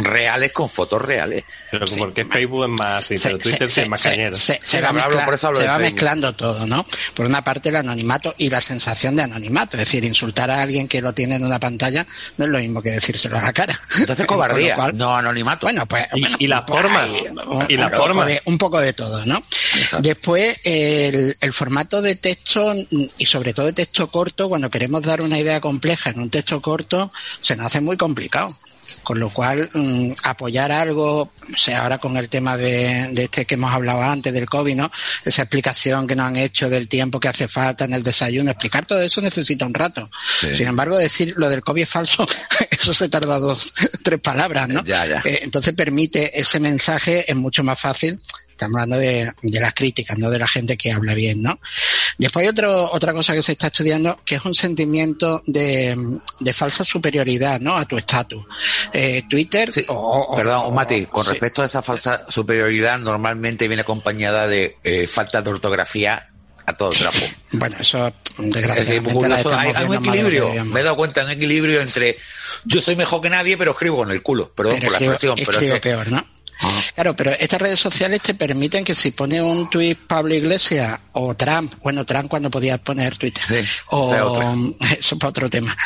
reales 0.03 0.53
con 0.53 0.69
fotos 0.69 1.03
reales. 1.03 1.45
Pero 1.71 1.85
porque 1.99 2.25
Facebook 2.25 2.65
es 2.65 2.71
más 2.81 3.05
así, 3.05 3.17
pero 3.23 3.39
Twitter 3.39 3.69
sí 3.69 3.75
se- 3.75 3.83
es 3.83 3.89
más 3.89 4.03
cañero. 4.03 4.37
se- 4.37 4.55
Sí, 4.55 4.59
se 4.63 4.81
va, 4.81 4.89
hablo- 4.89 5.03
mezcla- 5.05 5.25
por 5.25 5.35
eso 5.35 5.47
hablo 5.49 5.59
se 5.59 5.63
de 5.65 5.69
va 5.69 5.77
Facebook. 5.77 5.95
mezclando 5.95 6.33
todo, 6.35 6.67
¿no? 6.67 6.85
Por 7.15 7.27
una 7.27 7.45
parte 7.45 7.69
el 7.69 7.77
anonimato 7.77 8.35
y 8.39 8.49
la 8.51 8.61
sensación 8.61 9.15
de 9.17 9.23
anonimato, 9.23 9.77
es 9.77 9.85
decir, 9.85 10.05
insultar 10.05 10.51
a 10.51 10.63
alguien 10.63 10.89
que 10.89 11.01
lo 11.01 11.13
tiene 11.13 11.37
en 11.37 11.45
una 11.45 11.61
pantalla 11.61 12.07
no 12.39 12.45
es 12.47 12.51
lo 12.51 12.59
mismo 12.59 12.83
que 12.83 12.91
decírselo 12.91 13.39
a 13.39 13.43
la 13.43 13.53
cara. 13.53 13.79
Entonces 13.99 14.27
cobardía, 14.27 14.75
cual- 14.77 14.97
no 14.97 15.15
anonimato. 15.15 15.67
Bueno, 15.67 15.87
pues. 15.87 16.07
Y- 16.15 16.21
bueno, 16.21 16.37
y 16.41 16.47
la 16.47 16.65
por 16.65 16.81
forma, 16.83 17.03
ahí, 17.03 17.25
y 17.69 17.77
la 17.77 17.87
un 17.87 17.93
forma. 17.93 18.15
poco 18.23 18.25
de- 18.27 18.43
un 18.47 18.59
poco 18.59 18.81
de 18.81 18.93
todo, 18.93 19.27
¿no? 19.27 19.37
Exacto. 19.77 20.09
Después, 20.09 20.59
el, 20.65 21.37
el 21.41 21.53
formato 21.53 22.01
de 22.03 22.17
texto 22.17 22.75
y 23.19 23.27
sobre 23.27 23.53
todo 23.55 23.67
de 23.67 23.73
texto 23.75 24.11
corto, 24.11 24.49
cuando 24.49 24.71
queremos 24.71 25.03
dar 25.03 25.21
una 25.21 25.39
idea 25.39 25.61
compleja 25.61 26.11
en 26.11 26.21
un 26.21 26.31
texto 26.31 26.61
corto, 26.61 27.13
se 27.41 27.57
nos 27.57 27.67
hace 27.67 27.81
muy 27.81 27.97
complicado. 27.97 28.57
Con 29.03 29.19
lo 29.19 29.31
cual, 29.31 29.69
mm, 29.73 30.13
apoyar 30.25 30.73
algo, 30.73 31.23
o 31.23 31.57
sea, 31.57 31.83
ahora 31.83 31.99
con 31.99 32.17
el 32.17 32.29
tema 32.29 32.57
de, 32.57 33.09
de 33.13 33.25
este 33.25 33.45
que 33.45 33.55
hemos 33.55 33.73
hablado 33.73 34.03
antes 34.03 34.33
del 34.33 34.47
COVID, 34.47 34.75
¿no? 34.77 34.91
Esa 35.25 35.43
explicación 35.43 36.07
que 36.07 36.17
nos 36.17 36.27
han 36.27 36.37
hecho 36.37 36.69
del 36.69 36.89
tiempo 36.89 37.21
que 37.21 37.29
hace 37.29 37.49
falta 37.49 37.85
en 37.85 37.95
el 37.95 38.03
desayuno, 38.03 38.51
explicar 38.51 38.87
todo 38.87 39.01
eso 39.01 39.21
necesita 39.21 39.67
un 39.67 39.75
rato. 39.75 40.11
Sí. 40.41 40.55
Sin 40.55 40.69
embargo, 40.69 40.97
decir 40.97 41.35
lo 41.37 41.49
del 41.49 41.63
COVID 41.63 41.83
es 41.83 41.89
falso, 41.89 42.27
eso 42.71 42.95
se 42.95 43.09
tarda 43.09 43.39
dos, 43.39 43.73
tres 44.03 44.21
palabras, 44.21 44.69
¿no? 44.69 44.85
Ya, 44.85 45.07
ya. 45.07 45.23
Eh, 45.25 45.41
entonces 45.43 45.75
permite 45.75 46.39
ese 46.39 46.61
mensaje, 46.61 47.31
es 47.31 47.37
mucho 47.37 47.65
más 47.65 47.81
fácil. 47.81 48.21
Estamos 48.61 48.83
hablando 48.83 48.99
de, 48.99 49.33
de 49.41 49.61
las 49.61 49.73
críticas, 49.73 50.19
no 50.19 50.29
de 50.29 50.39
la 50.39 50.47
gente 50.47 50.77
que 50.77 50.93
habla 50.93 51.15
bien, 51.15 51.41
¿no? 51.43 51.59
Después 52.19 52.45
hay 52.45 52.51
otro, 52.51 52.91
otra 52.93 53.15
cosa 53.15 53.33
que 53.33 53.43
se 53.43 53.53
está 53.53 53.69
estudiando, 53.69 54.21
que 54.23 54.35
es 54.35 54.45
un 54.45 54.55
sentimiento 54.55 55.43
de, 55.47 55.97
de 56.41 56.53
falsa 56.53 56.85
superioridad, 56.85 57.59
¿no? 57.59 57.75
A 57.79 57.87
tu 57.87 57.97
estatus. 57.97 58.45
Eh, 58.93 59.23
Twitter, 59.31 59.73
Sí, 59.73 59.83
o- 59.89 60.35
perdón, 60.37 60.65
o- 60.67 60.71
Mati, 60.73 61.07
con 61.07 61.25
sí. 61.25 61.31
respecto 61.31 61.63
a 61.63 61.67
esa 61.67 61.81
falsa 61.83 62.27
superioridad, 62.29 62.99
normalmente 62.99 63.67
viene 63.67 63.81
acompañada 63.81 64.47
de 64.47 64.77
eh, 64.85 65.07
falta 65.07 65.41
de 65.41 65.49
ortografía 65.49 66.29
a 66.67 66.73
todo 66.75 66.91
trapo. 66.91 67.17
Bueno, 67.53 67.77
eso 67.81 68.09
Es 68.09 68.15
desgraciadamente 68.37 69.13
curioso, 69.15 69.55
hay, 69.59 69.73
un 69.87 69.91
que 70.03 70.09
equilibrio, 70.11 70.65
me 70.67 70.81
he 70.81 70.83
dado 70.83 70.97
cuenta, 70.97 71.25
un 71.25 71.31
equilibrio 71.31 71.81
entre 71.81 72.19
yo 72.67 72.81
soy 72.83 72.95
mejor 72.95 73.23
que 73.23 73.31
nadie, 73.31 73.57
pero 73.57 73.71
escribo 73.73 73.97
con 73.97 74.11
el 74.11 74.23
culo, 74.23 74.53
perdón 74.53 74.75
Pero 74.79 74.93
por 74.93 75.01
la 75.01 75.07
expresión, 75.07 75.35
pero 75.37 75.53
escribo 75.53 75.75
es 75.77 75.81
que- 75.81 75.89
peor, 75.89 76.09
¿no? 76.13 76.25
Ah. 76.63 76.83
Claro, 76.95 77.17
pero 77.17 77.31
estas 77.33 77.61
redes 77.61 77.81
sociales 77.81 78.21
te 78.23 78.35
permiten 78.35 78.85
que 78.85 78.95
si 78.95 79.11
pone 79.13 79.41
un 79.43 79.69
tuit 79.71 79.99
Pablo 79.99 80.35
Iglesias 80.35 80.99
o 81.13 81.35
Trump, 81.35 81.75
bueno, 81.83 82.05
Trump 82.05 82.29
cuando 82.29 82.51
podías 82.51 82.79
poner 82.81 83.17
Twitter, 83.17 83.45
Sí, 83.47 83.69
o 83.91 84.13
eso 84.81 85.15
es 85.15 85.19
para 85.19 85.29
otro 85.31 85.49
tema, 85.51 85.77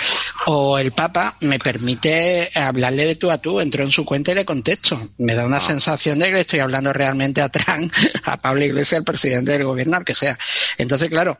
o 0.46 0.78
el 0.78 0.92
Papa 0.92 1.36
me 1.40 1.58
permite 1.58 2.48
hablarle 2.54 3.06
de 3.06 3.14
tú 3.16 3.30
a 3.30 3.38
tú, 3.38 3.60
entro 3.60 3.82
en 3.84 3.90
su 3.92 4.04
cuenta 4.04 4.32
y 4.32 4.34
le 4.34 4.44
contesto. 4.44 5.10
Me 5.18 5.34
da 5.34 5.46
una 5.46 5.58
Ah. 5.58 5.60
sensación 5.60 6.18
de 6.18 6.26
que 6.26 6.32
le 6.34 6.40
estoy 6.40 6.58
hablando 6.60 6.92
realmente 6.92 7.40
a 7.40 7.48
Trump, 7.48 7.92
a 8.24 8.36
Pablo 8.40 8.64
Iglesias, 8.64 8.98
el 8.98 9.04
presidente 9.04 9.52
del 9.52 9.64
gobierno, 9.64 9.96
al 9.96 10.04
que 10.04 10.14
sea. 10.14 10.38
Entonces, 10.78 11.08
claro, 11.08 11.38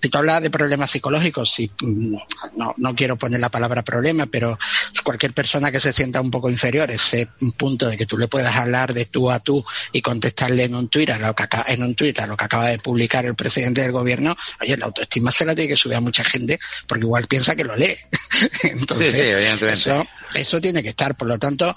si 0.00 0.08
tú 0.08 0.18
hablas 0.18 0.42
de 0.42 0.50
problemas 0.50 0.90
psicológicos, 0.90 1.50
si, 1.52 1.70
no, 1.82 2.74
no 2.76 2.94
quiero 2.94 3.16
poner 3.16 3.40
la 3.40 3.48
palabra 3.48 3.82
problema, 3.82 4.26
pero 4.26 4.58
cualquier 5.02 5.32
persona 5.32 5.72
que 5.72 5.80
se 5.80 5.92
sienta 5.92 6.20
un 6.20 6.30
poco 6.30 6.50
inferior, 6.50 6.90
ese 6.90 7.28
punto 7.56 7.88
de 7.88 7.96
que 7.96 8.06
tú 8.06 8.16
le 8.16 8.28
puedas 8.28 8.54
hablar 8.54 8.94
de 8.94 9.06
tú 9.06 9.30
a 9.30 9.40
tú 9.40 9.64
y 9.92 10.02
contestarle 10.02 10.64
en 10.64 10.74
un 10.74 10.88
tuit 10.88 11.10
a 11.10 11.18
lo 11.18 11.34
que 11.34 11.42
acaba, 11.42 11.64
en 11.68 11.82
un 11.82 11.94
tuit 11.94 12.18
a 12.20 12.26
lo 12.26 12.36
que 12.36 12.44
acaba 12.44 12.68
de 12.68 12.78
publicar 12.78 13.26
el 13.26 13.34
presidente 13.34 13.82
del 13.82 13.92
gobierno, 13.92 14.36
oye, 14.60 14.76
la 14.76 14.86
autoestima 14.86 15.32
se 15.32 15.44
la 15.44 15.54
tiene 15.54 15.68
que 15.70 15.76
subir 15.76 15.96
a 15.96 16.00
mucha 16.00 16.24
gente 16.24 16.58
porque 16.86 17.04
igual 17.04 17.26
piensa 17.26 17.56
que 17.56 17.64
lo 17.64 17.76
lee. 17.76 17.96
Entonces, 18.62 19.10
Sí, 19.10 19.16
sí, 19.16 19.26
evidentemente. 19.26 19.72
eso, 19.72 20.06
Eso 20.34 20.60
tiene 20.60 20.82
que 20.82 20.90
estar, 20.90 21.16
por 21.16 21.28
lo 21.28 21.38
tanto, 21.38 21.74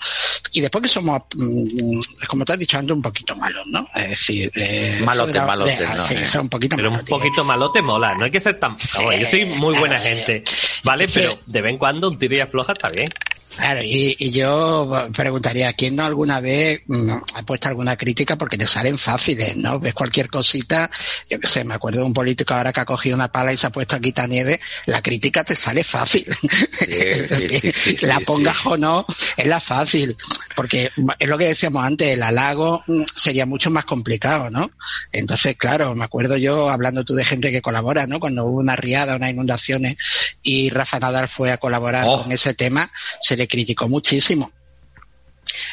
y 0.52 0.62
después 0.62 0.84
que 0.84 0.88
somos, 0.88 1.22
mm, 1.36 2.00
como 2.28 2.46
te 2.46 2.54
has 2.54 2.60
dicho 2.60 2.78
antes, 2.78 2.96
un 2.96 3.02
poquito 3.02 3.36
malos, 3.36 3.66
¿no? 3.68 3.88
Es 3.96 4.10
decir, 4.10 4.52
eh, 4.56 5.02
malote, 5.04 5.34
de 5.34 5.42
malote, 5.42 5.78
de, 5.78 5.88
no, 5.88 6.02
sí, 6.02 6.14
eh. 6.14 6.28
son 6.28 6.42
un 6.42 6.50
poquito 6.50 6.76
Pero 6.76 6.92
un 6.92 7.06
poquito 7.06 7.44
malote 7.44 7.82
mola, 7.82 8.16
no 8.16 8.26
hay 8.26 8.32
que 8.32 8.40
ser 8.40 8.60
tan... 8.60 8.76
Vamos, 8.96 9.16
yo 9.20 9.28
soy 9.28 9.46
muy 9.46 9.76
buena 9.76 10.00
claro, 10.00 10.16
gente, 10.16 10.44
¿vale? 10.84 11.08
Sí. 11.08 11.14
Pero 11.16 11.40
de 11.46 11.62
vez 11.62 11.72
en 11.72 11.78
cuando 11.78 12.08
un 12.10 12.20
tiro 12.20 12.36
y 12.36 12.40
afloja 12.40 12.74
está 12.74 12.90
bien. 12.90 13.10
Claro, 13.56 13.82
y, 13.84 14.16
y 14.20 14.32
yo 14.32 15.10
preguntaría, 15.16 15.74
¿quién 15.74 15.96
no 15.96 16.06
alguna 16.06 16.40
vez 16.40 16.82
mm, 16.88 17.10
ha 17.36 17.44
puesto 17.44 17.68
alguna 17.68 17.96
crítica? 17.96 18.36
Porque 18.38 18.58
te 18.58 18.68
salen 18.68 18.98
fáciles, 18.98 19.56
¿no? 19.56 19.80
Ves 19.80 19.94
cualquier 19.94 20.30
cosita, 20.30 20.90
yo 21.30 21.40
qué 21.40 21.48
sé, 21.48 21.64
me 21.64 21.74
acuerdo 21.74 22.00
de 22.00 22.06
un 22.06 22.14
político 22.14 22.54
ahora 22.54 22.74
que 22.74 22.80
ha 22.80 22.86
cogido 22.86 23.16
una 23.16 23.32
pala 23.32 23.54
y 23.54 23.58
se 23.58 23.68
ha 23.68 23.70
puesto 23.70 23.96
a 23.96 24.00
quitar 24.00 24.28
nieve, 24.28 24.60
la 24.86 25.02
crítica 25.02 25.44
te 25.44 25.56
sale 25.56 25.84
fácil. 25.84 26.26
sí, 26.72 27.50
sí, 27.50 27.72
sí, 27.98 28.06
la 28.06 28.20
pongas 28.22 28.66
o 28.66 28.78
no, 28.78 29.06
es 29.38 29.46
la 29.46 29.60
fácil. 29.60 30.18
Porque 30.56 30.92
es 31.20 31.28
lo 31.28 31.38
que 31.38 31.48
decíamos 31.48 31.86
antes, 31.86 32.14
el 32.14 32.24
halago 32.24 32.84
mm, 32.88 33.04
sería 33.16 33.46
mucho 33.46 33.70
más 33.70 33.86
complicado, 33.86 34.50
¿no? 34.50 34.72
Entonces, 35.12 35.56
claro, 35.58 35.96
me 35.96 36.06
acuerdo 36.06 36.38
yo, 36.38 36.70
hablando 36.70 37.04
tú 37.04 37.14
de 37.14 37.26
gente 37.26 37.52
que 37.52 37.62
colabora, 37.62 38.08
¿no? 38.08 38.20
Cuando 38.20 38.46
hubo 38.46 38.60
una 38.60 38.76
riada, 38.76 39.16
unas 39.16 39.30
inundaciones 39.32 39.96
y 40.42 40.70
Rafa 40.70 41.00
Nadal 41.00 41.28
fue 41.28 41.52
a 41.52 41.58
colaborar 41.58 42.04
Oh. 42.06 42.24
con 42.24 42.32
ese 42.32 42.54
tema, 42.54 42.92
se 43.22 43.38
le 43.38 43.43
criticó 43.48 43.88
muchísimo. 43.88 44.52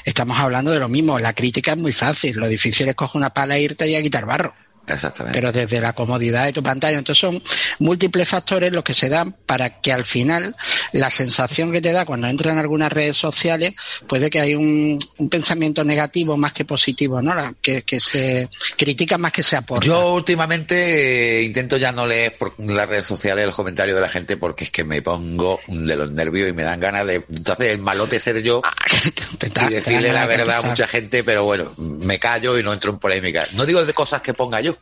Estamos 0.05 0.39
hablando 0.39 0.71
de 0.71 0.79
lo 0.79 0.89
mismo, 0.89 1.19
la 1.19 1.33
crítica 1.35 1.73
es 1.73 1.79
muy 1.79 1.93
fácil, 1.93 2.37
lo 2.37 2.49
difícil 2.49 2.89
es 2.89 2.95
coger 2.95 3.19
una 3.19 3.31
pala 3.31 3.57
e 3.57 3.63
irte 3.63 3.89
y 3.89 3.97
a 3.97 4.03
quitar 4.03 4.27
barro 4.27 4.55
Exactamente. 4.87 5.39
pero 5.39 5.53
desde 5.53 5.81
la 5.81 5.93
comodidad 5.93 6.47
de 6.47 6.53
tu 6.53 6.63
pantalla. 6.63 6.99
Entonces 6.99 7.21
son 7.21 7.43
múltiples 7.79 8.29
factores 8.29 8.73
los 8.73 8.83
que 8.83 8.95
se 8.95 9.09
dan 9.09 9.33
para 9.47 9.81
que 9.81 9.93
al 9.93 10.05
final 10.05 10.55
la 10.93 11.11
sensación 11.11 11.71
que 11.73 11.81
te 11.81 11.93
da 11.93 12.05
cuando 12.05 12.27
entras 12.27 12.53
en 12.53 12.59
algunas 12.59 12.93
redes 12.93 13.17
sociales 13.17 13.75
puede 14.09 14.31
que 14.31 14.41
hay 14.41 14.55
un, 14.55 14.99
un 15.19 15.29
pensamiento 15.29 15.85
negativo 15.85 16.37
más 16.37 16.53
que 16.53 16.65
positivo, 16.65 17.23
¿no? 17.23 17.35
La- 17.35 17.55
Que, 17.63 17.83
que 17.83 18.01
se 18.01 18.49
critica 18.77 19.17
más 19.19 19.33
que 19.33 19.43
se 19.43 19.57
aporta. 19.57 19.87
Yo 19.87 20.15
últimamente 20.15 21.39
eh, 21.39 21.43
intento 21.43 21.77
ya 21.77 21.93
no 21.93 22.07
leer 22.07 22.37
por 22.37 22.55
las 22.59 22.89
redes 22.89 23.07
sociales 23.07 23.47
los 23.47 23.55
comentarios 23.55 23.95
de 23.95 24.01
la 24.01 24.09
gente 24.09 24.37
porque 24.37 24.65
es 24.65 24.71
que 24.71 24.83
me 24.85 25.03
pongo 25.03 25.61
de 25.69 25.97
los 25.97 26.11
nervios 26.11 26.49
y 26.49 26.53
me 26.53 26.63
dan 26.65 26.81
ganas 26.81 27.07
de 27.07 27.25
entonces 27.29 27.69
el 27.69 27.79
malote 27.79 28.19
ser 28.19 28.43
yo 28.43 28.61
da- 29.55 29.69
y 29.71 29.75
decirle 29.75 30.13
la 30.13 30.27
verdad 30.27 30.59
a 30.59 30.63
mucha 30.63 30.87
gente, 30.87 31.23
pero 31.25 31.45
bueno, 31.45 31.73
me 31.77 32.19
callo 32.19 32.59
y 32.59 32.63
no 32.63 32.73
entro 32.73 32.93
en 32.93 32.99
polémica. 32.99 33.47
No 33.53 33.67
digo 33.67 33.85
de 33.85 33.93
cosas 33.93 34.23
que 34.23 34.35
ponga 34.35 34.61
yo, 34.61 34.77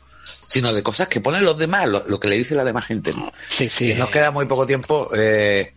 sino 0.48 0.72
de 0.72 0.82
cosas 0.82 1.08
que 1.08 1.20
ponen 1.20 1.44
los 1.44 1.58
demás, 1.58 1.86
lo, 1.86 2.02
lo 2.08 2.18
que 2.18 2.26
le 2.26 2.38
dice 2.38 2.54
la 2.54 2.64
demás 2.64 2.86
gente. 2.86 3.12
¿no? 3.12 3.30
Sí, 3.48 3.68
sí. 3.68 3.92
Y 3.92 3.94
nos 3.94 4.08
queda 4.08 4.30
muy 4.30 4.46
poco 4.46 4.66
tiempo 4.66 5.10
eh, 5.14 5.74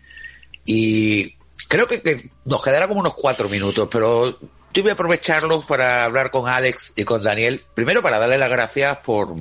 y 0.65 1.35
creo 1.67 1.87
que, 1.87 2.01
que 2.01 2.31
nos 2.45 2.63
quedará 2.63 2.87
como 2.87 3.01
unos 3.01 3.13
cuatro 3.13 3.49
minutos, 3.49 3.89
pero 3.91 4.39
yo 4.73 4.81
voy 4.81 4.89
a 4.89 4.93
aprovecharlos 4.93 5.65
para 5.65 6.05
hablar 6.05 6.31
con 6.31 6.47
Alex 6.47 6.93
y 6.95 7.03
con 7.03 7.21
Daniel. 7.21 7.61
Primero 7.73 8.01
para 8.01 8.17
darle 8.17 8.37
las 8.37 8.49
gracias 8.49 8.97
por 8.99 9.35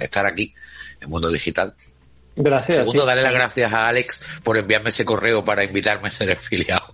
estar 0.00 0.26
aquí 0.26 0.52
en 1.00 1.08
Mundo 1.08 1.30
Digital. 1.30 1.74
Gracias. 2.34 2.78
Segundo, 2.78 3.02
sí. 3.02 3.06
darle 3.06 3.22
las 3.22 3.34
gracias 3.34 3.72
a 3.72 3.86
Alex 3.86 4.20
por 4.42 4.56
enviarme 4.56 4.90
ese 4.90 5.04
correo 5.04 5.44
para 5.44 5.64
invitarme 5.64 6.08
a 6.08 6.10
ser 6.10 6.32
afiliado. 6.32 6.92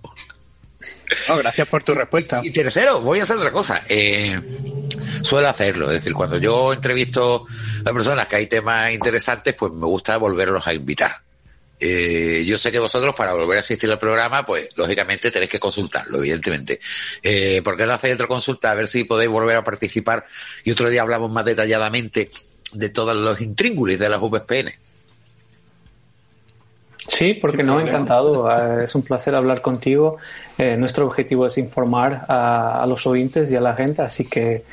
No, 1.27 1.37
gracias 1.37 1.67
por 1.67 1.83
tu 1.83 1.95
respuesta. 1.95 2.41
Y 2.43 2.51
tercero, 2.51 3.01
voy 3.01 3.19
a 3.19 3.23
hacer 3.23 3.37
otra 3.37 3.51
cosa. 3.51 3.81
Eh, 3.89 4.39
suelo 5.21 5.47
hacerlo, 5.47 5.87
es 5.87 5.99
decir, 5.99 6.13
cuando 6.13 6.37
yo 6.37 6.73
entrevisto 6.73 7.45
a 7.85 7.93
personas 7.93 8.27
que 8.27 8.35
hay 8.37 8.47
temas 8.47 8.91
interesantes, 8.91 9.53
pues 9.55 9.73
me 9.73 9.85
gusta 9.85 10.17
volverlos 10.17 10.65
a 10.67 10.73
invitar. 10.73 11.11
Eh, 11.81 12.43
yo 12.45 12.57
sé 12.57 12.71
que 12.71 12.79
vosotros 12.79 13.15
para 13.15 13.33
volver 13.33 13.57
a 13.57 13.59
asistir 13.61 13.89
al 13.89 13.99
programa, 13.99 14.45
pues 14.45 14.69
lógicamente 14.77 15.31
tenéis 15.31 15.51
que 15.51 15.59
consultarlo, 15.59 16.17
evidentemente. 16.17 16.79
Eh, 17.23 17.61
¿Por 17.63 17.77
qué 17.77 17.85
no 17.85 17.93
hacéis 17.93 18.15
otra 18.15 18.27
consulta? 18.27 18.71
A 18.71 18.75
ver 18.75 18.87
si 18.87 19.05
podéis 19.05 19.29
volver 19.29 19.55
a 19.55 19.63
participar 19.63 20.25
y 20.63 20.71
otro 20.71 20.89
día 20.89 21.01
hablamos 21.01 21.31
más 21.31 21.45
detalladamente 21.45 22.29
de 22.73 22.89
todos 22.89 23.15
los 23.15 23.39
intríngulis 23.39 23.97
de 23.97 24.09
las 24.09 24.19
VPN. 24.19 24.73
Sí, 27.07 27.33
porque 27.33 27.63
no, 27.63 27.79
encantado. 27.79 28.51
Eh, 28.51 28.83
es 28.83 28.93
un 28.93 29.01
placer 29.01 29.33
hablar 29.33 29.61
contigo. 29.61 30.17
Eh, 30.57 30.75
nuestro 30.77 31.05
objetivo 31.05 31.47
es 31.47 31.57
informar 31.57 32.25
a, 32.27 32.83
a 32.83 32.85
los 32.85 33.07
oyentes 33.07 33.51
y 33.51 33.55
a 33.55 33.61
la 33.61 33.73
gente, 33.73 34.01
así 34.01 34.25
que, 34.25 34.63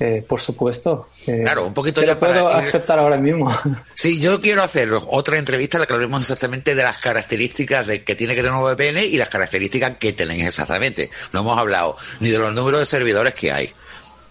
eh, 0.00 0.24
por 0.26 0.40
supuesto. 0.40 1.08
eh, 1.26 1.40
Claro, 1.42 1.66
un 1.66 1.74
poquito 1.74 2.02
ya 2.02 2.18
puedo 2.18 2.48
para 2.48 2.60
ir- 2.62 2.68
aceptar 2.68 2.98
ahora 2.98 3.16
mismo. 3.16 3.54
Sí, 3.94 4.20
yo 4.20 4.40
quiero 4.40 4.62
hacer 4.62 4.90
otra 4.92 5.38
entrevista 5.38 5.76
en 5.78 5.82
la 5.82 5.86
que 5.86 5.92
hablemos 5.94 6.20
exactamente 6.20 6.74
de 6.74 6.82
las 6.82 6.98
características 6.98 7.86
de 7.86 8.02
que 8.04 8.14
tiene 8.14 8.34
que 8.34 8.42
tener 8.42 8.52
un 8.56 8.62
VPN 8.64 8.98
y 9.04 9.16
las 9.16 9.28
características 9.28 9.96
que 9.98 10.12
tenéis 10.12 10.44
exactamente. 10.44 11.10
No 11.32 11.40
hemos 11.40 11.56
hablado 11.58 11.96
ni 12.20 12.28
de 12.30 12.38
los 12.38 12.52
números 12.52 12.80
de 12.80 12.86
servidores 12.86 13.34
que 13.34 13.52
hay. 13.52 13.72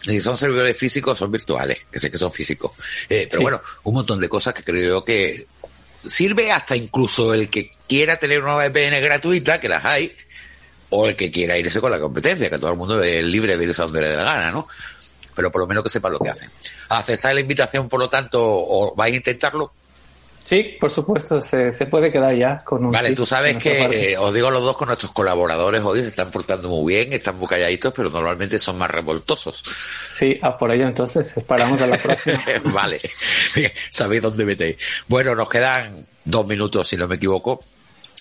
Ni 0.06 0.14
si 0.16 0.20
son 0.20 0.36
servidores 0.36 0.76
físicos 0.78 1.18
son 1.18 1.32
virtuales, 1.32 1.78
que 1.90 1.98
sé 2.00 2.12
que 2.12 2.18
son 2.18 2.32
físicos. 2.32 2.72
Eh, 3.10 3.26
pero 3.30 3.40
Sí. 3.40 3.44
bueno, 3.44 3.62
un 3.84 3.94
montón 3.94 4.20
de 4.20 4.28
cosas 4.28 4.54
que 4.54 4.62
creo 4.62 4.86
yo 4.86 5.06
que 5.06 5.46
sirve 6.06 6.52
hasta 6.52 6.76
incluso 6.76 7.34
el 7.34 7.50
que 7.50 7.72
quiera 7.88 8.18
tener 8.18 8.44
una 8.44 8.56
VPN 8.58 9.00
gratuita, 9.00 9.60
que 9.62 9.70
las 9.70 9.86
hay, 9.86 10.14
o 10.90 11.08
el 11.08 11.16
que 11.16 11.32
quiera 11.32 11.58
irse 11.58 11.80
con 11.80 11.90
la 11.90 12.00
competencia, 12.00 12.50
que 12.50 12.60
todo 12.60 12.72
el 12.72 12.78
mundo 12.78 13.02
es 13.02 13.24
libre 13.24 13.56
de 13.58 13.64
irse 13.64 13.82
a 13.82 13.86
donde 13.86 14.02
le 14.02 14.10
dé 14.10 14.18
la 14.18 14.24
gana, 14.26 14.52
¿no? 14.52 14.68
Pero 15.36 15.52
por 15.52 15.62
lo 15.62 15.68
menos 15.68 15.84
que 15.84 15.90
sepa 15.90 16.10
lo 16.10 16.20
que 16.20 16.30
hacen. 16.30 16.50
¿Aceptáis 16.90 17.36
la 17.36 17.42
invitación, 17.42 17.90
por 17.90 18.00
lo 18.00 18.10
tanto, 18.10 18.40
o 18.44 18.94
vais 18.96 19.14
a 19.14 19.18
intentarlo? 19.18 19.72
Sí, 20.44 20.76
por 20.78 20.92
supuesto, 20.92 21.40
se, 21.40 21.72
se 21.72 21.86
puede 21.86 22.12
quedar 22.12 22.36
ya 22.36 22.58
con 22.66 22.86
un. 22.86 22.92
Vale, 22.92 23.14
tú 23.14 23.26
sabes 23.26 23.56
que, 23.58 24.12
eh, 24.12 24.18
os 24.18 24.34
digo 24.34 24.52
los 24.52 24.62
dos 24.62 24.76
con 24.76 24.88
nuestros 24.88 25.14
colaboradores 25.14 25.82
hoy, 25.82 26.02
se 26.02 26.10
están 26.10 26.32
portando 26.32 26.68
muy 26.68 26.94
bien, 26.94 27.14
están 27.14 27.38
muy 27.38 27.48
calladitos, 27.48 27.94
pero 27.96 28.10
normalmente 28.10 28.60
son 28.60 28.78
más 28.78 28.92
revoltosos. 28.92 29.64
Sí, 30.12 30.38
ah, 30.42 30.58
por 30.58 30.72
ello 30.72 30.86
entonces 30.86 31.36
esperamos 31.38 31.80
a 31.82 31.88
la 31.88 31.98
próxima. 31.98 32.44
vale, 32.74 33.00
Bien, 33.56 33.72
sabéis 33.90 34.22
dónde 34.22 34.44
metéis. 34.44 34.76
Bueno, 35.08 35.34
nos 35.34 35.50
quedan 35.50 36.06
dos 36.26 36.46
minutos, 36.46 36.90
si 36.90 36.98
no 36.98 37.08
me 37.08 37.16
equivoco. 37.16 37.64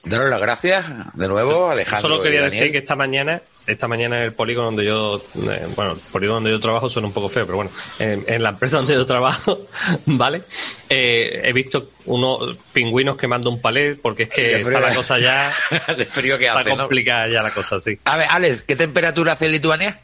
Daros 0.04 0.30
las 0.30 0.40
gracias 0.40 0.86
de 1.14 1.28
nuevo, 1.28 1.70
Alejandro. 1.70 2.08
Solo 2.08 2.20
y 2.20 2.22
quería 2.22 2.40
Daniel. 2.42 2.58
decir 2.58 2.72
que 2.72 2.78
esta 2.78 2.96
mañana, 2.96 3.42
esta 3.66 3.88
mañana 3.88 4.18
en 4.18 4.24
el 4.24 4.32
polígono 4.32 4.66
donde 4.66 4.84
yo, 4.84 5.22
eh, 5.34 5.66
bueno, 5.76 5.92
el 5.92 5.98
polígono 5.98 6.36
donde 6.36 6.50
yo 6.50 6.60
trabajo 6.60 6.88
suena 6.88 7.08
un 7.08 7.14
poco 7.14 7.28
feo, 7.28 7.44
pero 7.46 7.56
bueno, 7.56 7.70
en, 7.98 8.24
en 8.26 8.42
la 8.42 8.50
empresa 8.50 8.78
donde 8.78 8.94
yo 8.94 9.06
trabajo, 9.06 9.60
¿vale? 10.06 10.42
Eh, 10.88 11.40
he 11.44 11.52
visto 11.52 11.90
unos 12.06 12.56
pingüinos 12.72 13.16
quemando 13.16 13.50
un 13.50 13.60
palet 13.60 13.98
porque 14.00 14.24
es 14.24 14.28
que 14.28 14.52
está 14.60 14.80
la 14.80 14.94
cosa 14.94 15.18
ya, 15.18 15.52
de 15.96 16.04
frío 16.04 16.38
que 16.38 16.46
está 16.46 16.60
hace, 16.60 16.70
¿no? 16.70 16.78
complicada 16.78 17.28
ya 17.28 17.42
la 17.42 17.50
cosa, 17.50 17.80
sí. 17.80 17.98
A 18.04 18.16
ver, 18.16 18.26
Alex, 18.30 18.62
¿qué 18.62 18.76
temperatura 18.76 19.32
hace 19.32 19.46
en 19.46 19.52
Lituania? 19.52 20.00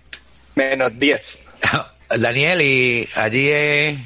Menos 0.55 0.99
10. 0.99 1.39
Daniel, 2.19 2.63
y 2.63 3.09
allí 3.15 3.49
es... 3.49 3.99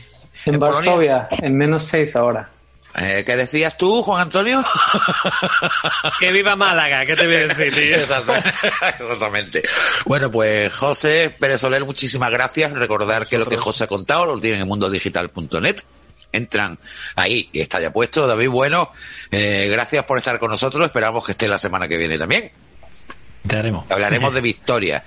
En, 0.45 0.59
Polonia? 0.59 0.91
Varsovia, 0.91 1.29
en 1.31 1.57
menos 1.57 1.85
6 1.85 2.17
ahora. 2.17 2.51
Eh, 2.95 3.23
¿Qué 3.25 3.37
decías 3.37 3.79
tú, 3.79 4.03
Juan 4.03 4.23
Antonio? 4.23 4.63
Que 6.19 6.31
viva 6.31 6.55
Málaga, 6.57 7.07
¿qué 7.07 7.17
te 7.17 7.27
voy 7.27 7.37
a 7.37 7.49
decir, 7.49 7.75
tío? 7.75 7.97
Exactamente. 7.97 8.49
Exactamente. 9.01 9.63
Bueno, 10.05 10.31
pues 10.31 10.73
José 10.73 11.35
Pérez 11.39 11.61
Soler, 11.61 11.85
muchísimas 11.85 12.31
gracias. 12.31 12.73
Recordar 12.73 13.27
que 13.27 13.39
lo 13.39 13.47
que 13.47 13.57
José 13.57 13.85
ha 13.85 13.87
contado 13.87 14.27
lo 14.27 14.41
tienen 14.41 14.63
en 14.63 14.69
mundodigital.net. 14.69 15.77
Entran 16.33 16.79
ahí 17.17 17.49
y 17.53 17.61
está 17.61 17.81
ya 17.81 17.93
puesto. 17.93 18.27
David, 18.27 18.49
bueno, 18.49 18.91
eh, 19.31 19.69
gracias 19.71 20.05
por 20.05 20.19
estar 20.19 20.39
con 20.39 20.51
nosotros. 20.51 20.85
Esperamos 20.85 21.25
que 21.25 21.33
esté 21.33 21.49
la 21.49 21.59
semana 21.59 21.89
que 21.89 21.97
viene 21.99 22.19
también. 22.19 22.51
Intentaremos. 23.45 23.91
Hablaremos 23.91 24.35
de 24.35 24.41
Victoria, 24.43 25.05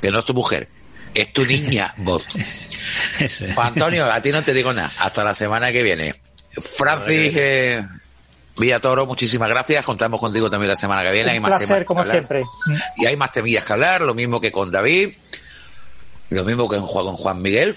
que 0.00 0.10
no 0.10 0.18
es 0.20 0.24
tu 0.24 0.34
mujer, 0.34 0.68
es 1.14 1.32
tu 1.32 1.44
niña 1.44 1.94
voz. 1.98 2.24
Eso 3.18 3.46
es. 3.46 3.54
Juan 3.54 3.68
Antonio, 3.68 4.10
a 4.10 4.20
ti 4.20 4.30
no 4.30 4.42
te 4.42 4.52
digo 4.52 4.72
nada. 4.72 4.90
Hasta 4.98 5.22
la 5.22 5.34
semana 5.34 5.70
que 5.70 5.82
viene. 5.82 6.14
Francis 6.60 7.32
eh, 7.36 7.86
Villatoro, 8.58 9.06
muchísimas 9.06 9.48
gracias. 9.48 9.84
Contamos 9.84 10.18
contigo 10.18 10.50
también 10.50 10.68
la 10.68 10.76
semana 10.76 11.02
que 11.02 11.12
viene. 11.12 11.32
Hay 11.32 11.38
Un 11.38 11.42
más 11.42 11.50
temas 11.50 11.66
placer, 11.66 11.84
como 11.84 12.04
siempre. 12.04 12.42
Y 12.96 13.06
hay 13.06 13.16
más 13.16 13.32
temillas 13.32 13.64
que 13.64 13.72
hablar, 13.72 14.02
lo 14.02 14.14
mismo 14.14 14.40
que 14.40 14.50
con 14.50 14.70
David, 14.70 15.12
lo 16.30 16.44
mismo 16.44 16.68
que 16.68 16.76
con 16.76 16.86
Juan, 16.86 17.04
con 17.06 17.16
Juan 17.16 17.42
Miguel, 17.42 17.76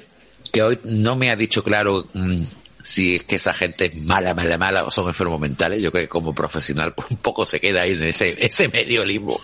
que 0.52 0.64
hoy 0.64 0.80
no 0.84 1.16
me 1.16 1.32
ha 1.32 1.36
dicho 1.36 1.64
claro 1.64 2.08
mm, 2.14 2.44
si 2.82 3.16
es 3.16 3.24
que 3.24 3.36
esa 3.36 3.54
gente 3.54 3.86
es 3.86 3.96
mala, 3.98 4.34
mala, 4.34 4.58
mala 4.58 4.86
o 4.86 4.92
son 4.92 5.08
enfermos 5.08 5.40
mentales. 5.40 5.82
Yo 5.82 5.92
creo 5.92 6.06
que 6.06 6.10
como 6.10 6.34
profesional 6.34 6.94
pues, 6.94 7.12
un 7.12 7.18
poco 7.18 7.46
se 7.46 7.60
queda 7.60 7.82
ahí 7.82 7.92
en 7.92 8.04
ese, 8.04 8.36
ese 8.40 8.70
medio 8.70 9.06
limbo. 9.06 9.40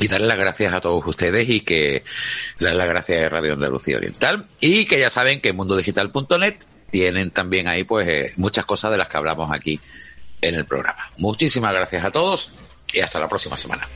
Y 0.00 0.06
darle 0.06 0.28
las 0.28 0.38
gracias 0.38 0.72
a 0.72 0.80
todos 0.80 1.04
ustedes 1.06 1.48
y 1.48 1.62
que 1.62 2.04
darle 2.60 2.78
las 2.78 2.88
gracias 2.88 3.24
a 3.24 3.28
Radio 3.30 3.54
Andalucía 3.54 3.96
Oriental 3.96 4.46
y 4.60 4.84
que 4.84 5.00
ya 5.00 5.10
saben 5.10 5.40
que 5.40 5.48
en 5.48 5.56
mundodigital.net 5.56 6.54
tienen 6.90 7.30
también 7.30 7.68
ahí 7.68 7.84
pues 7.84 8.08
eh, 8.08 8.32
muchas 8.36 8.64
cosas 8.64 8.90
de 8.90 8.96
las 8.96 9.08
que 9.08 9.16
hablamos 9.16 9.50
aquí 9.52 9.80
en 10.40 10.54
el 10.54 10.64
programa. 10.64 11.10
Muchísimas 11.18 11.72
gracias 11.72 12.04
a 12.04 12.10
todos 12.10 12.52
y 12.92 13.00
hasta 13.00 13.18
la 13.18 13.28
próxima 13.28 13.56
semana. 13.56 13.86